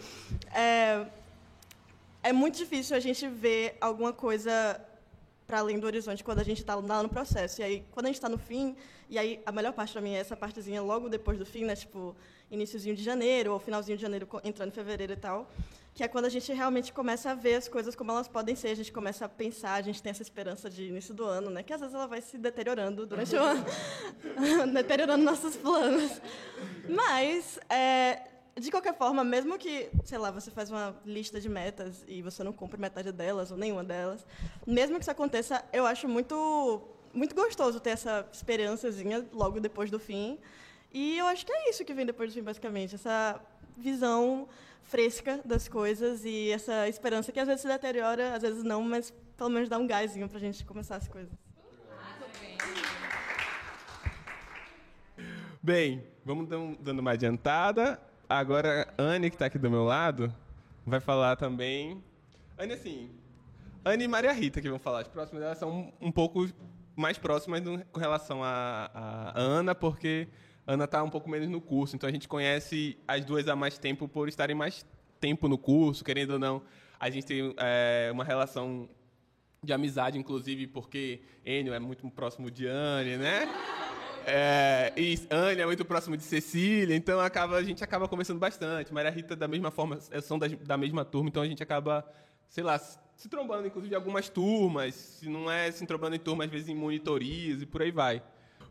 é, 0.53 1.07
é 2.23 2.33
muito 2.33 2.59
difícil 2.59 2.97
a 2.97 3.01
gente 3.01 3.27
ver 3.29 3.77
alguma 3.81 4.13
coisa 4.13 4.81
para 5.47 5.59
além 5.59 5.79
do 5.79 5.87
horizonte 5.87 6.25
quando 6.25 6.41
a 6.41 6.45
gente 6.45 6.61
está 6.61 6.75
lá 6.75 7.03
no 7.03 7.09
processo. 7.09 7.61
E 7.61 7.65
aí, 7.65 7.85
quando 7.91 8.07
a 8.07 8.09
gente 8.09 8.17
está 8.17 8.29
no 8.29 8.39
fim, 8.39 8.77
e 9.09 9.19
aí 9.19 9.41
a 9.45 9.53
melhor 9.53 9.73
parte 9.73 9.93
para 9.93 10.01
mim 10.03 10.15
é 10.15 10.19
essa 10.19 10.37
partezinha 10.37 10.83
logo 10.83 11.09
depois 11.09 11.39
do 11.39 11.47
fim, 11.47 11.65
né? 11.65 11.77
Tipo, 11.77 12.17
iníciozinho 12.51 12.95
de 12.95 13.03
janeiro 13.03 13.53
ou 13.53 13.59
finalzinho 13.59 13.97
de 13.97 14.03
janeiro, 14.03 14.29
entrando 14.43 14.69
em 14.69 14.73
fevereiro 14.73 15.13
e 15.13 15.17
tal, 15.17 15.51
que 15.95 16.03
é 16.03 16.09
quando 16.09 16.25
a 16.25 16.29
gente 16.29 16.53
realmente 16.53 16.93
começa 16.93 17.31
a 17.31 17.35
ver 17.35 17.55
as 17.55 17.69
coisas 17.69 17.95
como 17.95 18.11
elas 18.11 18.27
podem 18.27 18.57
ser, 18.57 18.69
a 18.69 18.75
gente 18.75 18.93
começa 18.93 19.25
a 19.25 19.29
pensar, 19.29 19.75
a 19.75 19.83
gente 19.83 20.03
tem 20.03 20.11
essa 20.11 20.23
esperança 20.23 20.69
de 20.69 20.87
início 20.87 21.15
do 21.15 21.25
ano, 21.25 21.51
né? 21.51 21.63
Que 21.63 21.73
às 21.73 21.81
vezes 21.81 21.95
ela 21.95 22.09
vai 22.09 22.21
se 22.21 22.37
deteriorando 22.37 23.07
durante 23.07 23.37
o 23.37 23.41
ano, 23.41 23.65
deteriorando 24.75 25.23
nossos 25.23 25.55
planos. 25.57 26.21
Mas, 26.89 27.61
é, 27.71 28.23
de 28.59 28.73
qualquer 28.73 28.99
forma, 28.99 29.23
mesmo 29.23 29.57
que, 29.57 29.89
sei 30.05 30.19
lá, 30.19 30.33
você 30.33 30.51
faz 30.51 30.69
uma 30.69 30.97
lista 31.07 31.41
de 31.41 31.49
metas 31.49 32.05
e 32.09 32.23
você 32.23 32.43
não 32.43 32.53
cumpre 32.53 32.81
metade 32.81 33.13
delas 33.13 33.53
ou 33.53 33.57
nenhuma 33.57 33.85
delas, 33.85 34.27
mesmo 34.67 34.97
que 34.97 35.03
isso 35.03 35.13
aconteça, 35.13 35.65
eu 35.73 35.87
acho 35.87 36.09
muito 36.09 36.83
muito 37.13 37.33
gostoso 37.33 37.79
ter 37.79 37.91
essa 37.91 38.29
esperançazinha 38.33 39.25
logo 39.33 39.61
depois 39.61 39.89
do 39.89 40.01
fim. 40.01 40.37
E 40.93 41.17
eu 41.17 41.27
acho 41.27 41.47
que 41.47 41.53
é 41.53 41.71
isso 41.71 41.85
que 41.85 41.95
vem 41.95 42.05
depois 42.05 42.31
do 42.31 42.35
fim, 42.35 42.43
basicamente, 42.43 42.97
essa 42.97 43.41
visão 43.77 44.49
fresca 44.85 45.41
das 45.45 45.69
coisas 45.69 46.25
e 46.25 46.51
essa 46.51 46.89
esperança 46.89 47.33
que 47.33 47.41
às 47.41 47.47
vezes 47.47 47.63
se 47.63 47.69
deteriora, 47.69 48.35
às 48.35 48.43
vezes 48.43 48.63
não, 48.63 48.83
mas 48.83 49.13
pelo 49.37 49.51
menos 49.51 49.69
dá 49.69 49.79
um 49.79 49.87
gásinho 49.87 50.29
pra 50.29 50.39
gente 50.39 50.65
começar 50.65 50.97
as 50.97 51.09
coisas. 51.09 51.33
Bem, 55.63 56.05
vamos 56.25 56.47
dando 56.79 57.01
uma 57.01 57.13
adiantada. 57.13 57.99
Agora, 58.29 58.87
a 58.99 59.03
Anne, 59.03 59.31
que 59.31 59.37
está 59.37 59.47
aqui 59.47 59.59
do 59.59 59.71
meu 59.71 59.85
lado, 59.85 60.33
vai 60.85 61.01
falar 61.01 61.37
também. 61.37 62.03
Anne, 62.59 62.75
assim. 62.75 63.11
Anne 63.85 64.05
e 64.05 64.09
Maria 64.09 64.33
Rita, 64.33 64.61
que 64.61 64.69
vão 64.69 64.79
falar. 64.79 65.01
As 65.01 65.09
próximas 65.09 65.43
delas 65.43 65.59
são 65.59 65.93
um, 66.01 66.13
pouco 66.13 66.49
mais 66.95 67.19
próximas 67.19 67.63
com 67.91 67.99
relação 67.99 68.45
a, 68.45 68.91
a 68.95 69.41
Ana, 69.41 69.75
porque 69.75 70.29
a 70.29 70.54
Ana 70.67 70.85
está 70.85 71.03
um 71.03 71.11
pouco 71.11 71.29
menos 71.29 71.49
no 71.49 71.61
curso. 71.61 71.95
Então, 71.97 72.09
a 72.09 72.13
gente 72.13 72.27
conhece 72.29 72.97
as 73.07 73.25
duas 73.25 73.47
há 73.49 73.55
mais 73.57 73.79
tempo 73.79 74.09
por 74.09 74.29
estarem 74.29 74.57
mais 74.57 74.85
tempo 75.21 75.49
no 75.49 75.59
curso, 75.59 76.05
querendo 76.05 76.33
ou 76.33 76.39
não. 76.39 76.63
A 76.99 77.11
gente 77.11 77.27
tem 77.27 77.55
é, 77.59 78.11
uma 78.13 78.25
relação 78.25 78.89
de 79.63 79.73
amizade, 79.73 80.19
inclusive, 80.19 80.67
porque 80.67 81.21
Enio 81.45 81.75
é 81.75 81.79
muito 81.79 82.09
próximo 82.11 82.51
de 82.51 82.67
Anne, 82.67 83.17
né? 83.17 83.49
É, 84.27 84.93
e 84.97 85.19
Anne 85.31 85.61
é 85.61 85.67
muito 85.67 85.85
próximo 85.85 86.17
de 86.17 86.23
Cecília, 86.23 86.97
então 86.97 87.21
acaba, 87.21 87.57
a 87.57 87.63
gente 87.63 87.85
acaba 87.85 88.09
conversando 88.09 88.39
bastante. 88.39 88.93
Maria 88.93 89.11
Rita, 89.11 89.37
da 89.37 89.47
mesma 89.47 89.71
forma, 89.71 89.99
eh, 90.11 90.21
são 90.21 90.39
das- 90.39 90.53
da 90.53 90.79
mesma 90.79 91.05
turma, 91.05 91.29
então 91.29 91.43
a 91.43 91.47
gente 91.47 91.63
acaba, 91.63 92.07
sei 92.49 92.65
lá, 92.65 92.79
se 92.79 93.29
trombando, 93.29 93.67
inclusive, 93.67 93.93
em 93.93 93.97
algumas 93.97 94.29
turmas. 94.31 94.95
Se 94.95 95.29
não 95.29 95.51
é 95.51 95.71
se 95.71 95.85
trombando 95.87 96.17
em 96.17 96.19
turmas, 96.19 96.47
às 96.47 96.53
vezes 96.53 96.69
em 96.69 96.75
monitorias 96.75 97.61
e 97.63 97.67
por 97.67 97.83
aí 97.83 97.91
vai. 97.91 98.23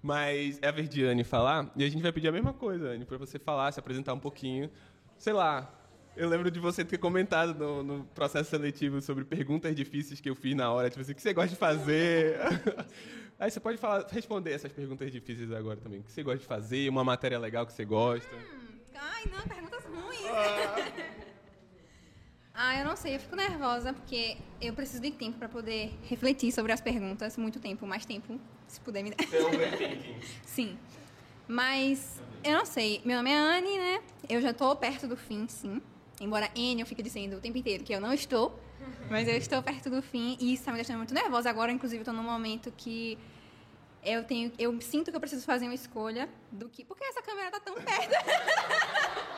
Mas 0.04 0.60
é 0.62 0.68
a 0.68 0.72
vez 0.72 0.89
de 0.89 1.02
Anne 1.06 1.24
falar, 1.24 1.72
e 1.78 1.84
a 1.84 1.89
gente 1.89 2.02
vai 2.02 2.12
pedir 2.12 2.28
a 2.28 2.32
mesma 2.32 2.52
coisa, 2.52 2.89
Anne, 2.89 3.06
para 3.06 3.18
você 3.18 3.39
falar, 3.39 3.72
se 3.72 3.80
apresentar 3.80 4.13
um 4.13 4.20
pouquinho. 4.20 4.70
Sei 5.18 5.32
lá, 5.32 5.74
eu 6.13 6.28
lembro 6.28 6.52
de 6.52 6.60
você 6.60 6.84
ter 6.84 6.98
comentado 6.98 7.54
no, 7.58 7.82
no 7.82 8.04
processo 8.08 8.50
seletivo 8.50 9.02
sobre 9.02 9.24
perguntas 9.24 9.74
difíceis 9.74 10.20
que 10.20 10.30
eu 10.30 10.36
fiz 10.36 10.56
na 10.58 10.70
hora, 10.70 10.89
tipo 10.89 11.02
assim, 11.02 11.13
o 11.13 11.16
que 11.16 11.22
você 11.22 11.34
gosta 11.34 11.52
de 11.52 11.56
fazer? 11.56 12.38
Aí 13.39 13.50
você 13.50 13.62
pode 13.62 13.78
falar, 13.78 14.06
responder 14.12 14.52
essas 14.52 14.74
perguntas 14.74 15.10
difíceis 15.10 15.52
agora 15.54 15.80
também. 15.80 16.02
O 16.02 16.04
que 16.04 16.12
você 16.12 16.22
gosta 16.22 16.39
de 16.39 16.46
fazer? 16.46 16.89
Uma 16.89 17.04
matéria 17.06 17.39
legal 17.39 17.66
que 17.66 17.72
você 17.72 17.86
gosta? 17.86 18.30
Ai, 18.94 19.24
não, 19.32 19.42
perguntas 19.48 19.84
ruins. 19.86 20.26
ah, 20.32 20.76
eu 22.84 22.86
não 22.86 22.96
sei, 22.96 23.16
eu 23.16 23.20
fico 23.20 23.36
nervosa 23.36 23.94
porque 23.94 24.38
eu 24.62 24.74
preciso 24.74 25.02
de 25.02 25.12
tempo 25.12 25.38
para 25.38 25.50
poder 25.50 25.92
refletir 26.04 26.52
sobre 26.52 26.72
as 26.72 26.82
perguntas, 26.82 27.38
muito 27.38 27.60
tempo, 27.60 27.88
mais 27.88 28.06
tempo, 28.06 28.39
se 28.68 28.80
puder 28.82 29.04
me 29.04 29.12
dar. 29.12 29.18
Sim. 30.46 30.78
Mas 31.48 32.22
eu 32.44 32.54
não 32.54 32.66
sei, 32.66 33.02
meu 33.04 33.18
nome 33.18 33.32
é 33.32 33.38
Anne, 33.38 33.78
né? 33.78 34.02
Eu 34.30 34.42
já 34.42 34.54
tô 34.54 34.76
perto 34.76 35.08
do 35.08 35.18
fim, 35.18 35.48
sim. 35.48 35.82
Embora 36.22 36.50
N 36.56 36.82
eu 36.82 36.88
fique 36.88 37.04
dizendo 37.04 37.38
o 37.38 37.39
tempo 37.39 37.58
inteiro 37.58 37.84
que 37.84 37.94
eu 37.94 38.00
não 38.00 38.13
estou, 38.13 38.58
mas 39.10 39.28
eu 39.28 39.36
estou 39.36 39.62
perto 39.62 39.89
do 39.89 40.02
fim 40.02 40.38
e 40.39 40.54
isso 40.54 40.63
tá 40.63 40.72
me 40.72 40.78
deixando 40.78 40.98
muito 40.98 41.13
nervosa. 41.13 41.50
Agora, 41.50 41.72
inclusive, 41.72 42.02
eu 42.02 42.06
tô 42.06 42.13
num 42.13 42.24
momento 42.24 42.72
que 42.78 43.18
eu 44.04 44.24
tenho, 44.24 44.52
eu 44.58 44.80
sinto 44.82 45.12
que 45.12 45.18
eu 45.18 45.22
preciso 45.22 45.46
fazer 45.46 45.66
uma 45.66 45.74
escolha 45.74 46.30
do 46.52 46.70
que, 46.70 46.86
porque 46.86 47.04
essa 47.04 47.22
câmera 47.22 47.52
tá 47.52 47.60
tão 47.60 47.76
perto. 47.76 48.13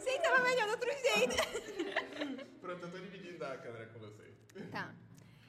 Sim, 0.00 0.18
tava 0.22 0.42
melhor 0.42 0.66
do 0.66 0.72
outro 0.72 0.90
jeito. 0.90 1.36
Pronto, 2.60 2.82
eu 2.84 2.90
tô 2.90 2.98
dividindo 2.98 3.44
a 3.44 3.56
câmera 3.56 3.86
com 3.86 3.98
você. 3.98 4.24
Tá. 4.72 4.92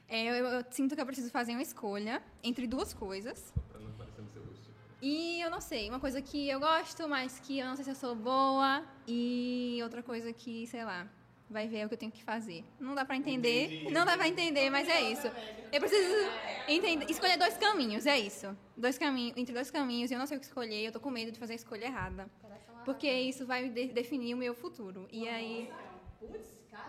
É, 0.08 0.24
eu, 0.24 0.34
eu 0.34 0.64
sinto 0.70 0.94
que 0.94 1.00
eu 1.00 1.06
preciso 1.06 1.30
fazer 1.30 1.52
uma 1.52 1.62
escolha 1.62 2.22
entre 2.42 2.66
duas 2.66 2.92
coisas. 2.92 3.52
Pra 3.70 3.80
não 3.80 3.90
aparecer 3.90 4.20
no 4.20 4.30
seu 4.30 4.42
rosto. 4.44 4.70
E 5.00 5.40
eu 5.40 5.50
não 5.50 5.60
sei, 5.60 5.88
uma 5.88 5.98
coisa 5.98 6.20
que 6.20 6.48
eu 6.48 6.60
gosto, 6.60 7.08
mas 7.08 7.40
que 7.40 7.58
eu 7.58 7.66
não 7.66 7.74
sei 7.76 7.84
se 7.84 7.90
eu 7.90 7.94
sou 7.94 8.14
boa. 8.14 8.84
E 9.06 9.80
outra 9.82 10.02
coisa 10.02 10.32
que, 10.32 10.66
sei 10.66 10.84
lá, 10.84 11.08
vai 11.48 11.66
ver 11.66 11.86
o 11.86 11.88
que 11.88 11.94
eu 11.94 11.98
tenho 11.98 12.12
que 12.12 12.22
fazer. 12.22 12.62
Não 12.78 12.94
dá 12.94 13.04
pra 13.04 13.16
entender, 13.16 13.64
Entendi. 13.64 13.90
não 13.92 14.04
dá 14.04 14.16
pra 14.16 14.28
entender, 14.28 14.68
mas 14.70 14.88
é 14.88 15.00
isso. 15.00 15.26
Eu 15.72 15.80
preciso 15.80 16.14
entender, 16.68 17.10
escolher 17.10 17.38
dois 17.38 17.56
caminhos, 17.56 18.06
é 18.06 18.18
isso. 18.18 18.56
Dois 18.76 18.98
caminhos, 18.98 19.36
entre 19.36 19.54
dois 19.54 19.70
caminhos, 19.70 20.10
e 20.10 20.14
eu 20.14 20.18
não 20.18 20.26
sei 20.26 20.36
o 20.36 20.40
que 20.40 20.46
escolher, 20.46 20.84
eu 20.84 20.92
tô 20.92 21.00
com 21.00 21.10
medo 21.10 21.32
de 21.32 21.38
fazer 21.38 21.54
a 21.54 21.56
escolha 21.56 21.86
errada. 21.86 22.28
Porque 22.84 23.10
isso 23.10 23.46
vai 23.46 23.68
de 23.68 23.86
definir 23.88 24.34
o 24.34 24.36
meu 24.36 24.54
futuro. 24.54 25.08
E 25.10 25.28
aí... 25.28 25.70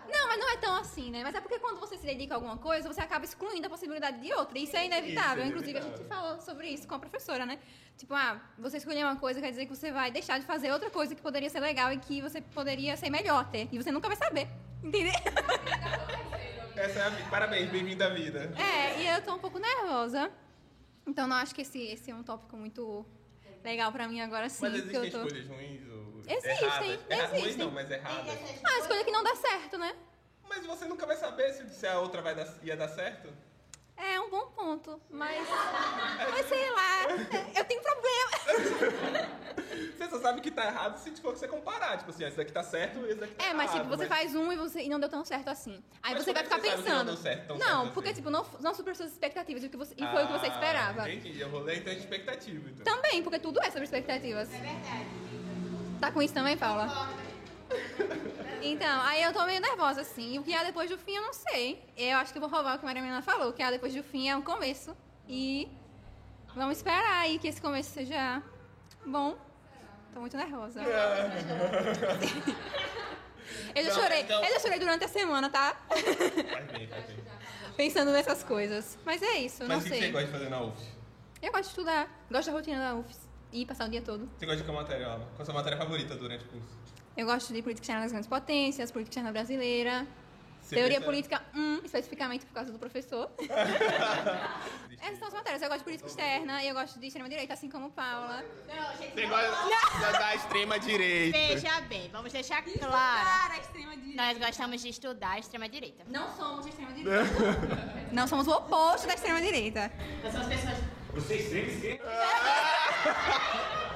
Não, 0.08 0.28
mas 0.28 0.38
não 0.38 0.50
é 0.50 0.56
tão 0.56 0.74
assim, 0.76 1.10
né? 1.10 1.22
Mas 1.22 1.34
é 1.34 1.40
porque 1.40 1.58
quando 1.58 1.78
você 1.78 1.96
se 1.96 2.06
dedica 2.06 2.34
a 2.34 2.36
alguma 2.36 2.56
coisa, 2.56 2.88
você 2.92 3.00
acaba 3.00 3.24
excluindo 3.24 3.66
a 3.66 3.70
possibilidade 3.70 4.20
de 4.20 4.32
outra. 4.32 4.58
Isso 4.58 4.76
é 4.76 4.86
inevitável. 4.86 5.44
Isso 5.44 5.46
é 5.46 5.48
Inclusive, 5.48 5.78
inevitável. 5.78 5.94
a 5.94 5.98
gente 5.98 6.08
falou 6.08 6.40
sobre 6.40 6.68
isso 6.68 6.86
com 6.88 6.94
a 6.94 6.98
professora, 6.98 7.44
né? 7.44 7.58
Tipo, 7.96 8.14
ah, 8.14 8.40
você 8.58 8.78
escolher 8.78 9.04
uma 9.04 9.16
coisa 9.16 9.40
quer 9.40 9.50
dizer 9.50 9.66
que 9.66 9.74
você 9.74 9.92
vai 9.92 10.10
deixar 10.10 10.38
de 10.38 10.46
fazer 10.46 10.72
outra 10.72 10.90
coisa 10.90 11.14
que 11.14 11.22
poderia 11.22 11.50
ser 11.50 11.60
legal 11.60 11.92
e 11.92 11.98
que 11.98 12.20
você 12.20 12.40
poderia 12.40 12.96
ser 12.96 13.10
melhor 13.10 13.40
até. 13.42 13.68
E 13.70 13.76
você 13.76 13.92
nunca 13.92 14.08
vai 14.08 14.16
saber. 14.16 14.48
Entendeu? 14.82 15.12
Essa 16.76 16.98
é 16.98 17.06
a... 17.06 17.28
Parabéns, 17.30 17.70
bem-vinda 17.70 18.06
à 18.06 18.10
vida. 18.10 18.52
É, 18.58 19.00
e 19.00 19.06
eu 19.06 19.22
tô 19.22 19.34
um 19.34 19.38
pouco 19.38 19.58
nervosa. 19.58 20.30
Então, 21.06 21.26
não 21.26 21.36
acho 21.36 21.54
que 21.54 21.62
esse, 21.62 21.80
esse 21.80 22.10
é 22.10 22.14
um 22.14 22.22
tópico 22.22 22.56
muito 22.56 23.04
legal 23.64 23.90
pra 23.90 24.06
mim 24.06 24.20
agora 24.20 24.48
sim. 24.48 24.62
Mas 24.62 24.74
existem 24.74 25.10
tô... 25.10 25.18
escolhas 25.24 25.46
ruins 25.48 25.88
ou 25.88 26.22
Existem, 26.26 26.68
erradas? 26.68 26.88
existem. 26.88 27.40
Ruins 27.40 27.56
não, 27.56 27.70
mas 27.70 27.90
erradas. 27.90 28.38
Ah, 28.64 28.78
escolha 28.78 29.04
que 29.04 29.10
não 29.10 29.22
dá 29.22 29.34
certo, 29.34 29.78
né? 29.78 29.94
Mas 30.48 30.66
você 30.66 30.84
nunca 30.86 31.06
vai 31.06 31.16
saber 31.16 31.52
se, 31.52 31.68
se 31.70 31.86
a 31.86 31.98
outra 32.00 32.22
vai 32.22 32.34
dar, 32.34 32.46
ia 32.62 32.76
dar 32.76 32.88
certo? 32.88 33.28
É 33.96 34.20
um 34.20 34.28
bom 34.28 34.46
ponto, 34.46 35.00
mas. 35.08 35.46
Mas 36.30 36.46
sei 36.46 36.70
lá, 36.70 37.02
eu 37.56 37.64
tenho 37.64 37.80
problema. 37.80 39.34
Você 39.96 40.08
só 40.10 40.18
sabe 40.18 40.40
que 40.40 40.50
tá 40.50 40.66
errado 40.66 40.98
se 40.98 41.10
for 41.20 41.34
você 41.36 41.48
comparar. 41.48 41.96
Tipo 41.98 42.10
assim, 42.10 42.24
esse 42.24 42.36
daqui 42.36 42.52
tá 42.52 42.62
certo 42.62 42.98
e 43.00 43.10
esse 43.10 43.20
daqui 43.20 43.34
tá 43.34 43.44
É, 43.44 43.54
mas 43.54 43.70
errado, 43.70 43.84
tipo, 43.84 43.96
você 43.96 44.06
mas... 44.06 44.18
faz 44.18 44.34
um 44.36 44.52
e, 44.52 44.56
você, 44.56 44.82
e 44.82 44.88
não 44.88 45.00
deu 45.00 45.08
tão 45.08 45.24
certo 45.24 45.48
assim. 45.48 45.82
Aí 46.02 46.14
Mas 46.14 46.24
você 46.24 46.32
vai 46.32 46.42
é 46.42 46.44
ficar 46.44 46.60
você 46.60 46.66
sabe 46.68 46.82
que 46.82 46.88
não 46.88 46.96
pensando. 46.98 47.06
deu 47.06 47.16
certo, 47.16 47.46
tão 47.48 47.58
não, 47.58 47.80
certo 47.82 47.94
porque 47.94 48.08
assim? 48.10 48.16
tipo, 48.16 48.30
não, 48.30 48.46
não 48.60 48.74
superou 48.74 48.94
suas 48.94 49.12
expectativas 49.12 49.62
e, 49.64 49.66
o 49.66 49.70
que 49.70 49.76
você, 49.76 49.94
e 49.96 50.06
foi 50.06 50.24
o 50.24 50.26
que 50.26 50.32
você 50.32 50.46
esperava. 50.48 51.02
Ah, 51.02 51.12
entendi. 51.12 51.40
Eu 51.40 51.48
rolei 51.48 51.78
então 51.78 51.92
de 51.92 52.00
expectativa. 52.00 52.70
Então. 52.70 52.84
Também, 52.94 53.22
porque 53.22 53.38
tudo 53.38 53.60
é 53.60 53.66
sobre 53.66 53.84
expectativas. 53.84 54.52
É 54.52 54.58
verdade. 54.58 55.06
Tá 56.00 56.12
com 56.12 56.22
isso 56.22 56.34
também, 56.34 56.56
Paula? 56.56 56.86
Então, 58.64 59.00
aí 59.02 59.22
eu 59.22 59.32
tô 59.32 59.44
meio 59.44 59.60
nervosa, 59.60 60.00
assim. 60.00 60.34
E 60.34 60.38
o 60.38 60.42
que 60.42 60.54
há 60.54 60.64
depois 60.64 60.88
do 60.90 60.96
fim, 60.98 61.12
eu 61.16 61.22
não 61.22 61.32
sei. 61.32 61.82
Eu 61.96 62.16
acho 62.18 62.32
que 62.32 62.38
eu 62.38 62.40
vou 62.40 62.50
roubar 62.50 62.76
o 62.76 62.78
que 62.78 62.84
a 62.86 62.88
Maria 62.92 63.22
falou. 63.22 63.50
O 63.50 63.52
que 63.52 63.62
há 63.62 63.70
depois 63.70 63.94
do 63.94 64.02
fim 64.02 64.28
é 64.28 64.36
um 64.36 64.42
começo. 64.42 64.96
E 65.28 65.68
vamos 66.54 66.78
esperar 66.78 67.20
aí 67.20 67.38
que 67.38 67.46
esse 67.48 67.60
começo 67.60 67.90
seja 67.90 68.42
bom. 69.06 69.36
Tô 70.12 70.20
muito 70.20 70.36
nervosa. 70.36 70.80
Eu 73.74 73.82
já 73.84 73.90
Não, 73.90 74.00
chorei. 74.02 74.20
então- 74.20 74.42
Eu 74.42 74.52
já 74.54 74.60
chorei 74.60 74.78
durante 74.78 75.04
a 75.04 75.08
semana, 75.08 75.50
tá? 75.50 75.76
Faz 75.88 76.02
bem, 76.72 76.86
faz 76.88 77.04
bem. 77.06 77.16
Pensando 77.76 78.10
nessas 78.12 78.42
coisas. 78.42 78.96
Mas 79.04 79.20
é 79.22 79.34
isso, 79.38 79.62
eu 79.64 79.68
Mas 79.68 79.78
não 79.78 79.80
o 79.80 79.82
que 79.82 79.88
sei. 79.90 80.00
você 80.00 80.10
gosta 80.12 80.26
de 80.26 80.32
fazer 80.32 80.48
na 80.48 80.62
UFS? 80.62 80.82
Eu 81.42 81.50
gosto 81.52 81.62
de 81.64 81.68
estudar. 81.70 82.08
Gosto 82.30 82.46
da 82.46 82.52
rotina 82.56 82.78
da 82.78 82.94
UFS. 82.94 83.28
E 83.52 83.66
passar 83.66 83.86
o 83.86 83.90
dia 83.90 84.00
todo. 84.00 84.28
Você 84.38 84.46
gosta 84.46 84.60
de 84.62 84.64
qual 84.68 84.76
matéria, 84.76 85.06
Alba? 85.08 85.26
Qual 85.26 85.42
a 85.42 85.44
sua 85.44 85.54
matéria 85.54 85.76
favorita 85.78 86.14
durante 86.16 86.44
o 86.44 86.48
curso? 86.48 86.74
Eu 87.16 87.26
gosto 87.26 87.52
de 87.52 87.62
política 87.62 87.84
externa 87.84 88.02
das 88.02 88.10
grandes 88.12 88.28
potências, 88.28 88.90
política 88.90 89.12
externa 89.12 89.32
brasileira. 89.32 90.06
Você 90.60 90.76
teoria 90.76 90.96
pensa- 90.96 91.04
política 91.10 91.42
1, 91.54 91.80
especificamente 91.84 92.46
por 92.46 92.54
causa 92.54 92.72
do 92.72 92.78
professor. 92.78 93.30
Essas 95.00 95.18
são 95.18 95.28
as 95.28 95.34
matérias. 95.34 95.60
Eu 95.60 95.68
gosto 95.68 95.80
de 95.80 95.84
política 95.84 96.08
externa 96.08 96.62
e 96.62 96.68
eu 96.68 96.74
gosto 96.74 96.98
de 96.98 97.06
extrema-direita, 97.06 97.52
assim 97.52 97.68
como 97.68 97.90
Paula. 97.90 98.42
Você 98.98 99.26
gosta 99.26 100.12
da 100.18 100.34
extrema-direita. 100.34 101.36
Veja 101.38 101.80
bem, 101.82 102.08
vamos 102.10 102.32
deixar 102.32 102.62
claro. 102.62 102.74
Estudar 102.80 103.50
a 103.52 103.58
extrema-direita. 103.58 104.22
Nós 104.22 104.38
gostamos 104.38 104.80
de 104.82 104.88
estudar 104.88 105.30
a 105.32 105.38
extrema-direita. 105.38 106.04
Não 106.08 106.34
somos 106.34 106.64
de 106.64 106.70
extrema-direita. 106.70 107.24
Não 108.10 108.26
somos 108.26 108.48
o 108.48 108.52
oposto 108.52 109.06
da 109.06 109.14
extrema-direita. 109.14 109.92
Nós 110.22 110.32
somos 110.32 110.48
pessoas. 110.48 110.78
Você 111.12 111.34
é 111.34 111.36
extrema 111.36 111.68
esquerda? 111.68 112.04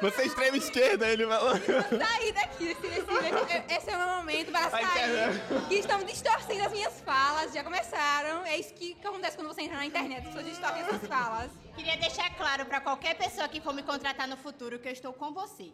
Você 0.00 0.22
é 0.22 0.26
extrema 0.26 0.56
esquerda, 0.56 1.08
ele 1.08 1.26
falou. 1.26 1.54
Sair 1.56 2.32
daqui, 2.32 2.68
esse, 2.68 2.86
esse, 2.86 3.74
esse 3.74 3.90
é 3.90 3.96
o 3.96 3.98
meu 3.98 4.16
momento 4.16 4.52
para 4.52 4.68
Ai, 4.72 4.84
sair. 4.84 5.68
Que 5.68 5.74
estão 5.76 6.02
distorcendo 6.04 6.64
as 6.64 6.72
minhas 6.72 7.00
falas, 7.00 7.52
já 7.52 7.64
começaram. 7.64 8.44
É 8.44 8.56
isso 8.58 8.74
que 8.74 8.96
acontece 9.04 9.36
quando 9.36 9.48
você 9.48 9.62
entra 9.62 9.76
na 9.76 9.86
internet, 9.86 10.20
as 10.20 10.26
pessoas 10.26 10.46
distorcem 10.46 10.82
as 10.82 10.88
suas 10.88 11.06
falas. 11.06 11.50
Queria 11.74 11.96
deixar 11.96 12.30
claro 12.36 12.66
pra 12.66 12.80
qualquer 12.80 13.14
pessoa 13.16 13.48
que 13.48 13.60
for 13.60 13.72
me 13.72 13.82
contratar 13.82 14.26
no 14.28 14.36
futuro 14.36 14.78
que 14.78 14.88
eu 14.88 14.92
estou 14.92 15.12
com 15.12 15.32
você. 15.32 15.72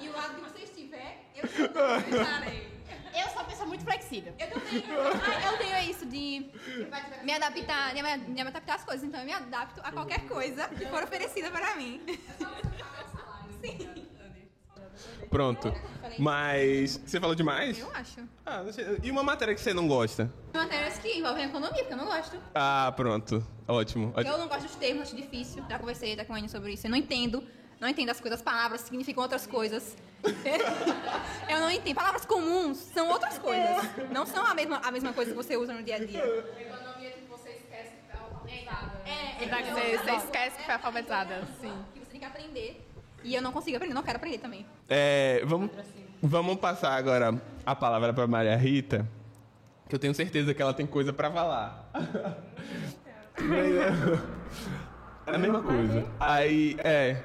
E 0.00 0.08
o 0.08 0.12
lado 0.12 0.34
que 0.34 0.40
você 0.40 0.64
estiver, 0.64 1.30
eu 1.36 1.44
estarei. 1.44 2.73
Eu 3.14 3.28
sou 3.28 3.34
uma 3.34 3.44
pessoa 3.44 3.66
muito 3.66 3.84
flexível. 3.84 4.34
Eu 4.38 4.50
também. 4.50 4.84
Ah, 4.90 5.52
eu 5.52 5.58
tenho 5.58 5.90
isso 5.90 6.04
de 6.04 6.50
me 7.22 7.32
adaptar, 7.32 7.94
de 7.94 8.02
me, 8.02 8.18
de 8.18 8.30
me 8.32 8.40
adaptar 8.40 8.74
às 8.74 8.84
coisas. 8.84 9.04
Então 9.04 9.20
eu 9.20 9.26
me 9.26 9.32
adapto 9.32 9.80
a 9.84 9.92
qualquer 9.92 10.26
coisa 10.26 10.68
que 10.68 10.84
for 10.86 11.02
oferecida 11.02 11.50
para 11.50 11.76
mim. 11.76 12.02
Sim. 13.62 14.04
Pronto. 15.30 15.72
Mas 16.18 17.00
você 17.04 17.18
falou 17.18 17.34
demais? 17.34 17.78
Eu 17.78 17.90
acho. 17.94 18.20
Ah, 18.46 18.62
não 18.62 18.72
sei. 18.72 18.98
E 19.02 19.10
uma 19.10 19.22
matéria 19.22 19.54
que 19.54 19.60
você 19.60 19.74
não 19.74 19.88
gosta? 19.88 20.32
Matérias 20.52 20.98
que 20.98 21.18
envolvem 21.18 21.46
economia, 21.46 21.82
porque 21.82 21.92
eu 21.92 21.96
não 21.96 22.06
gosto. 22.06 22.36
Ah, 22.54 22.92
pronto. 22.94 23.44
Ótimo. 23.66 24.12
Porque 24.12 24.28
eu 24.28 24.38
não 24.38 24.46
gosto 24.46 24.62
dos 24.62 24.76
termos, 24.76 25.02
acho 25.02 25.16
difícil. 25.16 25.64
Já 25.68 25.78
conversei 25.78 26.14
já 26.14 26.24
com 26.24 26.34
a 26.34 26.38
Anne 26.38 26.48
sobre 26.48 26.72
isso. 26.72 26.86
Eu 26.86 26.90
não 26.90 26.98
entendo. 26.98 27.42
Não 27.84 27.90
entendo 27.90 28.08
as 28.08 28.18
coisas, 28.18 28.40
as 28.40 28.42
palavras 28.42 28.80
significam 28.80 29.22
outras 29.22 29.46
coisas. 29.46 29.94
eu 31.50 31.60
não 31.60 31.70
entendo. 31.70 31.94
Palavras 31.94 32.24
comuns 32.24 32.78
são 32.78 33.10
outras 33.10 33.36
coisas. 33.36 33.76
Não 34.10 34.24
são 34.24 34.42
a 34.42 34.54
mesma, 34.54 34.78
a 34.78 34.90
mesma 34.90 35.12
coisa 35.12 35.32
que 35.32 35.36
você 35.36 35.54
usa 35.54 35.74
no 35.74 35.82
dia 35.82 35.96
a 35.96 35.98
dia. 35.98 36.24
Economia 36.58 37.10
que 37.10 37.26
você 37.28 37.50
esquece 37.50 37.90
que 37.90 38.10
foi 38.10 38.18
alfabetizada. 38.18 39.02
É, 39.04 39.44
Exato, 39.44 39.64
você, 39.64 39.98
você 39.98 40.12
esquece 40.12 40.56
que 40.56 40.64
foi 40.64 40.72
alfabetizada, 40.72 41.42
sim. 41.60 41.84
Que 41.92 42.00
você 42.00 42.10
tem 42.10 42.20
que 42.20 42.24
aprender. 42.24 42.88
E 43.22 43.34
eu 43.34 43.42
não 43.42 43.52
consigo 43.52 43.76
aprender, 43.76 43.92
não 43.92 44.02
quero 44.02 44.16
aprender 44.16 44.38
também. 44.38 44.64
É, 44.88 45.42
vamos, 45.44 45.70
vamos 46.22 46.56
passar 46.56 46.94
agora 46.94 47.38
a 47.66 47.76
palavra 47.76 48.14
para 48.14 48.26
Maria 48.26 48.56
Rita, 48.56 49.06
que 49.90 49.94
eu 49.94 49.98
tenho 49.98 50.14
certeza 50.14 50.54
que 50.54 50.62
ela 50.62 50.72
tem 50.72 50.86
coisa 50.86 51.12
para 51.12 51.30
falar. 51.30 51.90
É 55.26 55.34
a 55.34 55.38
mesma 55.38 55.62
coisa. 55.62 56.06
Aí, 56.20 56.76
é, 56.84 57.16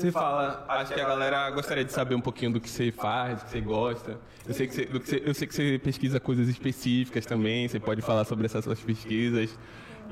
você 0.00 0.12
fala, 0.12 0.64
acho 0.68 0.94
que 0.94 1.00
a 1.00 1.08
galera 1.08 1.50
gostaria 1.50 1.84
de 1.84 1.92
saber 1.92 2.14
um 2.14 2.20
pouquinho 2.20 2.52
do 2.52 2.60
que 2.60 2.68
você 2.68 2.90
faz, 2.92 3.38
do 3.40 3.44
que 3.46 3.50
você 3.52 3.60
gosta. 3.60 4.18
Eu 4.46 4.54
sei 4.54 4.66
que 4.66 4.74
você, 4.74 4.86
que 4.86 4.92
você- 4.98 5.22
eu 5.24 5.34
sei 5.34 5.46
que 5.48 5.54
você 5.54 5.78
pesquisa 5.78 6.18
coisas 6.20 6.48
específicas 6.48 7.26
também, 7.26 7.68
você 7.68 7.78
pode 7.80 8.00
falar 8.02 8.24
sobre 8.24 8.46
essas 8.46 8.64
suas 8.64 8.80
pesquisas 8.80 9.58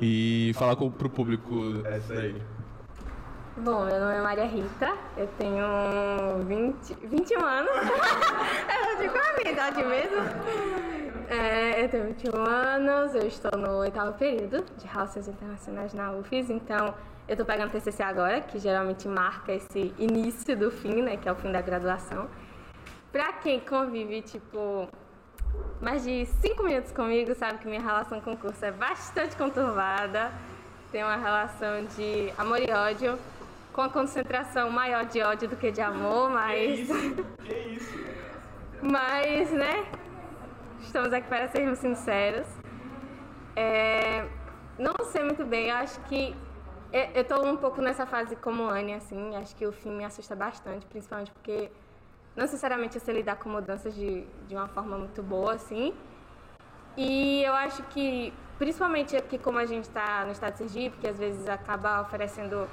e 0.01 0.53
falar 0.57 0.77
com, 0.77 0.91
pro 0.91 1.09
público 1.09 1.81
essa 1.85 2.13
aí. 2.15 2.35
Bom, 3.59 3.87
meu 3.87 3.99
nome 3.99 4.15
é 4.17 4.21
Maria 4.21 4.45
Rita, 4.45 4.93
eu 5.17 5.27
tenho 5.39 5.65
20, 6.47 6.95
21 7.09 7.43
anos. 7.43 7.71
eu 7.79 9.01
digo 9.01 9.15
a 9.17 9.39
minha 9.39 9.51
idade 9.53 9.83
mesmo. 9.83 11.16
É, 11.29 11.83
eu 11.85 11.89
tenho 11.89 12.05
21 12.05 12.37
anos, 12.41 13.15
eu 13.15 13.27
estou 13.27 13.59
no 13.59 13.79
oitavo 13.79 14.13
período 14.13 14.65
de 14.79 14.87
Relações 14.87 15.27
Internacionais 15.27 15.93
na 15.93 16.13
UFES, 16.13 16.51
então 16.51 16.95
eu 17.27 17.33
estou 17.33 17.45
pegando 17.45 17.73
TCC 17.73 18.01
agora, 18.03 18.41
que 18.41 18.61
geralmente 18.61 19.09
marca 19.09 19.53
esse 19.53 19.93
início 19.99 20.57
do 20.57 20.71
fim, 20.71 21.03
né, 21.03 21.17
que 21.17 21.29
é 21.29 21.33
o 21.33 21.35
fim 21.35 21.51
da 21.51 21.61
graduação. 21.61 22.29
Pra 23.11 23.33
quem 23.33 23.59
convive, 23.59 24.23
tipo, 24.23 24.89
mais 25.81 26.05
de 26.05 26.27
5 26.27 26.63
minutos 26.63 26.93
comigo, 26.93 27.35
sabe 27.35 27.59
que 27.59 27.67
minha 27.67 27.81
relação 27.81 28.21
com 28.21 28.35
o 28.35 28.37
curso 28.37 28.65
é 28.65 28.71
bastante 28.71 29.35
conturbada. 29.37 30.31
Tem 30.93 31.03
uma 31.03 31.17
relação 31.17 31.85
de 31.97 32.33
amor 32.39 32.61
e 32.61 32.71
ódio, 32.71 33.19
com 33.73 33.83
a 33.83 33.89
concentração 33.89 34.71
maior 34.71 35.05
de 35.07 35.21
ódio 35.23 35.49
do 35.49 35.57
que 35.57 35.73
de 35.73 35.81
amor, 35.81 36.31
mas. 36.31 36.89
Que 37.45 37.55
isso? 37.55 38.07
Mas, 38.83 39.51
né? 39.53 39.87
Estamos 40.81 41.13
aqui 41.13 41.29
para 41.29 41.49
sermos 41.49 41.79
sinceros. 41.79 42.47
É, 43.55 44.27
não 44.79 44.95
sei 45.05 45.23
muito 45.25 45.45
bem, 45.45 45.69
eu 45.69 45.77
acho 45.77 46.01
que. 46.03 46.35
Eu 47.15 47.25
tô 47.25 47.43
um 47.45 47.57
pouco 47.57 47.83
nessa 47.83 48.07
fase 48.07 48.37
como 48.37 48.63
Anne, 48.69 48.95
assim. 48.95 49.35
Acho 49.37 49.55
que 49.57 49.67
o 49.67 49.73
fim 49.73 49.91
me 49.91 50.05
assusta 50.05 50.35
bastante, 50.37 50.87
principalmente 50.87 51.31
porque 51.33 51.71
não 52.35 52.45
necessariamente 52.45 52.97
eu 52.97 53.01
sei 53.01 53.15
lidar 53.15 53.37
com 53.37 53.49
mudanças 53.49 53.95
de, 53.95 54.25
de 54.47 54.55
uma 54.55 54.69
forma 54.69 54.97
muito 54.97 55.23
boa, 55.23 55.55
assim. 55.55 55.95
E 56.97 57.43
eu 57.43 57.53
acho 57.53 57.83
que, 57.85 58.33
principalmente 58.59 59.17
aqui 59.17 59.39
como 59.39 59.59
a 59.59 59.67
gente 59.67 59.85
está 59.85 60.25
no 60.25 60.33
estado 60.33 60.53
de 60.53 60.59
Sergipe, 60.59 60.97
que 60.99 61.09
às 61.09 61.19
vezes 61.19 61.47
acaba 61.49 62.01
oferecendo 62.01 62.69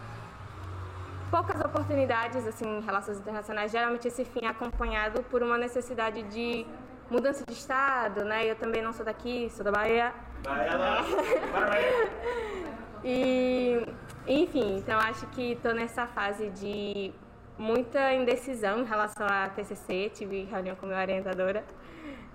poucas 1.29 1.59
oportunidades 1.59 2.45
assim 2.45 2.77
em 2.77 2.81
relações 2.81 3.17
internacionais, 3.17 3.71
geralmente 3.71 4.07
esse 4.07 4.23
fim 4.23 4.45
é 4.45 4.49
acompanhado 4.49 5.23
por 5.23 5.41
uma 5.41 5.57
necessidade 5.57 6.21
de 6.23 6.65
mudança 7.13 7.45
de 7.45 7.53
estado, 7.53 8.25
né? 8.25 8.49
Eu 8.49 8.55
também 8.55 8.81
não 8.81 8.91
sou 8.91 9.05
daqui, 9.05 9.47
sou 9.51 9.63
da 9.63 9.71
Bahia. 9.71 10.11
E, 13.05 13.85
enfim, 14.25 14.77
então 14.77 14.97
acho 14.97 15.27
que 15.27 15.51
estou 15.51 15.73
nessa 15.73 16.07
fase 16.07 16.49
de 16.51 17.13
muita 17.57 18.13
indecisão 18.13 18.79
em 18.79 18.85
relação 18.85 19.27
à 19.27 19.49
TCC, 19.49 20.09
tive 20.13 20.45
reunião 20.45 20.73
com 20.77 20.85
minha 20.85 21.01
orientadora. 21.01 21.65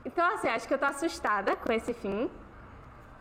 Então, 0.05 0.27
assim, 0.35 0.49
acho 0.49 0.69
que 0.69 0.75
eu 0.75 0.79
tô 0.79 0.85
assustada 0.85 1.57
com 1.57 1.73
esse 1.73 1.95
fim. 1.95 2.31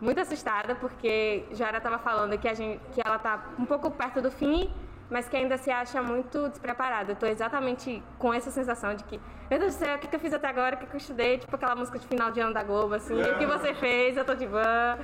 Muito 0.02 0.20
assustada, 0.20 0.76
porque 0.76 1.46
Jara 1.52 1.78
estava 1.78 1.98
falando 1.98 2.38
que, 2.38 2.50
a 2.50 2.54
gente, 2.54 2.82
que 2.92 3.02
ela 3.04 3.18
tá 3.18 3.42
um 3.58 3.66
pouco 3.66 3.90
perto 3.92 4.22
do 4.22 4.30
fim, 4.30 4.70
mas 5.10 5.28
que 5.28 5.38
ainda 5.38 5.58
se 5.58 5.72
acha 5.72 6.02
muito 6.02 6.50
despreparada. 6.50 7.14
Eu 7.14 7.16
tô 7.16 7.26
exatamente 7.26 8.04
com 8.18 8.34
essa 8.34 8.52
sensação 8.52 8.94
de 8.96 9.04
que, 9.04 9.20
meu 9.50 9.60
Deus 9.60 9.76
do 9.76 9.80
céu, 9.80 9.96
o 9.96 10.00
que, 10.00 10.08
que 10.08 10.16
eu 10.16 10.20
fiz 10.20 10.34
até 10.34 10.48
agora, 10.48 10.76
o 10.76 10.80
que, 10.80 10.86
que 10.86 10.96
eu 10.96 10.98
estudei, 10.98 11.38
tipo 11.38 11.56
aquela 11.56 11.76
música 11.76 11.98
de 11.98 12.08
final 12.08 12.32
de 12.32 12.40
ano 12.40 12.54
da 12.54 12.64
Globo, 12.64 12.94
assim, 12.96 13.20
o 13.22 13.38
que 13.38 13.46
você 13.46 13.74
fez, 13.74 14.18
eu 14.18 14.26
tô 14.26 14.36
de 14.36 14.46
van. 14.46 14.98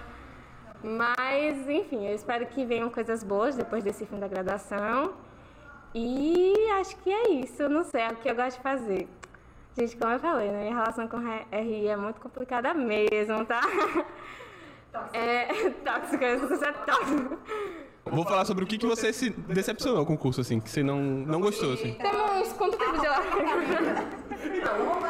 Mas, 0.83 1.69
enfim, 1.69 2.05
eu 2.07 2.13
espero 2.13 2.45
que 2.47 2.65
venham 2.65 2.89
coisas 2.89 3.23
boas 3.23 3.55
depois 3.55 3.83
desse 3.83 4.05
fim 4.05 4.19
da 4.19 4.27
graduação. 4.27 5.13
E 5.95 6.53
acho 6.79 6.97
que 6.97 7.11
é 7.11 7.29
isso, 7.29 7.69
não 7.69 7.83
sei, 7.83 8.01
é 8.01 8.09
o 8.09 8.15
que 8.15 8.29
eu 8.29 8.35
gosto 8.35 8.57
de 8.57 8.63
fazer. 8.63 9.07
Gente, 9.77 9.95
como 9.97 10.11
eu 10.11 10.19
falei, 10.19 10.51
né? 10.51 10.61
Minha 10.61 10.75
relação 10.75 11.07
com 11.07 11.17
RI 11.17 11.87
é 11.87 11.95
muito 11.95 12.19
complicada 12.19 12.73
mesmo, 12.73 13.45
tá? 13.45 13.61
Tóxico. 14.91 15.17
É, 15.17 15.69
tóxico, 15.83 16.23
isso 16.23 16.65
é 16.65 16.71
tóxico. 16.71 17.39
Vou 18.05 18.25
falar 18.25 18.43
sobre 18.45 18.65
o 18.65 18.67
que, 18.67 18.77
que 18.77 18.85
você 18.85 19.13
se 19.13 19.29
decepcionou 19.29 20.05
com 20.05 20.13
o 20.13 20.17
curso, 20.17 20.41
assim, 20.41 20.59
que 20.59 20.69
você 20.69 20.83
não, 20.83 20.99
não 21.01 21.39
gostou, 21.39 21.73
assim. 21.73 21.93
Temos 21.93 22.51
quanto 22.53 22.77
tempo 22.77 22.99
de 22.99 23.07
lá? 23.07 23.23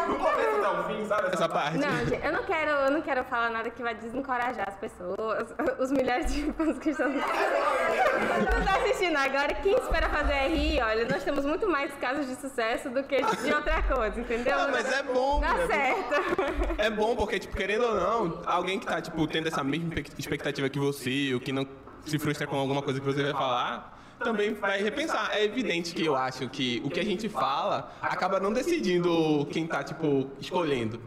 Não 0.08 0.16
começa 0.16 0.58
até 0.58 0.70
o 0.70 0.84
fim, 0.84 1.06
sabe? 1.08 1.28
Essa 1.34 1.50
parte. 1.50 1.78
Não, 1.80 2.06
gente, 2.06 2.24
eu 2.24 2.32
não 2.32 2.44
quero, 2.44 2.70
eu 2.70 2.92
não 2.92 3.02
quero 3.02 3.24
falar 3.24 3.50
nada 3.50 3.70
que 3.72 3.82
vai 3.82 3.96
desencorajar 3.96 4.70
as 4.70 4.76
pessoas, 4.76 5.54
os 5.80 5.92
milhares 5.92 6.32
de 6.34 6.52
fãs 6.54 6.78
que 6.78 6.92
estão 6.92 7.10
nos 7.10 7.24
tá 7.24 8.78
assistindo 8.78 9.18
agora. 9.18 9.54
Quem 9.56 9.74
espera 9.74 10.08
fazer 10.10 10.34
RI, 10.50 10.80
olha, 10.82 11.06
nós 11.06 11.24
temos 11.24 11.46
muito 11.46 11.68
mais 11.68 11.92
casos 11.96 12.28
de 12.28 12.36
sucesso 12.36 12.92
do 12.92 13.04
que 13.04 13.18
de 13.18 13.54
outra 13.54 13.82
coisa, 13.84 14.20
entendeu? 14.20 14.58
Ah, 14.58 14.70
mas 14.72 14.92
é 14.92 15.02
bom, 15.04 15.40
Dá 15.40 15.54
né? 15.56 15.68
certo. 15.68 16.76
É 16.78 16.90
bom 16.92 17.16
porque, 17.16 17.40
tipo, 17.40 17.56
querendo 17.56 17.86
ou 17.86 17.96
não, 17.96 18.42
alguém 18.46 18.80
que 18.80 18.86
tá, 18.86 19.02
tipo, 19.02 19.26
tendo 19.28 19.48
essa 19.48 19.64
mesma 19.64 19.96
expectativa 20.18 20.70
que 20.70 20.80
você, 20.80 21.34
ou 21.34 21.40
que 21.40 21.52
não 21.52 21.66
se 22.06 22.20
frustra 22.20 22.48
com 22.48 22.56
alguma 22.58 22.82
coisa 22.82 23.00
que 23.00 23.06
você 23.06 23.24
vai 23.24 23.32
falar, 23.34 24.16
também 24.20 24.54
vai 24.54 24.82
repensar. 24.82 25.32
É 25.34 25.44
evidente 25.44 25.94
que 25.94 26.06
eu 26.06 26.16
acho 26.16 26.48
que 26.50 26.82
o 26.84 26.90
que 26.90 27.00
a 27.00 27.04
gente 27.04 27.30
fala 27.30 27.92
acaba 28.02 28.40
não 28.40 28.54
decidindo 28.54 29.46
quem 29.52 29.68
tá, 29.68 29.84
tipo, 29.84 30.30
escolhendo. 30.40 31.00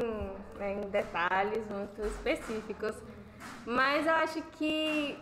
Hum, 0.00 0.30
em 0.60 0.88
detalhes 0.90 1.62
muito 1.68 2.02
específicos. 2.02 2.94
Mas 3.66 4.06
eu 4.06 4.12
acho 4.14 4.42
que. 4.52 5.16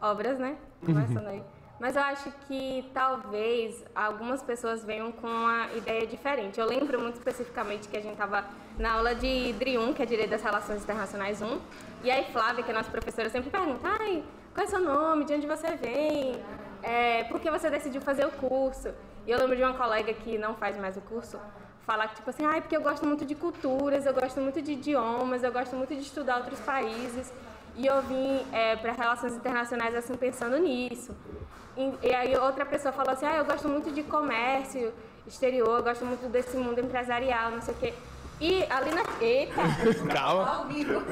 Obras, 0.00 0.38
né? 0.38 0.56
Começando 0.84 1.26
aí. 1.28 1.42
Mas 1.80 1.96
eu 1.96 2.02
acho 2.02 2.32
que 2.46 2.88
talvez 2.94 3.84
algumas 3.94 4.42
pessoas 4.42 4.84
venham 4.84 5.10
com 5.10 5.26
uma 5.26 5.68
ideia 5.74 6.06
diferente. 6.06 6.60
Eu 6.60 6.66
lembro 6.66 7.00
muito 7.00 7.16
especificamente 7.16 7.88
que 7.88 7.96
a 7.96 8.00
gente 8.00 8.12
estava 8.12 8.44
na 8.78 8.92
aula 8.92 9.14
de 9.14 9.52
DRI 9.54 9.78
1, 9.78 9.92
que 9.92 10.02
é 10.02 10.06
Direito 10.06 10.30
das 10.30 10.42
Relações 10.42 10.82
Internacionais 10.82 11.42
1, 11.42 11.60
e 12.04 12.10
aí 12.10 12.24
Flávia, 12.32 12.62
que 12.62 12.70
é 12.70 12.74
nossa 12.74 12.90
professora, 12.90 13.30
sempre 13.30 13.50
pergunta, 13.50 13.80
ai, 13.82 14.22
qual 14.52 14.64
é 14.64 14.68
seu 14.68 14.80
nome, 14.80 15.24
de 15.24 15.34
onde 15.34 15.46
você 15.46 15.74
vem, 15.74 16.40
é, 16.82 17.24
por 17.24 17.40
que 17.40 17.50
você 17.50 17.70
decidiu 17.70 18.00
fazer 18.02 18.26
o 18.26 18.30
curso? 18.30 18.90
E 19.26 19.30
eu 19.30 19.38
lembro 19.38 19.56
de 19.56 19.62
uma 19.62 19.72
colega 19.72 20.12
que 20.12 20.36
não 20.36 20.54
faz 20.54 20.76
mais 20.76 20.96
o 20.98 21.00
curso, 21.00 21.40
falar 21.86 22.08
que 22.08 22.16
tipo 22.16 22.28
assim, 22.28 22.44
ai, 22.44 22.60
porque 22.60 22.76
eu 22.76 22.82
gosto 22.82 23.06
muito 23.06 23.24
de 23.24 23.34
culturas, 23.34 24.04
eu 24.04 24.12
gosto 24.12 24.38
muito 24.40 24.60
de 24.60 24.72
idiomas, 24.72 25.42
eu 25.42 25.50
gosto 25.50 25.74
muito 25.76 25.94
de 25.94 26.02
estudar 26.02 26.36
outros 26.36 26.60
países. 26.60 27.32
E 27.76 27.86
eu 27.86 28.02
vim 28.02 28.46
é, 28.52 28.76
para 28.76 28.92
relações 28.92 29.34
internacionais 29.34 29.94
assim 29.94 30.14
pensando 30.14 30.58
nisso. 30.58 31.16
E, 31.76 31.92
e, 32.02 32.14
aí 32.14 32.36
outra 32.36 32.64
pessoa 32.64 32.92
falou 32.92 33.12
assim, 33.12 33.26
ah, 33.26 33.36
eu 33.36 33.44
gosto 33.44 33.68
muito 33.68 33.90
de 33.90 34.02
comércio 34.02 34.92
exterior, 35.26 35.78
eu 35.78 35.82
gosto 35.82 36.04
muito 36.04 36.28
desse 36.28 36.56
mundo 36.56 36.78
empresarial, 36.78 37.50
não 37.50 37.62
sei 37.62 37.74
o 37.74 37.76
quê. 37.78 37.94
E 38.40 38.62
ali 38.64 38.90
na... 38.94 39.02
Eita! 39.20 39.62
Calma. 40.12 40.56
Ao 40.56 40.66
vivo. 40.66 41.02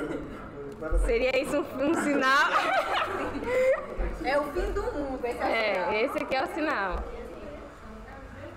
Seria 1.07 1.41
isso 1.41 1.57
um, 1.59 1.91
um 1.91 1.95
sinal? 2.03 2.49
É 4.25 4.39
o 4.39 4.45
fim 4.53 4.73
do 4.73 4.83
mundo, 4.83 5.19
esse 5.25 5.39
é 5.39 5.45
o 5.45 5.49
É, 5.49 5.75
sinal. 5.75 5.93
esse 5.95 6.19
aqui 6.23 6.37
é 6.37 6.45
o 6.45 6.55
sinal. 6.55 7.05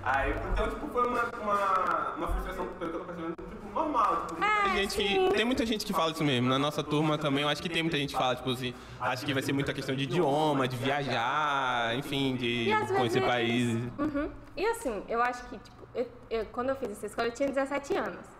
Aí, 0.03 0.35
então, 0.53 0.69
tipo, 0.69 0.87
foi 0.89 1.07
uma, 1.07 1.23
uma, 1.41 2.13
uma 2.17 2.27
frustração, 2.27 2.67
que 2.77 2.83
eu 2.83 2.91
tô 2.91 2.99
percebendo, 2.99 3.33
tipo, 3.49 3.73
normal. 3.73 4.27
Tipo, 4.27 4.43
Ah, 4.43 4.61
tem, 4.65 4.75
gente 4.87 4.95
que, 4.95 5.29
tem 5.35 5.45
muita 5.45 5.65
gente 5.65 5.83
que 5.85 5.91
fala 5.93 6.11
isso 6.11 6.23
mesmo. 6.23 6.47
Na 6.47 6.59
nossa 6.59 6.83
turma 6.83 7.17
também, 7.17 7.41
eu 7.43 7.49
acho 7.49 7.63
que 7.63 7.69
tem 7.69 7.81
muita 7.81 7.97
gente 7.97 8.13
que 8.13 8.19
fala, 8.19 8.35
tipo 8.35 8.51
assim, 8.51 8.75
acho 9.01 9.25
que 9.25 9.33
vai 9.33 9.41
ser 9.41 9.53
muita 9.53 9.73
questão 9.73 9.95
de 9.95 10.03
idioma, 10.03 10.67
de 10.67 10.77
viajar, 10.77 11.95
enfim, 11.95 12.35
de 12.35 12.67
conhecer 12.95 13.21
países. 13.21 13.89
Uhum. 13.97 14.29
E 14.55 14.65
assim, 14.67 15.03
eu 15.09 15.19
acho 15.23 15.43
que, 15.45 15.57
tipo, 15.57 15.87
eu- 15.95 16.07
eu- 16.29 16.45
quando 16.51 16.69
eu 16.69 16.75
fiz 16.75 16.91
essa 16.91 17.07
escola, 17.07 17.29
eu 17.29 17.31
tinha 17.33 17.49
17 17.49 17.95
anos. 17.95 18.34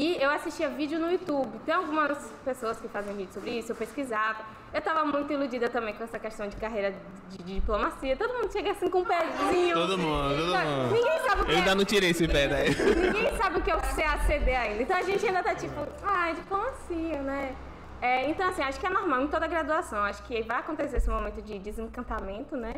E 0.00 0.16
eu 0.18 0.30
assistia 0.30 0.66
vídeo 0.70 0.98
no 0.98 1.12
YouTube. 1.12 1.58
Tem 1.66 1.74
algumas 1.74 2.16
pessoas 2.42 2.80
que 2.80 2.88
fazem 2.88 3.14
vídeo 3.14 3.34
sobre 3.34 3.50
isso, 3.50 3.72
eu 3.72 3.76
pesquisava. 3.76 4.38
Eu 4.72 4.80
tava 4.80 5.04
muito 5.04 5.30
iludida 5.30 5.68
também 5.68 5.92
com 5.92 6.02
essa 6.02 6.18
questão 6.18 6.48
de 6.48 6.56
carreira 6.56 6.94
de, 7.28 7.36
de 7.36 7.54
diplomacia. 7.56 8.16
Todo 8.16 8.32
mundo 8.32 8.50
chega 8.50 8.70
assim 8.70 8.88
com 8.88 9.00
um 9.00 9.04
pezinho. 9.04 9.74
Todo 9.74 9.98
mundo, 9.98 10.36
todo 10.38 10.52
Sabe? 10.52 10.68
mundo. 10.70 10.94
Ninguém 10.94 11.18
sabe 11.18 11.42
o 11.42 11.44
que 11.44 11.50
Eu 11.50 11.54
é. 11.54 11.58
ainda 11.58 11.74
não 11.74 11.84
tirei 11.84 12.10
esse 12.10 12.26
pé 12.26 12.48
daí. 12.48 12.70
Ninguém 12.70 13.36
sabe 13.36 13.58
o 13.58 13.62
que 13.62 13.70
é 13.70 13.76
o 13.76 13.80
CACD 13.80 14.50
ainda. 14.54 14.82
Então 14.82 14.96
a 14.96 15.02
gente 15.02 15.26
ainda 15.26 15.42
tá 15.42 15.54
tipo, 15.54 15.86
ai, 16.02 16.34
diplomacia, 16.34 17.20
né? 17.20 17.54
É, 18.00 18.30
então, 18.30 18.48
assim, 18.48 18.62
acho 18.62 18.80
que 18.80 18.86
é 18.86 18.90
normal 18.90 19.20
em 19.20 19.26
toda 19.26 19.46
graduação. 19.46 19.98
Acho 19.98 20.22
que 20.22 20.40
vai 20.44 20.60
acontecer 20.60 20.96
esse 20.96 21.10
momento 21.10 21.42
de 21.42 21.58
desencantamento, 21.58 22.56
né? 22.56 22.76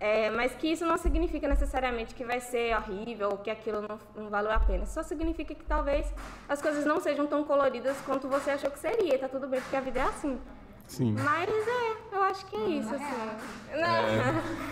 É, 0.00 0.30
mas 0.30 0.52
que 0.54 0.66
isso 0.72 0.86
não 0.86 0.96
significa 0.96 1.46
necessariamente 1.46 2.14
que 2.14 2.24
vai 2.24 2.40
ser 2.40 2.74
horrível 2.74 3.28
ou 3.32 3.36
que 3.38 3.50
aquilo 3.50 3.82
não, 3.82 3.98
não 4.16 4.30
valeu 4.30 4.50
a 4.50 4.58
pena. 4.58 4.86
Só 4.86 5.02
significa 5.02 5.54
que 5.54 5.62
talvez 5.64 6.10
as 6.48 6.62
coisas 6.62 6.86
não 6.86 6.98
sejam 7.00 7.26
tão 7.26 7.44
coloridas 7.44 7.98
quanto 8.06 8.26
você 8.26 8.50
achou 8.52 8.70
que 8.70 8.78
seria. 8.78 9.18
Tá 9.18 9.28
tudo 9.28 9.46
bem, 9.46 9.60
porque 9.60 9.76
a 9.76 9.80
vida 9.82 10.00
é 10.00 10.04
assim. 10.04 10.40
Sim. 10.86 11.12
Mas 11.22 11.48
é, 11.50 12.16
eu 12.16 12.22
acho 12.24 12.46
que 12.46 12.56
é 12.56 12.66
isso, 12.66 12.88
assim. 12.94 13.78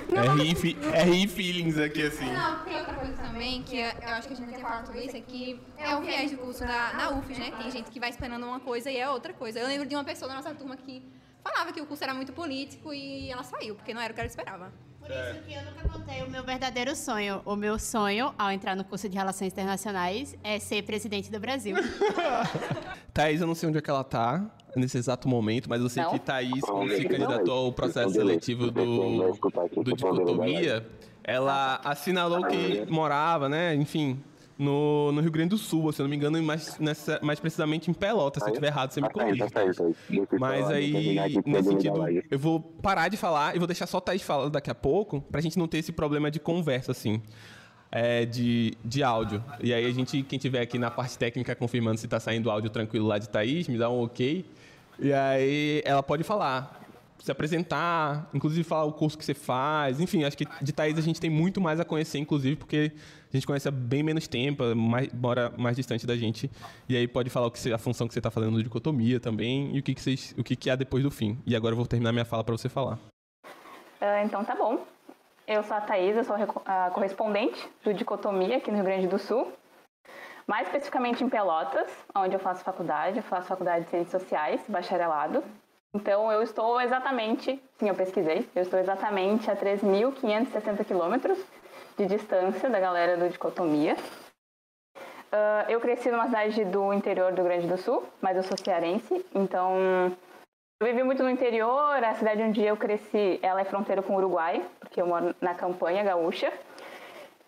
Não, 0.08 0.22
É, 0.22 0.34
RI, 0.42 0.54
fi- 0.54 0.76
RI 1.04 1.28
feelings 1.28 1.78
aqui, 1.78 2.02
assim. 2.06 2.32
Não, 2.32 2.64
tem 2.64 2.76
outra 2.78 2.94
coisa 2.94 3.12
também 3.22 3.62
que 3.62 3.78
eu 3.78 3.84
eu 3.86 4.08
acho 4.14 4.26
que 4.26 4.32
a 4.32 4.36
gente 4.36 4.46
não 4.46 4.54
tinha 4.54 4.66
falado 4.66 4.86
sobre 4.86 5.04
isso, 5.04 5.16
é 5.16 5.20
que 5.20 5.60
é 5.76 5.94
o 5.94 6.00
viés 6.00 6.30
do 6.32 6.38
curso 6.38 6.60
da, 6.66 6.92
na 6.94 7.10
UFES, 7.10 7.38
né? 7.38 7.52
Tem 7.56 7.70
gente 7.70 7.90
que 7.90 8.00
vai 8.00 8.08
esperando 8.10 8.44
uma 8.46 8.58
coisa 8.60 8.90
e 8.90 8.96
é 8.96 9.08
outra 9.08 9.32
coisa. 9.34 9.60
Eu 9.60 9.68
lembro 9.68 9.86
de 9.86 9.94
uma 9.94 10.02
pessoa 10.04 10.28
da 10.28 10.34
nossa 10.36 10.52
turma 10.54 10.76
que 10.76 11.02
falava 11.44 11.70
que 11.72 11.80
o 11.80 11.86
curso 11.86 12.02
era 12.02 12.14
muito 12.14 12.32
político 12.32 12.92
e 12.92 13.30
ela 13.30 13.44
saiu, 13.44 13.74
porque 13.76 13.92
não 13.94 14.00
era 14.00 14.10
o 14.10 14.14
que 14.14 14.20
ela 14.20 14.26
esperava. 14.28 14.72
Por 15.08 15.14
isso 15.14 15.42
que 15.46 15.54
eu 15.54 15.62
nunca 15.64 15.88
contei 15.88 16.22
o 16.22 16.30
meu 16.30 16.44
verdadeiro 16.44 16.94
sonho. 16.94 17.40
O 17.46 17.56
meu 17.56 17.78
sonho, 17.78 18.34
ao 18.36 18.50
entrar 18.50 18.76
no 18.76 18.84
curso 18.84 19.08
de 19.08 19.16
Relações 19.16 19.52
Internacionais, 19.52 20.36
é 20.44 20.58
ser 20.58 20.82
presidente 20.82 21.30
do 21.30 21.40
Brasil. 21.40 21.74
Thaís, 23.14 23.40
eu 23.40 23.46
não 23.46 23.54
sei 23.54 23.70
onde 23.70 23.78
é 23.78 23.80
que 23.80 23.88
ela 23.88 24.04
tá 24.04 24.44
nesse 24.76 24.98
exato 24.98 25.26
momento, 25.26 25.68
mas 25.68 25.80
eu 25.80 25.88
sei 25.88 26.02
Não? 26.02 26.10
que 26.10 26.18
Thaís, 26.18 26.60
quando 26.60 26.94
se 26.94 27.04
candidatou 27.04 27.66
ao 27.66 27.72
processo 27.72 28.10
seletivo 28.12 28.70
do, 28.70 29.32
do 29.82 29.96
Dicotomia, 29.96 30.86
ela 31.24 31.80
assinalou 31.82 32.46
que 32.46 32.84
morava, 32.90 33.48
né, 33.48 33.74
enfim, 33.74 34.22
no, 34.58 35.12
no 35.12 35.20
Rio 35.20 35.30
Grande 35.30 35.50
do 35.50 35.58
Sul, 35.58 35.92
se 35.92 36.00
eu 36.00 36.04
não 36.04 36.10
me 36.10 36.16
engano, 36.16 36.42
mais, 36.42 36.78
nessa, 36.78 37.20
mais 37.22 37.38
precisamente 37.38 37.90
em 37.90 37.94
Pelotas. 37.94 38.42
Se 38.42 38.48
eu 38.48 38.52
estiver 38.52 38.66
errado, 38.68 38.90
você 38.90 39.00
me 39.00 39.08
corrige. 39.08 39.48
Thaís. 39.50 39.76
Mas 40.38 40.68
aí, 40.68 41.16
nesse 41.46 41.68
sentido, 41.68 42.00
eu 42.30 42.38
vou 42.38 42.60
parar 42.60 43.08
de 43.08 43.16
falar 43.16 43.54
e 43.54 43.58
vou 43.58 43.66
deixar 43.66 43.86
só 43.86 43.98
a 43.98 44.00
Thaís 44.00 44.22
falando 44.22 44.50
daqui 44.52 44.70
a 44.70 44.74
pouco, 44.74 45.20
pra 45.20 45.40
gente 45.40 45.58
não 45.58 45.68
ter 45.68 45.78
esse 45.78 45.92
problema 45.92 46.30
de 46.30 46.40
conversa, 46.40 46.92
assim. 46.92 47.22
é, 47.90 48.24
de, 48.24 48.76
de 48.84 49.02
áudio. 49.02 49.42
E 49.60 49.72
aí 49.72 49.86
a 49.86 49.92
gente, 49.92 50.22
quem 50.22 50.38
tiver 50.38 50.60
aqui 50.60 50.78
na 50.78 50.90
parte 50.90 51.18
técnica 51.18 51.54
confirmando 51.54 51.98
se 51.98 52.06
tá 52.06 52.20
saindo 52.20 52.50
áudio 52.50 52.70
tranquilo 52.70 53.06
lá 53.06 53.18
de 53.18 53.28
Thaís, 53.28 53.68
me 53.68 53.78
dá 53.78 53.88
um 53.90 54.02
ok. 54.02 54.44
E 54.98 55.12
aí 55.12 55.82
ela 55.84 56.02
pode 56.02 56.24
falar, 56.24 56.80
se 57.18 57.30
apresentar, 57.30 58.28
inclusive 58.32 58.62
falar 58.62 58.84
o 58.84 58.92
curso 58.92 59.18
que 59.18 59.24
você 59.24 59.34
faz. 59.34 60.00
Enfim, 60.00 60.24
acho 60.24 60.36
que 60.36 60.46
de 60.62 60.72
Thaís 60.72 60.98
a 60.98 61.00
gente 61.00 61.20
tem 61.20 61.30
muito 61.30 61.60
mais 61.60 61.80
a 61.80 61.84
conhecer, 61.84 62.18
inclusive, 62.18 62.56
porque 62.56 62.92
a 63.32 63.36
gente 63.36 63.46
conhece 63.46 63.68
há 63.68 63.70
bem 63.70 64.02
menos 64.02 64.26
tempo, 64.28 64.74
mais, 64.74 65.12
mora 65.12 65.52
mais 65.56 65.76
distante 65.76 66.06
da 66.06 66.16
gente. 66.16 66.50
E 66.88 66.96
aí 66.96 67.06
pode 67.06 67.28
falar 67.30 67.46
o 67.46 67.50
que 67.50 67.72
a 67.72 67.78
função 67.78 68.06
que 68.06 68.14
você 68.14 68.20
está 68.20 68.30
fazendo 68.30 68.52
no 68.52 68.62
dicotomia 68.62 69.20
também 69.20 69.74
e 69.74 69.80
o 69.80 69.82
que, 69.82 69.94
que, 69.94 70.00
vocês, 70.00 70.34
o 70.38 70.44
que, 70.44 70.56
que 70.56 70.70
há 70.70 70.76
depois 70.76 71.02
do 71.02 71.10
fim. 71.10 71.38
E 71.46 71.54
agora 71.54 71.72
eu 71.72 71.76
vou 71.76 71.86
terminar 71.86 72.12
minha 72.12 72.24
fala 72.24 72.44
para 72.44 72.56
você 72.56 72.68
falar. 72.68 72.98
Ah, 74.00 74.22
então 74.24 74.44
tá 74.44 74.54
bom. 74.54 74.86
Eu 75.46 75.62
sou 75.62 75.76
a 75.76 75.80
Thaís, 75.80 76.16
eu 76.16 76.24
sou 76.24 76.36
a 76.66 76.90
correspondente 76.90 77.68
do 77.82 77.92
Dicotomia 77.94 78.58
aqui 78.58 78.70
no 78.70 78.76
Rio 78.76 78.84
Grande 78.84 79.06
do 79.06 79.18
Sul. 79.18 79.52
Mais 80.46 80.66
especificamente 80.66 81.22
em 81.22 81.28
Pelotas, 81.28 81.90
onde 82.14 82.34
eu 82.34 82.40
faço 82.40 82.64
faculdade, 82.64 83.18
eu 83.18 83.22
faço 83.22 83.48
faculdade 83.48 83.84
de 83.84 83.90
Ciências 83.90 84.22
Sociais, 84.22 84.60
bacharelado. 84.68 85.42
Então 85.94 86.30
eu 86.30 86.42
estou 86.42 86.80
exatamente, 86.80 87.60
sim, 87.78 87.88
eu 87.88 87.94
pesquisei, 87.94 88.48
eu 88.54 88.62
estou 88.62 88.78
exatamente 88.78 89.50
a 89.50 89.56
3.560 89.56 90.84
quilômetros 90.84 91.38
de 91.96 92.06
distância 92.06 92.68
da 92.68 92.78
galera 92.78 93.16
do 93.16 93.28
Dicotomia. 93.28 93.96
Ah, 95.32 95.66
eu 95.68 95.80
cresci 95.80 96.10
numa 96.10 96.26
cidade 96.26 96.64
do 96.66 96.92
interior 96.92 97.32
do 97.32 97.42
Grande 97.42 97.66
do 97.66 97.76
Sul, 97.76 98.04
mas 98.20 98.36
eu 98.36 98.42
sou 98.42 98.56
cearense, 98.56 99.24
então 99.34 99.76
eu 100.80 100.86
vivi 100.86 101.02
muito 101.02 101.22
no 101.22 101.30
interior, 101.30 102.02
a 102.04 102.14
cidade 102.14 102.42
onde 102.42 102.62
eu 102.62 102.76
cresci, 102.76 103.38
ela 103.42 103.60
é 103.60 103.64
fronteira 103.64 104.00
com 104.02 104.14
o 104.14 104.16
Uruguai, 104.16 104.64
porque 104.78 104.94
que 104.94 105.02
eu 105.02 105.06
moro 105.06 105.34
na 105.40 105.54
campanha 105.54 106.04
gaúcha. 106.04 106.52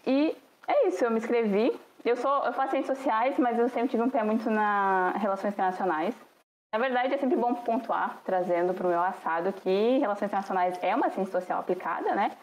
E 0.07 0.37
é 0.67 0.89
isso, 0.89 1.05
eu 1.05 1.11
me 1.11 1.19
inscrevi. 1.19 1.73
Eu 2.05 2.17
sou, 2.17 2.45
eu 2.45 2.53
faço 2.53 2.73
ciências 2.73 2.99
sociais, 2.99 3.39
mas 3.39 3.59
eu 3.59 3.69
sempre 3.69 3.91
tive 3.91 4.03
um 4.03 4.11
pé 4.11 4.25
muito 4.25 4.51
na 4.51 5.13
relações 5.17 5.53
internacionais. 5.53 6.15
Na 6.73 6.79
verdade, 6.79 7.15
é 7.15 7.19
sempre 7.19 7.37
bom 7.37 7.53
pontuar, 7.55 8.21
trazendo 8.25 8.73
para 8.73 8.87
o 8.87 8.91
meu 8.91 9.03
assado 9.03 9.53
que 9.53 9.99
relações 9.99 10.29
internacionais 10.29 10.79
é 10.83 10.95
uma 10.95 11.11
ciência 11.11 11.33
social 11.41 11.59
aplicada, 11.59 12.15
né? 12.15 12.37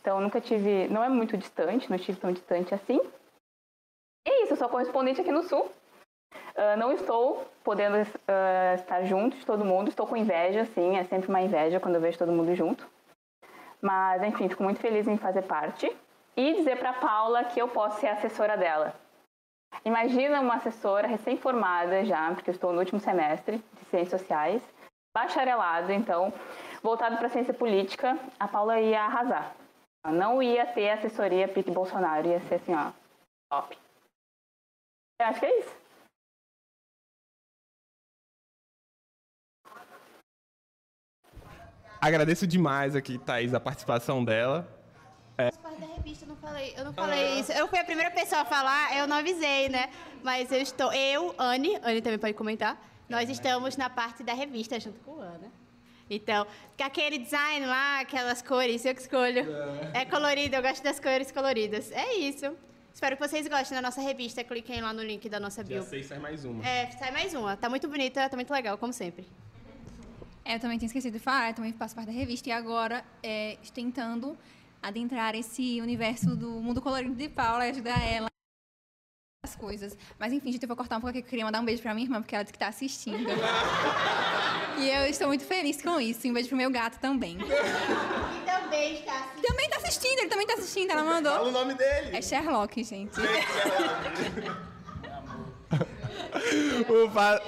Então, 0.00 0.20
nunca 0.20 0.40
tive, 0.40 0.88
não 0.88 1.04
é 1.04 1.08
muito 1.08 1.36
distante, 1.36 1.90
não 1.90 1.96
estive 1.96 2.18
tão 2.18 2.32
distante 2.32 2.74
assim. 2.74 2.98
É 4.26 4.42
isso, 4.42 4.54
eu 4.54 4.56
sou 4.56 4.68
correspondente 4.68 5.20
aqui 5.20 5.30
no 5.30 5.42
Sul. 5.42 5.70
Uh, 6.56 6.76
não 6.78 6.90
estou 6.90 7.46
podendo 7.62 7.96
uh, 7.96 8.74
estar 8.74 9.04
junto 9.04 9.36
de 9.36 9.44
todo 9.44 9.64
mundo, 9.64 9.88
estou 9.88 10.06
com 10.06 10.16
inveja, 10.16 10.64
sim, 10.64 10.96
é 10.96 11.04
sempre 11.04 11.28
uma 11.28 11.42
inveja 11.42 11.78
quando 11.78 11.96
eu 11.96 12.00
vejo 12.00 12.18
todo 12.18 12.32
mundo 12.32 12.54
junto. 12.54 12.88
Mas, 13.80 14.22
enfim, 14.22 14.48
fico 14.48 14.62
muito 14.62 14.80
feliz 14.80 15.06
em 15.06 15.18
fazer 15.18 15.42
parte 15.42 15.94
e 16.34 16.54
dizer 16.54 16.78
para 16.78 16.94
Paula 16.94 17.44
que 17.44 17.60
eu 17.60 17.68
posso 17.68 18.00
ser 18.00 18.08
assessora 18.08 18.56
dela. 18.56 18.94
Imagina 19.84 20.40
uma 20.40 20.56
assessora 20.56 21.06
recém-formada 21.06 22.04
já, 22.04 22.34
porque 22.34 22.50
eu 22.50 22.54
estou 22.54 22.72
no 22.72 22.80
último 22.80 23.00
semestre 23.00 23.58
de 23.58 23.84
Ciências 23.90 24.20
Sociais, 24.20 24.62
bacharelado, 25.14 25.92
então, 25.92 26.32
voltado 26.82 27.16
para 27.16 27.28
ciência 27.28 27.54
política, 27.54 28.18
a 28.38 28.48
Paula 28.48 28.80
ia 28.80 29.02
arrasar. 29.02 29.54
Não 30.06 30.42
ia 30.42 30.66
ter 30.66 30.90
assessoria 30.90 31.48
Pique 31.48 31.70
Bolsonaro, 31.70 32.28
ia 32.28 32.40
ser 32.42 32.56
assim, 32.56 32.74
ó, 32.74 32.92
top. 33.50 33.76
Eu 35.18 35.26
acho 35.26 35.40
que 35.40 35.46
é 35.46 35.58
isso. 35.60 35.86
Agradeço 42.00 42.46
demais 42.46 42.94
aqui, 42.94 43.18
Thaís, 43.18 43.54
a 43.54 43.58
participação 43.58 44.24
dela. 44.24 44.68
É. 45.38 45.50
da 45.50 45.86
revista, 45.96 46.24
eu 46.24 46.25
não 46.36 46.48
falei, 46.48 46.74
eu 46.76 46.84
não 46.84 46.92
falei 46.92 47.40
isso. 47.40 47.52
Eu 47.52 47.66
fui 47.68 47.78
a 47.78 47.84
primeira 47.84 48.10
pessoa 48.10 48.42
a 48.42 48.44
falar, 48.44 48.96
eu 48.96 49.06
não 49.06 49.16
avisei, 49.16 49.68
né? 49.68 49.88
Mas 50.22 50.50
eu 50.52 50.60
estou, 50.60 50.92
eu, 50.92 51.34
Anne, 51.38 51.76
Anne 51.82 52.00
também 52.02 52.18
pode 52.18 52.34
comentar, 52.34 52.80
nós 53.08 53.28
estamos 53.28 53.76
na 53.76 53.88
parte 53.88 54.22
da 54.22 54.34
revista 54.34 54.78
junto 54.78 54.98
com 55.00 55.20
a 55.20 55.24
Ana. 55.24 55.50
Então, 56.08 56.46
aquele 56.80 57.18
design 57.18 57.66
lá, 57.66 58.00
aquelas 58.00 58.40
cores, 58.40 58.84
eu 58.84 58.94
que 58.94 59.00
escolho. 59.00 59.44
É 59.92 60.04
colorido, 60.04 60.54
eu 60.54 60.62
gosto 60.62 60.82
das 60.82 61.00
cores 61.00 61.32
coloridas. 61.32 61.90
É 61.90 62.14
isso. 62.14 62.56
Espero 62.94 63.16
que 63.16 63.28
vocês 63.28 63.46
gostem 63.48 63.74
da 63.74 63.82
nossa 63.82 64.00
revista. 64.00 64.44
Cliquem 64.44 64.80
lá 64.80 64.92
no 64.92 65.02
link 65.02 65.28
da 65.28 65.40
nossa 65.40 65.64
bio. 65.64 65.82
Já 65.82 65.88
sei, 65.88 66.02
sai 66.04 66.18
mais 66.18 66.44
uma. 66.44 66.66
É, 66.66 66.90
sai 66.92 67.10
mais 67.10 67.34
uma. 67.34 67.56
Tá 67.56 67.68
muito 67.68 67.88
bonita, 67.88 68.28
tá 68.28 68.36
muito 68.36 68.52
legal, 68.52 68.78
como 68.78 68.92
sempre. 68.92 69.26
É, 70.44 70.54
eu 70.54 70.60
também 70.60 70.78
tinha 70.78 70.86
esquecido 70.86 71.14
de 71.14 71.18
falar, 71.18 71.50
eu 71.50 71.54
também 71.54 71.72
faço 71.72 71.94
parte 71.94 72.06
da 72.06 72.12
revista 72.12 72.48
e 72.48 72.52
agora 72.52 73.04
é, 73.20 73.58
tentando 73.74 74.38
adentrar 74.86 75.34
esse 75.34 75.80
universo 75.80 76.36
do 76.36 76.48
mundo 76.60 76.80
colorido 76.80 77.16
de 77.16 77.28
Paula 77.28 77.66
e 77.66 77.70
ajudar 77.70 78.00
ela 78.06 78.28
as 79.44 79.56
coisas. 79.56 79.98
Mas 80.18 80.32
enfim, 80.32 80.52
gente, 80.52 80.62
eu 80.62 80.68
vou 80.68 80.76
cortar 80.76 80.98
um 80.98 81.00
pouco 81.00 81.10
aqui, 81.10 81.26
eu 81.26 81.28
queria 81.28 81.44
mandar 81.44 81.60
um 81.60 81.64
beijo 81.64 81.82
pra 81.82 81.92
minha 81.92 82.06
irmã, 82.06 82.22
porque 82.22 82.36
ela 82.36 82.44
disse 82.44 82.52
que 82.52 82.58
tá 82.58 82.68
assistindo. 82.68 83.26
e 84.78 84.88
eu 84.88 85.06
estou 85.06 85.26
muito 85.26 85.44
feliz 85.44 85.82
com 85.82 86.00
isso. 86.00 86.28
Um 86.28 86.32
beijo 86.32 86.48
pro 86.48 86.56
meu 86.56 86.70
gato 86.70 87.00
também. 87.00 87.36
E 87.36 87.40
também 88.44 88.94
está 88.94 89.14
assistindo. 89.14 89.42
Também 89.42 89.68
tá 89.68 89.76
assistindo, 89.76 90.18
ele 90.18 90.28
também 90.28 90.46
tá 90.46 90.54
assistindo, 90.54 90.90
ela 90.92 91.02
mandou. 91.04 91.32
Fala 91.32 91.48
o 91.48 91.52
nome 91.52 91.74
dele. 91.74 92.16
É 92.16 92.22
Sherlock, 92.22 92.84
gente. 92.84 93.18
o 96.88 97.10
fa... 97.10 97.42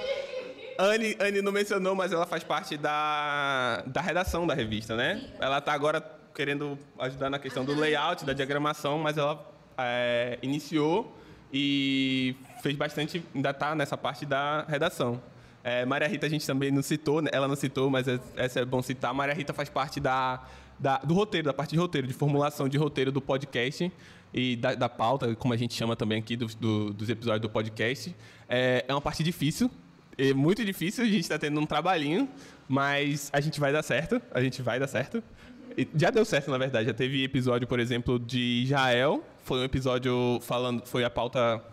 Anne, 0.77 1.15
Anne 1.19 1.41
não 1.41 1.51
mencionou, 1.53 1.95
mas 1.95 2.11
ela 2.11 2.25
faz 2.25 2.43
parte 2.43 2.77
da, 2.77 3.83
da 3.85 4.01
redação 4.01 4.45
da 4.47 4.53
revista, 4.53 4.95
né? 4.95 5.29
Ela 5.39 5.59
tá 5.59 5.73
agora 5.73 6.18
querendo 6.39 6.79
ajudar 6.97 7.29
na 7.29 7.37
questão 7.37 7.65
do 7.65 7.75
layout, 7.75 8.23
da 8.23 8.31
diagramação, 8.31 8.97
mas 8.97 9.17
ela 9.17 9.45
é, 9.77 10.39
iniciou 10.41 11.13
e 11.51 12.33
fez 12.63 12.77
bastante, 12.77 13.21
ainda 13.35 13.49
está 13.49 13.75
nessa 13.75 13.97
parte 13.97 14.25
da 14.25 14.63
redação. 14.63 15.21
É, 15.61 15.85
Maria 15.85 16.07
Rita 16.07 16.27
a 16.27 16.29
gente 16.29 16.47
também 16.47 16.71
não 16.71 16.81
citou, 16.81 17.21
né? 17.21 17.29
ela 17.33 17.45
não 17.45 17.57
citou, 17.57 17.89
mas 17.89 18.07
é, 18.07 18.17
essa 18.37 18.61
é 18.61 18.63
bom 18.63 18.81
citar. 18.81 19.13
Maria 19.13 19.35
Rita 19.35 19.51
faz 19.51 19.67
parte 19.67 19.99
da, 19.99 20.41
da, 20.79 20.99
do 20.99 21.13
roteiro, 21.13 21.47
da 21.47 21.53
parte 21.53 21.71
de 21.71 21.77
roteiro, 21.77 22.07
de 22.07 22.13
formulação 22.13 22.69
de 22.69 22.77
roteiro 22.77 23.11
do 23.11 23.19
podcast 23.19 23.91
e 24.33 24.55
da, 24.55 24.75
da 24.75 24.87
pauta, 24.87 25.35
como 25.35 25.53
a 25.53 25.57
gente 25.57 25.73
chama 25.73 25.93
também 25.97 26.19
aqui 26.19 26.37
do, 26.37 26.45
do, 26.55 26.93
dos 26.93 27.09
episódios 27.09 27.41
do 27.41 27.49
podcast. 27.49 28.15
É, 28.47 28.85
é 28.87 28.93
uma 28.93 29.01
parte 29.01 29.23
difícil, 29.23 29.69
é 30.17 30.33
muito 30.33 30.63
difícil, 30.63 31.03
a 31.03 31.07
gente 31.07 31.19
está 31.19 31.37
tendo 31.37 31.59
um 31.59 31.65
trabalhinho, 31.65 32.29
mas 32.65 33.29
a 33.33 33.41
gente 33.41 33.59
vai 33.59 33.73
dar 33.73 33.83
certo, 33.83 34.21
a 34.31 34.41
gente 34.41 34.61
vai 34.61 34.79
dar 34.79 34.87
certo. 34.87 35.21
Já 35.95 36.09
deu 36.09 36.25
certo, 36.25 36.49
na 36.51 36.57
verdade. 36.57 36.87
Já 36.87 36.93
teve 36.93 37.23
episódio, 37.23 37.67
por 37.67 37.79
exemplo, 37.79 38.19
de 38.19 38.63
Israel. 38.63 39.23
Foi 39.43 39.59
um 39.59 39.63
episódio 39.63 40.39
falando. 40.41 40.85
Foi 40.85 41.03
a 41.03 41.09
pauta 41.09 41.63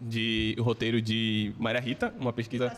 de 0.00 0.56
roteiro 0.58 1.00
de 1.00 1.52
Maria 1.58 1.80
Rita, 1.80 2.12
uma 2.18 2.32
pesquisa. 2.32 2.76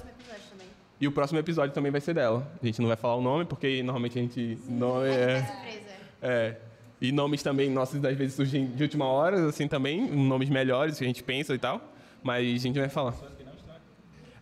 E 1.01 1.07
o 1.07 1.13
próximo 1.13 1.39
episódio 1.39 1.75
também 1.75 1.93
vai 1.93 2.01
ser 2.01 2.15
dela. 2.15 2.47
A 2.63 2.67
gente 2.67 2.81
não 2.81 2.89
vai 2.89 2.97
falar 2.97 3.17
o 3.17 3.23
nome, 3.23 3.45
porque 3.45 3.83
normalmente 3.83 4.19
a 4.19 4.23
gente. 4.23 4.59
Nome 4.69 5.09
é. 5.09 5.87
É. 6.23 6.57
E 7.01 7.13
nomes 7.13 7.43
também 7.43 7.71
nossos 7.71 8.03
às 8.03 8.17
vezes 8.17 8.35
surgem 8.35 8.67
de 8.69 8.83
última 8.83 9.05
hora, 9.05 9.49
assim 9.49 9.69
também, 9.69 10.11
nomes 10.11 10.49
melhores 10.49 10.97
que 10.97 11.05
a 11.05 11.07
gente 11.07 11.23
pensa 11.23 11.55
e 11.55 11.59
tal. 11.59 11.81
Mas 12.23 12.47
a 12.47 12.59
gente 12.59 12.79
vai 12.79 12.89
falar. 12.89 13.15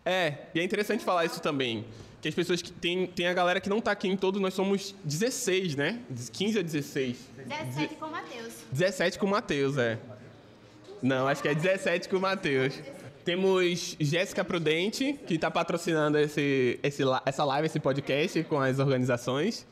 É, 0.04 0.34
e 0.54 0.60
é 0.60 0.62
interessante 0.62 1.02
falar 1.02 1.24
isso 1.24 1.40
também 1.40 1.84
que 2.24 2.28
as 2.28 2.34
pessoas 2.34 2.62
que 2.62 2.72
tem, 2.72 3.06
tem 3.06 3.26
a 3.26 3.34
galera 3.34 3.60
que 3.60 3.68
não 3.68 3.80
está 3.80 3.92
aqui 3.92 4.08
em 4.08 4.16
todos, 4.16 4.40
nós 4.40 4.54
somos 4.54 4.94
16, 5.04 5.76
né? 5.76 6.00
15 6.32 6.58
a 6.58 6.62
16. 6.62 7.18
17 7.46 7.96
com 7.96 8.06
o 8.06 8.10
Matheus. 8.10 8.52
17 8.72 9.18
com 9.18 9.26
o 9.26 9.28
Matheus, 9.28 9.76
é. 9.76 9.98
Não, 11.02 11.28
acho 11.28 11.42
que 11.42 11.48
é 11.48 11.54
17 11.54 12.08
com 12.08 12.16
o 12.16 12.20
Matheus. 12.20 12.80
Temos 13.26 13.94
Jéssica 14.00 14.42
Prudente, 14.42 15.20
que 15.26 15.34
está 15.34 15.50
patrocinando 15.50 16.16
esse, 16.16 16.80
esse, 16.82 17.02
essa 17.26 17.44
live, 17.44 17.66
esse 17.66 17.78
podcast 17.78 18.42
com 18.44 18.58
as 18.58 18.78
organizações. 18.78 19.66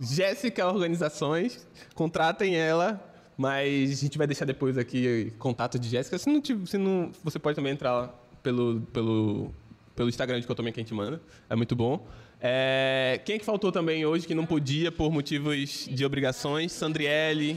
Jéssica 0.00 0.66
Organizações, 0.66 1.64
contratem 1.94 2.56
ela, 2.56 3.00
mas 3.36 3.92
a 3.92 3.94
gente 3.94 4.18
vai 4.18 4.26
deixar 4.26 4.44
depois 4.44 4.76
aqui 4.76 5.32
contato 5.38 5.78
de 5.78 5.88
Jéssica. 5.88 6.18
Se 6.18 6.28
não, 6.28 6.42
se 6.66 6.76
não, 6.76 7.12
você 7.22 7.38
pode 7.38 7.54
também 7.54 7.72
entrar 7.72 8.12
pelo, 8.42 8.80
pelo 8.92 9.54
pelo 9.94 10.08
Instagram 10.08 10.40
de 10.40 10.46
Cotomia 10.46 10.72
que 10.72 10.80
a 10.80 10.82
gente 10.82 10.94
manda. 10.94 11.20
É 11.48 11.54
muito 11.54 11.76
bom. 11.76 12.06
É, 12.40 13.20
quem 13.24 13.36
é 13.36 13.38
que 13.38 13.44
faltou 13.44 13.70
também 13.70 14.04
hoje 14.04 14.26
que 14.26 14.34
não 14.34 14.44
podia 14.44 14.90
por 14.90 15.12
motivos 15.12 15.88
de 15.90 16.04
obrigações? 16.04 16.72
Sandriele, 16.72 17.56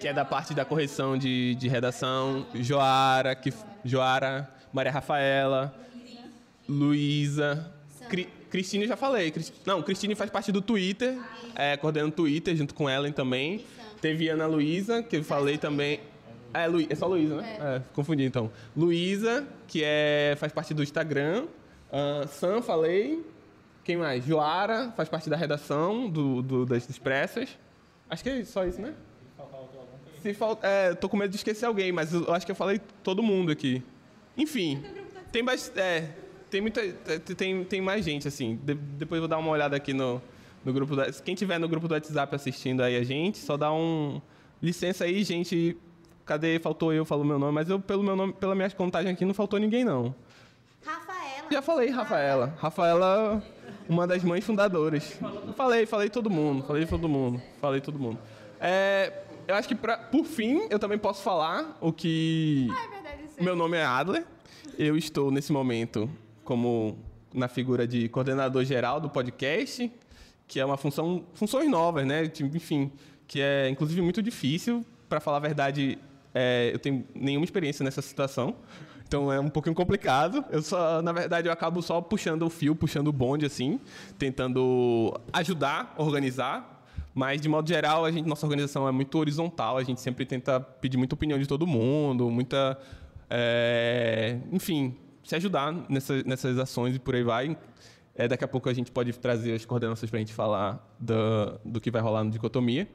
que 0.00 0.08
é 0.08 0.12
da 0.12 0.24
parte 0.24 0.54
da 0.54 0.64
correção 0.64 1.18
de, 1.18 1.54
de 1.56 1.68
redação. 1.68 2.46
Joara, 2.54 3.34
que, 3.34 3.52
Joara, 3.84 4.50
Maria 4.72 4.92
Rafaela, 4.92 5.74
Luísa. 6.68 7.70
Cri, 8.08 8.28
Cristine 8.50 8.86
já 8.86 8.96
falei. 8.96 9.32
Não, 9.66 9.82
Cristine 9.82 10.14
faz 10.14 10.30
parte 10.30 10.52
do 10.52 10.62
Twitter, 10.62 11.18
é, 11.54 11.76
coordena 11.76 12.08
o 12.08 12.10
Twitter 12.10 12.56
junto 12.56 12.74
com 12.74 12.88
Ellen 12.88 13.12
também. 13.12 13.64
Teve 14.00 14.28
Ana 14.28 14.46
Luísa, 14.46 15.02
que 15.02 15.16
eu 15.16 15.24
falei 15.24 15.58
também. 15.58 16.00
É, 16.52 16.68
Lu, 16.68 16.86
é 16.88 16.94
só 16.94 17.06
Luísa, 17.06 17.36
né? 17.36 17.56
É. 17.58 17.76
É, 17.76 17.82
confundi 17.92 18.24
então. 18.24 18.50
Luísa, 18.76 19.46
que 19.66 19.82
é, 19.84 20.36
faz 20.38 20.52
parte 20.52 20.72
do 20.72 20.82
Instagram. 20.82 21.46
Uh, 21.94 22.26
Sam, 22.26 22.60
falei. 22.60 23.24
Quem 23.84 23.96
mais? 23.96 24.24
Joara, 24.24 24.92
faz 24.96 25.08
parte 25.08 25.30
da 25.30 25.36
redação 25.36 26.08
do, 26.10 26.42
do, 26.42 26.66
das 26.66 26.88
Expressas. 26.90 27.56
Acho 28.10 28.22
que 28.24 28.30
é 28.30 28.44
só 28.44 28.66
isso, 28.66 28.80
né? 28.80 28.94
Se 30.20 30.34
falta, 30.34 30.66
é, 30.66 30.94
tô 30.94 31.08
com 31.08 31.16
medo 31.16 31.30
de 31.30 31.36
esquecer 31.36 31.66
alguém, 31.66 31.92
mas 31.92 32.12
eu 32.12 32.32
acho 32.32 32.44
que 32.44 32.50
eu 32.50 32.56
falei 32.56 32.80
todo 33.02 33.22
mundo 33.22 33.52
aqui. 33.52 33.80
Enfim, 34.36 34.82
tem 35.30 35.44
bastante, 35.44 35.78
é, 35.78 36.08
tem 36.50 36.62
muita, 36.62 36.80
tem, 37.36 37.62
tem 37.62 37.80
mais 37.80 38.04
gente 38.04 38.26
assim. 38.26 38.58
De, 38.62 38.74
depois 38.74 39.20
vou 39.20 39.28
dar 39.28 39.38
uma 39.38 39.50
olhada 39.50 39.76
aqui 39.76 39.92
no, 39.92 40.20
no 40.64 40.72
grupo 40.72 40.96
do, 40.96 41.22
quem 41.22 41.34
tiver 41.34 41.58
no 41.58 41.68
grupo 41.68 41.86
do 41.86 41.92
WhatsApp 41.92 42.34
assistindo 42.34 42.82
aí 42.82 42.96
a 42.96 43.04
gente, 43.04 43.38
só 43.38 43.56
dá 43.56 43.72
um 43.72 44.20
licença 44.62 45.04
aí, 45.04 45.22
gente. 45.22 45.76
Cadê? 46.24 46.58
Faltou 46.58 46.90
eu, 46.90 47.04
falou 47.04 47.24
meu 47.24 47.38
nome, 47.38 47.52
mas 47.52 47.68
eu 47.68 47.78
pelo 47.78 48.02
meu 48.02 48.16
nome, 48.16 48.32
pela 48.32 48.54
minha 48.54 48.70
contagem 48.70 49.12
aqui 49.12 49.26
não 49.26 49.34
faltou 49.34 49.60
ninguém 49.60 49.84
não. 49.84 50.14
Já 51.50 51.62
falei, 51.62 51.90
Rafaela. 51.90 52.54
Rafaela, 52.58 53.42
uma 53.88 54.06
das 54.06 54.22
mães 54.24 54.44
fundadoras. 54.44 55.18
Falei, 55.56 55.86
falei 55.86 56.10
todo 56.10 56.30
mundo, 56.30 56.64
falei 56.64 56.86
todo 56.86 57.08
mundo, 57.08 57.40
falei 57.60 57.80
todo 57.80 57.98
mundo. 57.98 58.18
É, 58.60 59.12
eu 59.46 59.54
acho 59.54 59.68
que, 59.68 59.74
pra, 59.74 59.96
por 59.96 60.24
fim, 60.24 60.66
eu 60.70 60.78
também 60.78 60.98
posso 60.98 61.22
falar 61.22 61.76
o 61.80 61.92
que... 61.92 62.68
Ah, 62.70 62.84
é 62.84 62.88
verdade, 62.88 63.22
Meu 63.40 63.54
nome 63.54 63.76
é 63.76 63.84
Adler. 63.84 64.24
Eu 64.78 64.96
estou, 64.96 65.30
nesse 65.30 65.52
momento, 65.52 66.10
como 66.42 66.98
na 67.32 67.48
figura 67.48 67.86
de 67.86 68.08
coordenador 68.08 68.64
geral 68.64 69.00
do 69.00 69.08
podcast, 69.08 69.90
que 70.48 70.58
é 70.58 70.64
uma 70.64 70.76
função... 70.76 71.24
Funções 71.34 71.68
novas, 71.70 72.06
né? 72.06 72.30
Enfim, 72.54 72.90
que 73.28 73.40
é, 73.40 73.68
inclusive, 73.68 74.00
muito 74.00 74.22
difícil. 74.22 74.84
Para 75.08 75.20
falar 75.20 75.36
a 75.36 75.40
verdade, 75.40 75.98
é, 76.34 76.70
eu 76.72 76.78
tenho 76.78 77.06
nenhuma 77.14 77.44
experiência 77.44 77.84
nessa 77.84 78.02
situação. 78.02 78.56
Então 79.06 79.32
é 79.32 79.38
um 79.38 79.48
pouquinho 79.48 79.74
complicado. 79.74 80.44
Eu 80.50 80.62
só, 80.62 81.00
na 81.02 81.12
verdade, 81.12 81.48
eu 81.48 81.52
acabo 81.52 81.82
só 81.82 82.00
puxando 82.00 82.42
o 82.42 82.50
fio, 82.50 82.74
puxando 82.74 83.08
o 83.08 83.12
bonde, 83.12 83.46
assim, 83.46 83.80
tentando 84.18 85.14
ajudar, 85.32 85.94
organizar. 85.96 86.82
Mas, 87.14 87.40
de 87.40 87.48
modo 87.48 87.68
geral, 87.68 88.04
a 88.04 88.10
gente, 88.10 88.28
nossa 88.28 88.44
organização 88.44 88.88
é 88.88 88.92
muito 88.92 89.16
horizontal, 89.16 89.76
a 89.76 89.84
gente 89.84 90.00
sempre 90.00 90.26
tenta 90.26 90.58
pedir 90.58 90.96
muita 90.96 91.14
opinião 91.14 91.38
de 91.38 91.46
todo 91.46 91.64
mundo, 91.64 92.28
muita. 92.28 92.76
é, 93.30 94.38
enfim, 94.50 94.96
se 95.22 95.36
ajudar 95.36 95.72
nessa, 95.88 96.22
nessas 96.24 96.58
ações 96.58 96.96
e 96.96 96.98
por 96.98 97.14
aí 97.14 97.22
vai. 97.22 97.56
É, 98.16 98.28
daqui 98.28 98.44
a 98.44 98.48
pouco 98.48 98.68
a 98.68 98.74
gente 98.74 98.92
pode 98.92 99.12
trazer 99.12 99.54
as 99.54 99.64
coordenações 99.64 100.08
para 100.08 100.18
a 100.18 100.20
gente 100.20 100.32
falar 100.32 100.84
do, 101.00 101.58
do 101.64 101.80
que 101.80 101.90
vai 101.90 102.00
rolar 102.00 102.22
no 102.24 102.30
Dicotomia. 102.30 102.88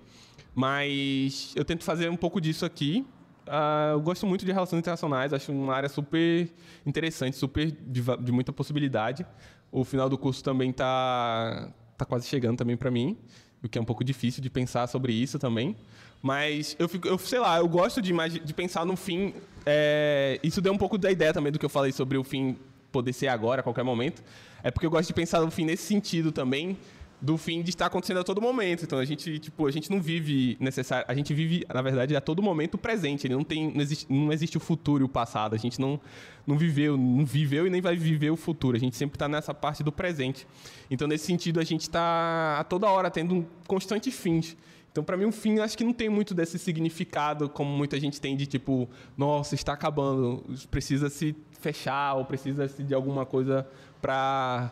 Mas 0.55 1.53
eu 1.55 1.65
tento 1.65 1.83
fazer 1.83 2.09
um 2.09 2.15
pouco 2.15 2.39
disso 2.39 2.65
aqui. 2.65 3.05
Ah, 3.51 3.89
eu 3.93 4.01
gosto 4.01 4.27
muito 4.27 4.45
de 4.45 4.51
relações 4.51 4.79
internacionais, 4.79 5.33
acho 5.33 5.51
uma 5.51 5.73
área 5.73 5.89
super 5.89 6.47
interessante, 6.85 7.35
super 7.35 7.71
de, 7.71 8.01
de 8.21 8.31
muita 8.31 8.53
possibilidade. 8.53 9.25
O 9.71 9.83
final 9.83 10.07
do 10.07 10.17
curso 10.17 10.43
também 10.43 10.69
está 10.69 11.71
tá 11.97 12.05
quase 12.05 12.27
chegando 12.27 12.57
também 12.57 12.77
para 12.77 12.91
mim, 12.91 13.17
o 13.63 13.67
que 13.67 13.77
é 13.77 13.81
um 13.81 13.85
pouco 13.85 14.03
difícil 14.03 14.41
de 14.41 14.49
pensar 14.49 14.87
sobre 14.87 15.13
isso 15.13 15.39
também. 15.39 15.75
Mas 16.21 16.75
eu 16.77 16.87
fico, 16.87 17.07
eu 17.07 17.17
sei 17.17 17.39
lá, 17.39 17.57
eu 17.57 17.67
gosto 17.67 18.01
de, 18.01 18.13
de 18.13 18.53
pensar 18.53 18.85
no 18.85 18.95
fim. 18.95 19.33
é, 19.65 20.39
isso 20.43 20.61
deu 20.61 20.71
um 20.71 20.77
pouco 20.77 20.97
da 20.97 21.11
ideia 21.11 21.33
também 21.33 21.51
do 21.51 21.57
que 21.57 21.65
eu 21.65 21.69
falei 21.69 21.91
sobre 21.91 22.17
o 22.17 22.23
fim 22.23 22.55
poder 22.91 23.13
ser 23.13 23.29
agora, 23.29 23.61
a 23.61 23.63
qualquer 23.63 23.83
momento. 23.83 24.23
É 24.61 24.69
porque 24.69 24.85
eu 24.85 24.91
gosto 24.91 25.07
de 25.07 25.13
pensar 25.13 25.41
no 25.41 25.49
fim 25.49 25.65
nesse 25.65 25.83
sentido 25.83 26.31
também, 26.31 26.77
do 27.21 27.37
fim 27.37 27.61
de 27.61 27.69
estar 27.69 27.87
acontecendo 27.87 28.19
a 28.19 28.23
todo 28.23 28.41
momento. 28.41 28.83
Então 28.83 28.99
a 28.99 29.05
gente, 29.05 29.39
tipo, 29.39 29.67
a 29.67 29.71
gente 29.71 29.91
não 29.91 30.01
vive 30.01 30.57
necessário, 30.59 31.05
a 31.07 31.13
gente 31.13 31.33
vive, 31.33 31.65
na 31.73 31.81
verdade, 31.81 32.15
a 32.15 32.21
todo 32.21 32.41
momento 32.41 32.75
o 32.75 32.77
presente. 32.77 33.27
Ele 33.27 33.35
não 33.35 33.43
tem, 33.43 33.71
não 33.71 33.81
existe, 33.81 34.11
não 34.11 34.31
existe 34.31 34.57
o 34.57 34.59
futuro 34.59 35.03
e 35.03 35.05
o 35.05 35.09
passado. 35.09 35.53
A 35.53 35.57
gente 35.57 35.79
não, 35.79 35.99
não 36.47 36.57
viveu, 36.57 36.97
não 36.97 37.25
viveu 37.25 37.67
e 37.67 37.69
nem 37.69 37.81
vai 37.81 37.95
viver 37.95 38.29
o 38.29 38.37
futuro. 38.37 38.77
A 38.77 38.79
gente 38.79 38.95
sempre 38.95 39.15
está 39.15 39.27
nessa 39.27 39.53
parte 39.53 39.83
do 39.83 39.91
presente. 39.91 40.47
Então 40.89 41.07
nesse 41.07 41.25
sentido 41.25 41.59
a 41.59 41.63
gente 41.63 41.81
está 41.81 42.57
a 42.59 42.63
toda 42.63 42.89
hora 42.89 43.11
tendo 43.11 43.35
um 43.35 43.45
constante 43.67 44.11
fins. 44.11 44.55
Então, 44.91 45.03
para 45.03 45.15
mim, 45.15 45.25
o 45.25 45.31
fim, 45.31 45.59
acho 45.59 45.77
que 45.77 45.83
não 45.83 45.93
tem 45.93 46.09
muito 46.09 46.33
desse 46.33 46.57
significado 46.57 47.47
como 47.47 47.69
muita 47.69 47.99
gente 47.99 48.19
tem 48.19 48.35
de 48.35 48.47
tipo, 48.47 48.89
nossa, 49.15 49.53
está 49.53 49.73
acabando, 49.73 50.43
precisa 50.71 51.09
se 51.09 51.35
fechar 51.59 52.15
ou 52.15 52.25
precisa 52.25 52.67
se 52.67 52.83
de 52.83 52.93
alguma 52.93 53.25
coisa 53.25 53.67
para 54.01 54.71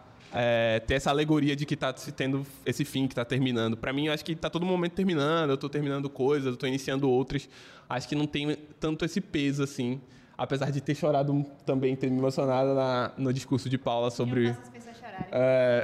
ter 0.86 0.96
essa 0.96 1.10
alegoria 1.10 1.56
de 1.56 1.66
que 1.66 1.74
está 1.74 1.96
se 1.96 2.12
tendo 2.12 2.46
esse 2.66 2.84
fim 2.84 3.08
que 3.08 3.14
está 3.14 3.26
terminando. 3.26 3.78
Para 3.78 3.94
mim, 3.94 4.08
eu 4.08 4.14
acho 4.14 4.24
que 4.24 4.34
está 4.34 4.50
todo 4.50 4.66
momento 4.66 4.94
terminando, 4.94 5.50
eu 5.50 5.56
estou 5.56 5.70
terminando 5.70 6.10
coisas, 6.10 6.48
eu 6.48 6.54
estou 6.54 6.68
iniciando 6.68 7.10
outras. 7.10 7.50
Acho 7.90 8.08
que 8.08 8.16
não 8.16 8.28
tem 8.28 8.56
tanto 8.80 9.06
esse 9.06 9.22
peso 9.22 9.64
assim. 9.64 10.02
Apesar 10.38 10.70
de 10.72 10.80
ter 10.82 10.94
chorado 10.94 11.44
também, 11.66 11.96
ter 11.96 12.12
me 12.12 12.20
emocionado 12.20 12.76
na, 12.76 13.12
no 13.18 13.34
discurso 13.34 13.68
de 13.68 13.78
Paula 13.78 14.12
sobre. 14.12 14.56
É, 15.32 15.84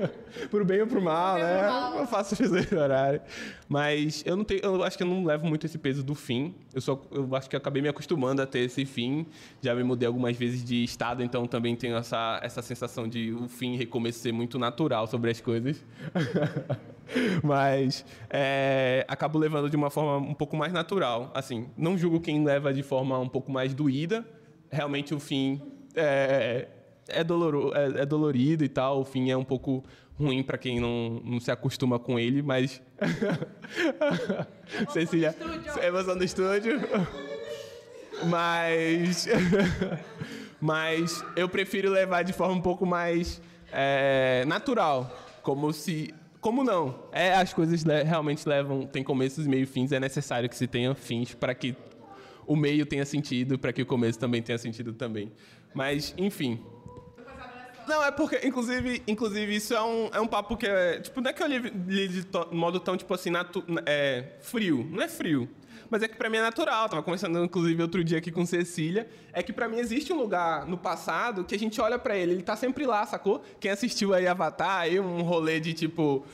pro 0.50 0.64
bem 0.64 0.80
ou 0.80 0.86
pro 0.86 1.00
mal, 1.00 1.38
né? 1.38 1.68
Eu 1.98 2.06
faço 2.06 2.36
pessoas 2.36 2.66
chorarem. 2.66 3.20
Mas 3.68 4.22
eu 4.26 4.36
não 4.36 4.44
tenho, 4.44 4.60
eu 4.62 4.82
acho 4.82 4.96
que 4.96 5.02
eu 5.02 5.06
não 5.06 5.24
levo 5.24 5.46
muito 5.46 5.66
esse 5.66 5.78
peso 5.78 6.02
do 6.02 6.14
fim. 6.14 6.54
Eu 6.72 6.80
só, 6.80 7.00
eu 7.10 7.34
acho 7.34 7.48
que 7.48 7.56
eu 7.56 7.58
acabei 7.58 7.82
me 7.82 7.88
acostumando 7.88 8.42
a 8.42 8.46
ter 8.46 8.60
esse 8.60 8.84
fim. 8.84 9.26
Já 9.60 9.74
me 9.74 9.82
mudei 9.82 10.06
algumas 10.06 10.36
vezes 10.36 10.64
de 10.64 10.84
estado, 10.84 11.22
então 11.22 11.46
também 11.46 11.74
tenho 11.74 11.96
essa, 11.96 12.40
essa 12.42 12.62
sensação 12.62 13.08
de 13.08 13.32
o 13.32 13.48
fim 13.48 13.76
recomeço 13.76 14.18
ser 14.18 14.32
muito 14.32 14.58
natural 14.58 15.06
sobre 15.06 15.30
as 15.30 15.40
coisas. 15.40 15.84
Mas 17.42 18.04
é, 18.30 19.04
acabo 19.08 19.38
levando 19.38 19.68
de 19.68 19.76
uma 19.76 19.90
forma 19.90 20.16
um 20.16 20.34
pouco 20.34 20.56
mais 20.56 20.72
natural. 20.72 21.30
Assim, 21.34 21.68
não 21.76 21.96
julgo 21.96 22.20
quem 22.20 22.44
leva 22.44 22.72
de 22.72 22.82
forma 22.82 23.18
um 23.18 23.28
pouco 23.28 23.50
mais 23.50 23.74
doída. 23.74 24.24
Realmente 24.70 25.14
o 25.14 25.20
fim 25.20 25.60
é, 25.94 26.68
é, 27.08 27.22
doloro, 27.24 27.72
é, 27.74 28.02
é 28.02 28.06
dolorido 28.06 28.64
e 28.64 28.68
tal. 28.68 29.00
O 29.00 29.04
fim 29.04 29.30
é 29.30 29.36
um 29.36 29.44
pouco 29.44 29.84
ruim 30.18 30.42
para 30.42 30.56
quem 30.56 30.80
não, 30.80 31.20
não 31.24 31.40
se 31.40 31.50
acostuma 31.50 31.98
com 31.98 32.18
ele, 32.18 32.42
mas. 32.42 32.82
Cecília, 34.92 35.34
emoção 35.82 36.16
do 36.16 36.24
estúdio. 36.24 36.80
Mas. 38.26 39.26
mas 40.60 41.24
eu 41.36 41.48
prefiro 41.48 41.90
levar 41.90 42.22
de 42.22 42.32
forma 42.32 42.54
um 42.54 42.60
pouco 42.60 42.86
mais 42.86 43.40
é, 43.72 44.44
natural. 44.46 45.10
Como 45.42 45.72
se. 45.72 46.14
Como 46.40 46.62
não? 46.62 46.94
É, 47.10 47.34
as 47.34 47.52
coisas 47.52 47.82
realmente 47.82 48.48
levam. 48.48 48.86
Tem 48.86 49.02
começos, 49.02 49.46
meio 49.46 49.62
e 49.62 49.66
fins. 49.66 49.92
É 49.92 50.00
necessário 50.00 50.48
que 50.48 50.56
se 50.56 50.66
tenha 50.66 50.94
fins 50.94 51.34
para 51.34 51.54
que 51.54 51.74
o 52.46 52.54
meio 52.54 52.84
tenha 52.84 53.04
sentido, 53.04 53.58
para 53.58 53.72
que 53.72 53.82
o 53.82 53.86
começo 53.86 54.18
também 54.18 54.42
tenha 54.42 54.58
sentido 54.58 54.92
também. 54.92 55.32
Mas, 55.74 56.14
enfim. 56.16 56.60
Não, 57.86 58.02
é 58.04 58.10
porque, 58.10 58.40
inclusive, 58.46 59.02
inclusive 59.06 59.54
isso 59.56 59.74
é 59.74 59.82
um, 59.82 60.08
é 60.12 60.20
um 60.20 60.26
papo 60.26 60.56
que 60.56 60.66
é. 60.66 61.00
Tipo, 61.00 61.20
não 61.20 61.30
é 61.30 61.32
que 61.32 61.42
eu 61.42 61.46
li, 61.46 61.58
li 61.86 62.08
de 62.08 62.24
to- 62.24 62.48
modo 62.52 62.80
tão, 62.80 62.96
tipo 62.96 63.12
assim, 63.14 63.30
natu, 63.30 63.62
é, 63.86 64.24
frio. 64.40 64.86
Não 64.90 65.02
é 65.02 65.08
frio. 65.08 65.48
Mas 65.90 66.02
é 66.02 66.08
que 66.08 66.16
pra 66.16 66.30
mim 66.30 66.38
é 66.38 66.42
natural. 66.42 66.88
Tava 66.88 67.02
conversando, 67.02 67.44
inclusive, 67.44 67.80
outro 67.82 68.02
dia 68.02 68.18
aqui 68.18 68.30
com 68.32 68.44
Cecília. 68.46 69.08
É 69.32 69.42
que 69.42 69.52
pra 69.52 69.68
mim 69.68 69.76
existe 69.78 70.12
um 70.12 70.16
lugar 70.16 70.66
no 70.66 70.78
passado 70.78 71.44
que 71.44 71.54
a 71.54 71.58
gente 71.58 71.80
olha 71.80 71.98
pra 71.98 72.16
ele. 72.16 72.32
Ele 72.32 72.42
tá 72.42 72.56
sempre 72.56 72.86
lá, 72.86 73.04
sacou? 73.06 73.44
Quem 73.60 73.70
assistiu 73.70 74.14
aí 74.14 74.26
Avatar, 74.26 74.80
aí 74.80 74.98
um 74.98 75.22
rolê 75.22 75.60
de 75.60 75.72
tipo. 75.74 76.24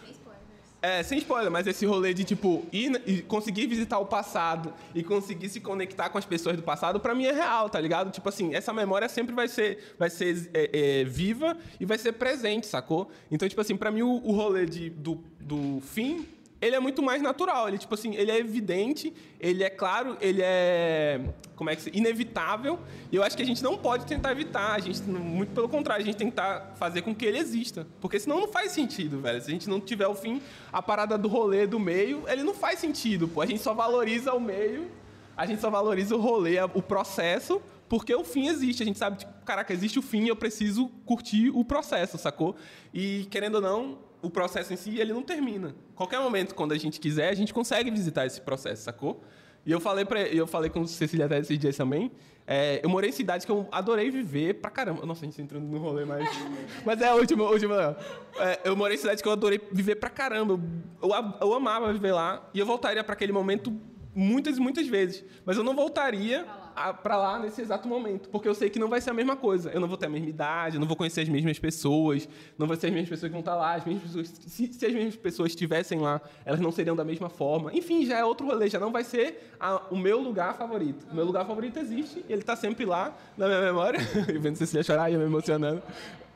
É, 0.83 1.03
sem 1.03 1.19
spoiler, 1.19 1.51
mas 1.51 1.67
esse 1.67 1.85
rolê 1.85 2.15
de, 2.15 2.25
tipo, 2.25 2.65
ir 2.73 3.03
e 3.07 3.21
conseguir 3.23 3.67
visitar 3.67 3.99
o 3.99 4.07
passado 4.07 4.73
e 4.95 5.03
conseguir 5.03 5.49
se 5.51 5.61
conectar 5.61 6.09
com 6.09 6.17
as 6.17 6.25
pessoas 6.25 6.57
do 6.57 6.63
passado, 6.63 6.99
pra 6.99 7.15
mim 7.15 7.27
é 7.27 7.33
real, 7.33 7.69
tá 7.69 7.79
ligado? 7.79 8.11
Tipo 8.11 8.29
assim, 8.31 8.55
essa 8.55 8.73
memória 8.73 9.09
sempre 9.09 9.35
vai 9.35 9.47
ser, 9.47 9.95
vai 9.99 10.09
ser 10.09 10.51
é, 10.55 11.01
é, 11.01 11.05
viva 11.05 11.57
e 11.79 11.85
vai 11.85 11.99
ser 11.99 12.13
presente, 12.13 12.67
sacou? 12.67 13.11
Então, 13.31 13.49
tipo 13.49 13.61
assim, 13.61 13.77
pra 13.77 13.91
mim 13.91 14.03
o, 14.03 14.23
o 14.25 14.33
rolê 14.33 14.65
de, 14.65 14.89
do, 14.89 15.23
do 15.39 15.83
fim, 15.83 16.27
ele 16.61 16.77
é 16.77 16.81
muito 16.81 17.03
mais 17.03 17.23
natural. 17.23 17.69
Ele, 17.69 17.79
tipo 17.79 17.95
assim, 17.95 18.15
ele 18.15 18.31
é 18.31 18.39
evidente, 18.39 19.13
ele 19.39 19.65
é 19.65 19.71
claro, 19.71 20.17
ele 20.21 20.43
é, 20.43 21.21
como 21.57 21.71
é 21.71 21.77
que 21.77 21.83
se, 21.83 21.91
inevitável. 21.95 22.79
E 23.11 23.17
eu 23.17 23.23
acho 23.23 23.37
que 23.37 23.43
a 23.43 23.47
gente 23.47 23.63
não 23.63 23.79
pode 23.79 24.05
tentar 24.05 24.33
evitar. 24.33 24.75
A 24.75 24.79
gente, 24.79 25.03
muito 25.03 25.53
pelo 25.53 25.69
contrário, 25.69 26.03
a 26.03 26.07
gente 26.07 26.17
tem 26.17 26.29
que 26.29 26.37
tentar 26.37 26.75
fazer 26.77 27.03
com 27.03 27.15
que 27.15 27.25
ele 27.25 27.39
exista. 27.39 27.87
Porque 28.01 28.19
senão 28.21 28.41
não 28.41 28.49
faz 28.49 28.73
sentido, 28.73 29.21
velho. 29.21 29.41
Se 29.41 29.49
a 29.49 29.53
gente 29.53 29.69
não 29.69 29.81
tiver 29.81 30.07
o 30.07 30.15
fim, 30.15 30.43
a 30.73 30.83
parada 30.83 31.17
do 31.17 31.29
rolê 31.29 31.67
do 31.67 31.81
meio, 31.81 32.25
ele 32.29 32.43
não 32.43 32.55
faz 32.55 32.79
sentido, 32.79 33.27
pô. 33.27 33.41
A 33.41 33.47
gente 33.47 33.63
só 33.63 33.73
valoriza 33.73 34.35
o 34.35 34.41
meio, 34.41 34.91
a 35.37 35.47
gente 35.47 35.61
só 35.61 35.71
valoriza 35.71 36.15
o 36.15 36.21
rolê, 36.21 36.61
o 36.75 36.83
processo, 36.83 37.63
porque 37.89 38.15
o 38.15 38.23
fim 38.23 38.49
existe. 38.49 38.83
A 38.83 38.87
gente 38.87 38.99
sabe, 38.99 39.19
tipo, 39.19 39.33
caraca, 39.45 39.73
existe 39.73 39.99
o 39.99 40.03
fim 40.03 40.25
e 40.25 40.29
eu 40.29 40.37
preciso 40.37 40.89
curtir 41.07 41.51
o 41.51 41.65
processo, 41.65 42.19
sacou? 42.19 42.55
E, 42.93 43.27
querendo 43.31 43.55
ou 43.57 43.61
não, 43.61 44.10
o 44.23 44.31
processo 44.31 44.73
em 44.73 44.77
si, 44.77 44.99
ele 44.99 45.13
não 45.13 45.23
termina. 45.23 45.75
Qualquer 45.95 46.21
momento, 46.21 46.55
quando 46.55 46.73
a 46.73 46.79
gente 46.79 47.01
quiser, 47.01 47.29
a 47.29 47.35
gente 47.35 47.53
consegue 47.55 47.91
visitar 47.91 48.27
esse 48.27 48.41
processo, 48.41 48.83
sacou? 48.83 49.23
E 49.65 49.71
eu 49.71 49.81
falei, 49.81 50.05
pra, 50.05 50.23
eu 50.23 50.47
falei 50.47 50.71
com 50.71 50.87
Cecília 50.87 51.27
até 51.27 51.39
esses 51.39 51.59
dias 51.59 51.77
também. 51.77 52.11
é, 52.47 52.81
eu 52.83 52.89
morei 52.89 53.11
em 53.11 53.13
cidades 53.13 53.45
que 53.45 53.53
eu 53.53 53.69
adorei 53.71 54.11
viver 54.11 54.55
pra 54.55 54.71
caramba. 54.71 55.05
Nossa, 55.05 55.23
a 55.23 55.25
gente 55.27 55.37
tá 55.37 55.43
entrando 55.43 55.65
no 55.65 55.79
rolê 55.79 56.05
mais. 56.05 56.29
Mas 56.85 57.01
é 57.01 57.09
a 57.09 57.15
última, 57.15 57.45
a 57.45 57.51
última. 57.51 57.97
É, 58.39 58.61
eu 58.65 58.75
morei 58.75 58.97
em 58.97 58.99
cidades 58.99 59.21
que 59.23 59.29
eu 59.29 59.33
adorei 59.33 59.61
viver 59.71 59.97
pra 59.97 60.09
caramba. 60.09 60.59
Eu, 61.03 61.09
eu, 61.11 61.35
eu 61.43 61.55
amava 61.55 61.93
viver 61.93 62.13
lá. 62.13 62.49
E 62.55 62.59
eu 62.59 62.65
voltaria 62.67 63.05
pra 63.05 63.13
aquele 63.13 63.33
momento 63.33 63.73
muitas 64.15 64.57
e 64.57 64.61
muitas 64.61 64.87
vezes. 64.89 65.25
Mas 65.45 65.57
eu 65.57 65.63
não 65.63 65.75
voltaria 65.75 66.47
a- 66.89 66.95
pra 66.95 67.17
lá 67.17 67.39
nesse 67.39 67.61
exato 67.61 67.87
momento. 67.89 68.29
Porque 68.31 68.49
eu 68.49 68.55
sei 68.55 68.71
que 68.71 68.79
não 68.79 68.89
vai 68.89 69.01
ser 69.01 69.11
a 69.11 69.15
mesma 69.15 69.37
coisa. 69.37 69.71
Eu 69.71 69.81
não 69.81 69.89
vou 69.89 69.97
ter 69.97 70.07
a 70.07 70.09
mesma 70.09 70.29
idade, 70.29 70.77
eu 70.77 70.81
não 70.81 70.87
vou 70.89 70.97
conhecer 70.97 71.21
as 71.23 71.29
mesmas 71.29 71.59
pessoas, 71.59 72.29
não 72.59 72.67
vai 72.67 72.77
ser 72.77 72.87
as 72.89 72.93
mesmas 72.93 73.09
pessoas 73.11 73.29
que 73.31 73.33
vão 73.33 73.41
estar 73.41 73.55
lá. 73.57 73.75
As 73.75 73.85
mesmas 73.85 74.05
pessoas, 74.05 74.29
se, 74.29 74.73
se 74.73 74.87
as 74.87 74.93
mesmas 74.93 75.17
pessoas 75.17 75.51
estivessem 75.51 75.99
lá, 76.01 76.21
elas 76.45 76.61
não 76.61 76.71
seriam 76.73 76.97
da 76.97 77.05
mesma 77.05 77.29
forma. 77.29 77.73
Enfim, 77.75 78.05
já 78.07 78.19
é 78.19 78.25
outro 78.25 78.47
rolê, 78.47 78.69
já 78.69 78.79
não 78.79 78.91
vai 78.93 79.05
ser 79.05 79.53
a- 79.61 79.83
o 79.91 79.97
meu 79.97 80.19
lugar 80.21 80.57
favorito. 80.57 81.07
O 81.11 81.15
meu 81.15 81.25
lugar 81.25 81.47
favorito 81.47 81.79
existe, 81.79 82.25
ele 82.29 82.41
está 82.41 82.57
sempre 82.57 82.85
lá 82.85 83.17
na 83.37 83.47
minha 83.47 83.61
memória. 83.61 83.99
Eu 84.29 84.41
vendo 84.41 84.57
Cecília 84.57 84.83
chorar 84.83 85.11
e 85.11 85.15
eu 85.15 85.21
me 85.21 85.27
emocionando. 85.27 85.83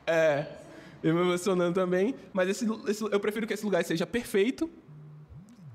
É, 0.07 0.47
eu 1.03 1.15
me 1.15 1.21
emocionando 1.21 1.75
também. 1.75 2.15
Mas 2.33 2.49
esse, 2.49 2.67
esse- 2.89 3.05
eu 3.05 3.21
prefiro 3.21 3.47
que 3.47 3.55
esse 3.55 3.65
lugar 3.65 3.83
seja 3.85 4.07
perfeito, 4.07 4.69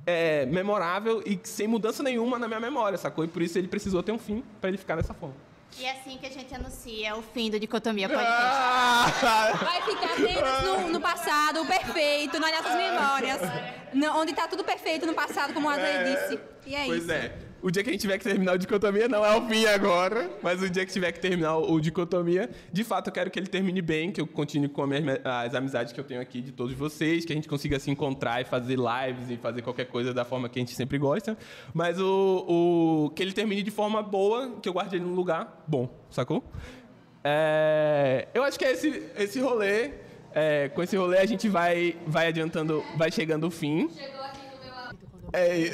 é, 0.09 0.45
memorável 0.47 1.21
e 1.25 1.39
sem 1.43 1.67
mudança 1.67 2.01
nenhuma 2.03 2.39
na 2.39 2.47
minha 2.47 2.59
memória, 2.59 2.97
sacou? 2.97 3.23
E 3.23 3.27
por 3.27 3.41
isso 3.41 3.57
ele 3.57 3.67
precisou 3.67 4.01
ter 4.01 4.11
um 4.11 4.17
fim 4.19 4.43
para 4.59 4.69
ele 4.69 4.77
ficar 4.77 4.95
dessa 4.95 5.13
forma. 5.13 5.35
E 5.79 5.85
é 5.85 5.91
assim 5.91 6.17
que 6.17 6.25
a 6.25 6.29
gente 6.31 6.53
anuncia 6.53 7.15
o 7.15 7.21
fim 7.21 7.51
do 7.51 7.59
Dicotomia 7.59 8.09
Podcast. 8.09 9.63
Vai 9.63 9.81
ficar 9.83 10.13
apenas 10.13 10.63
no, 10.63 10.89
no 10.93 10.99
passado, 11.01 11.61
o 11.61 11.65
perfeito, 11.67 12.39
nas 12.39 12.51
nossas 12.51 12.75
memórias. 12.75 13.39
No- 13.93 14.17
onde 14.19 14.33
tá 14.33 14.47
tudo 14.47 14.63
perfeito 14.63 15.05
no 15.05 15.13
passado, 15.13 15.53
como 15.53 15.67
o 15.67 15.69
Adler 15.69 16.03
disse. 16.05 16.39
E 16.65 16.75
é 16.75 16.85
pois 16.85 17.03
isso. 17.03 17.11
é. 17.11 17.33
O 17.61 17.69
dia 17.69 17.83
que 17.83 17.89
a 17.89 17.91
gente 17.91 18.01
tiver 18.01 18.17
que 18.17 18.23
terminar 18.23 18.53
o 18.53 18.57
dicotomia 18.57 19.09
não 19.09 19.25
é 19.25 19.35
o 19.35 19.47
fim 19.47 19.65
agora, 19.65 20.29
mas 20.41 20.61
o 20.61 20.69
dia 20.69 20.85
que 20.85 20.93
tiver 20.93 21.11
que 21.11 21.19
terminar 21.19 21.57
o 21.57 21.79
dicotomia, 21.79 22.49
de 22.71 22.83
fato 22.85 23.07
eu 23.07 23.13
quero 23.13 23.29
que 23.29 23.37
ele 23.37 23.47
termine 23.47 23.81
bem, 23.81 24.11
que 24.11 24.21
eu 24.21 24.27
continue 24.27 24.69
com 24.69 24.83
as, 25.23 25.53
amizades 25.53 25.91
que 25.91 25.99
eu 25.99 26.03
tenho 26.03 26.21
aqui 26.21 26.41
de 26.41 26.53
todos 26.53 26.73
vocês, 26.73 27.25
que 27.25 27.33
a 27.33 27.35
gente 27.35 27.49
consiga 27.49 27.77
se 27.77 27.91
encontrar 27.91 28.41
e 28.41 28.45
fazer 28.45 28.77
lives 28.77 29.29
e 29.29 29.35
fazer 29.35 29.61
qualquer 29.61 29.85
coisa 29.85 30.13
da 30.13 30.23
forma 30.23 30.47
que 30.47 30.57
a 30.57 30.61
gente 30.61 30.73
sempre 30.73 30.97
gosta, 30.97 31.37
mas 31.73 31.99
o, 31.99 32.45
o 32.47 33.09
que 33.09 33.21
ele 33.21 33.33
termine 33.33 33.61
de 33.61 33.71
forma 33.71 34.01
boa, 34.01 34.57
que 34.61 34.69
eu 34.69 34.73
guarde 34.73 34.95
ele 34.95 35.03
num 35.03 35.15
lugar 35.15 35.63
bom, 35.67 35.89
sacou? 36.09 36.43
É, 37.23 38.29
eu 38.33 38.43
acho 38.43 38.57
que 38.57 38.63
é 38.63 38.71
esse, 38.71 39.03
esse 39.17 39.39
rolê. 39.41 39.91
é, 40.33 40.69
com 40.69 40.81
esse 40.81 40.95
rolê 40.95 41.17
a 41.17 41.25
gente 41.25 41.49
vai, 41.49 41.97
vai 42.07 42.27
adiantando, 42.27 42.83
vai 42.95 43.11
chegando 43.11 43.47
o 43.47 43.51
fim. 43.51 43.89
É, 45.33 45.71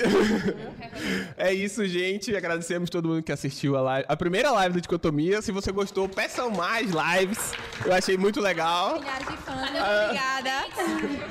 é 1.50 1.54
isso, 1.54 1.86
gente. 1.88 2.36
Agradecemos 2.36 2.90
todo 2.90 3.08
mundo 3.08 3.24
que 3.24 3.32
assistiu 3.32 3.76
a 3.76 3.82
live. 3.82 4.06
A 4.10 4.16
primeira 4.18 4.52
live 4.52 4.74
do 4.76 4.82
Dicotomia. 4.82 5.42
Se 5.42 5.52
você 5.52 5.72
gostou, 5.72 6.08
peçam 6.10 6.50
mais 6.50 6.92
lives. 6.92 7.54
Eu 7.86 7.94
achei 7.94 8.18
muito 8.18 8.40
legal. 8.42 9.00
Milhares 9.00 9.28
de 9.28 9.38
fãs, 9.38 9.70
Ah. 9.76 10.06
obrigada. 10.06 11.26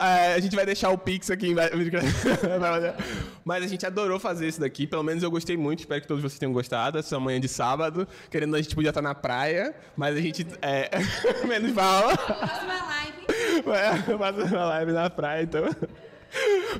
É, 0.00 0.34
a 0.34 0.38
gente 0.40 0.54
vai 0.54 0.64
deixar 0.64 0.90
o 0.90 0.98
Pix 0.98 1.28
aqui 1.30 1.48
embaixo. 1.48 1.74
Mas 3.44 3.64
a 3.64 3.66
gente 3.66 3.84
adorou 3.84 4.20
fazer 4.20 4.46
isso 4.46 4.60
daqui. 4.60 4.86
Pelo 4.86 5.02
menos 5.02 5.22
eu 5.24 5.30
gostei 5.30 5.56
muito. 5.56 5.80
Espero 5.80 6.00
que 6.00 6.06
todos 6.06 6.22
vocês 6.22 6.38
tenham 6.38 6.52
gostado. 6.52 6.98
Essa 6.98 7.18
manhã 7.18 7.40
de 7.40 7.48
sábado. 7.48 8.06
Querendo, 8.30 8.54
a 8.54 8.62
gente 8.62 8.74
podia 8.74 8.90
estar 8.90 9.02
na 9.02 9.14
praia. 9.14 9.74
Mas 9.96 10.16
a 10.16 10.20
gente. 10.20 10.46
É, 10.62 10.88
menos 11.46 11.72
fala. 11.72 12.16
Próxima 12.16 12.84
live. 12.84 14.52
Uma 14.54 14.64
live 14.66 14.92
na 14.92 15.10
praia, 15.10 15.42
então. 15.42 15.64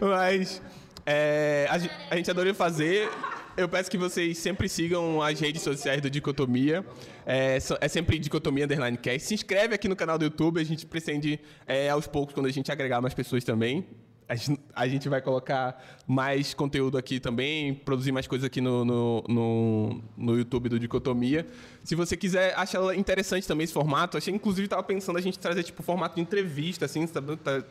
Mas 0.00 0.62
é, 1.10 1.66
a, 1.70 2.12
a 2.12 2.16
gente 2.16 2.30
adorou 2.30 2.54
fazer. 2.54 3.08
Eu 3.56 3.66
peço 3.66 3.90
que 3.90 3.96
vocês 3.96 4.36
sempre 4.36 4.68
sigam 4.68 5.22
as 5.22 5.40
redes 5.40 5.62
sociais 5.62 6.02
do 6.02 6.10
Dicotomia. 6.10 6.84
É, 7.24 7.58
é 7.80 7.88
sempre 7.88 8.18
Dicotomia 8.18 8.66
Underline 8.66 8.98
Cast. 8.98 9.26
Se 9.26 9.32
inscreve 9.32 9.74
aqui 9.74 9.88
no 9.88 9.96
canal 9.96 10.18
do 10.18 10.26
YouTube. 10.26 10.60
A 10.60 10.64
gente 10.64 10.84
pretende, 10.84 11.40
é, 11.66 11.88
aos 11.88 12.06
poucos, 12.06 12.34
quando 12.34 12.44
a 12.44 12.50
gente 12.50 12.70
agregar 12.70 13.00
mais 13.00 13.14
pessoas 13.14 13.42
também. 13.42 13.86
A 14.28 14.34
gente, 14.34 14.60
a 14.74 14.86
gente 14.86 15.08
vai 15.08 15.22
colocar 15.22 15.82
mais 16.06 16.52
conteúdo 16.52 16.98
aqui 16.98 17.18
também, 17.18 17.74
produzir 17.74 18.12
mais 18.12 18.26
coisas 18.26 18.44
aqui 18.44 18.60
no, 18.60 18.84
no, 18.84 19.24
no, 19.26 20.04
no 20.14 20.36
YouTube 20.36 20.68
do 20.68 20.78
Dicotomia. 20.78 21.46
Se 21.82 21.94
você 21.94 22.18
quiser, 22.18 22.52
acha 22.54 22.94
interessante 22.94 23.48
também 23.48 23.64
esse 23.64 23.72
formato. 23.72 24.18
Achei, 24.18 24.34
inclusive, 24.34 24.66
estava 24.66 24.82
pensando 24.82 25.16
a 25.16 25.22
gente 25.22 25.38
trazer 25.38 25.62
tipo 25.62 25.82
formato 25.82 26.16
de 26.16 26.20
entrevista, 26.20 26.84
assim, 26.84 27.08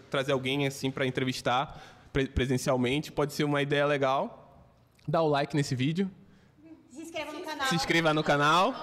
trazer 0.10 0.32
alguém 0.32 0.66
assim 0.66 0.90
para 0.90 1.06
entrevistar 1.06 1.97
presencialmente. 2.26 3.11
Pode 3.11 3.34
ser 3.34 3.43
uma 3.43 3.61
ideia 3.61 3.86
legal. 3.86 4.43
Dá 5.07 5.22
o 5.22 5.28
like 5.28 5.55
nesse 5.55 5.74
vídeo, 5.76 6.09
Se 6.91 7.01
inscreva 7.01 7.32
no 7.32 7.39
canal. 7.41 7.68
se 7.68 7.76
inscreva 7.76 8.13
no 8.13 8.24
canal. 8.24 8.76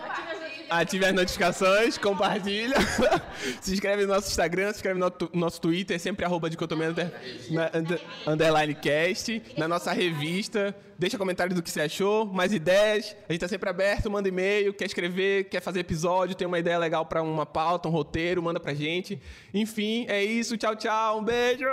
Ative 0.70 1.04
as 1.04 1.12
notificações, 1.12 1.98
compartilha. 1.98 2.74
se 3.60 3.74
inscreve 3.74 4.06
no 4.06 4.14
nosso 4.14 4.28
Instagram, 4.28 4.70
se 4.72 4.76
inscreve 4.76 4.98
no 4.98 5.12
nosso 5.34 5.60
Twitter, 5.60 6.00
sempre 6.00 6.24
arroba 6.24 6.48
dicotomia 6.48 6.88
under, 6.88 7.12
na- 7.50 7.70
under- 7.74 8.00
underline 8.26 8.74
cast, 8.74 9.42
na 9.58 9.68
nossa 9.68 9.92
revista. 9.92 10.74
Deixa 10.98 11.18
comentários 11.18 11.54
do 11.54 11.62
que 11.62 11.70
você 11.70 11.82
achou, 11.82 12.24
mais 12.24 12.50
ideias. 12.52 13.14
A 13.28 13.32
gente 13.32 13.42
tá 13.42 13.48
sempre 13.48 13.68
aberto, 13.68 14.10
manda 14.10 14.26
e-mail, 14.26 14.72
quer 14.72 14.86
escrever, 14.86 15.44
quer 15.44 15.60
fazer 15.60 15.80
episódio, 15.80 16.34
tem 16.34 16.46
uma 16.46 16.58
ideia 16.58 16.78
legal 16.78 17.04
para 17.04 17.22
uma 17.22 17.44
pauta, 17.44 17.86
um 17.86 17.92
roteiro, 17.92 18.42
manda 18.42 18.58
pra 18.58 18.72
gente. 18.72 19.20
Enfim, 19.52 20.06
é 20.08 20.24
isso. 20.24 20.56
Tchau, 20.56 20.74
tchau. 20.74 21.18
Um 21.18 21.22
beijo! 21.24 21.66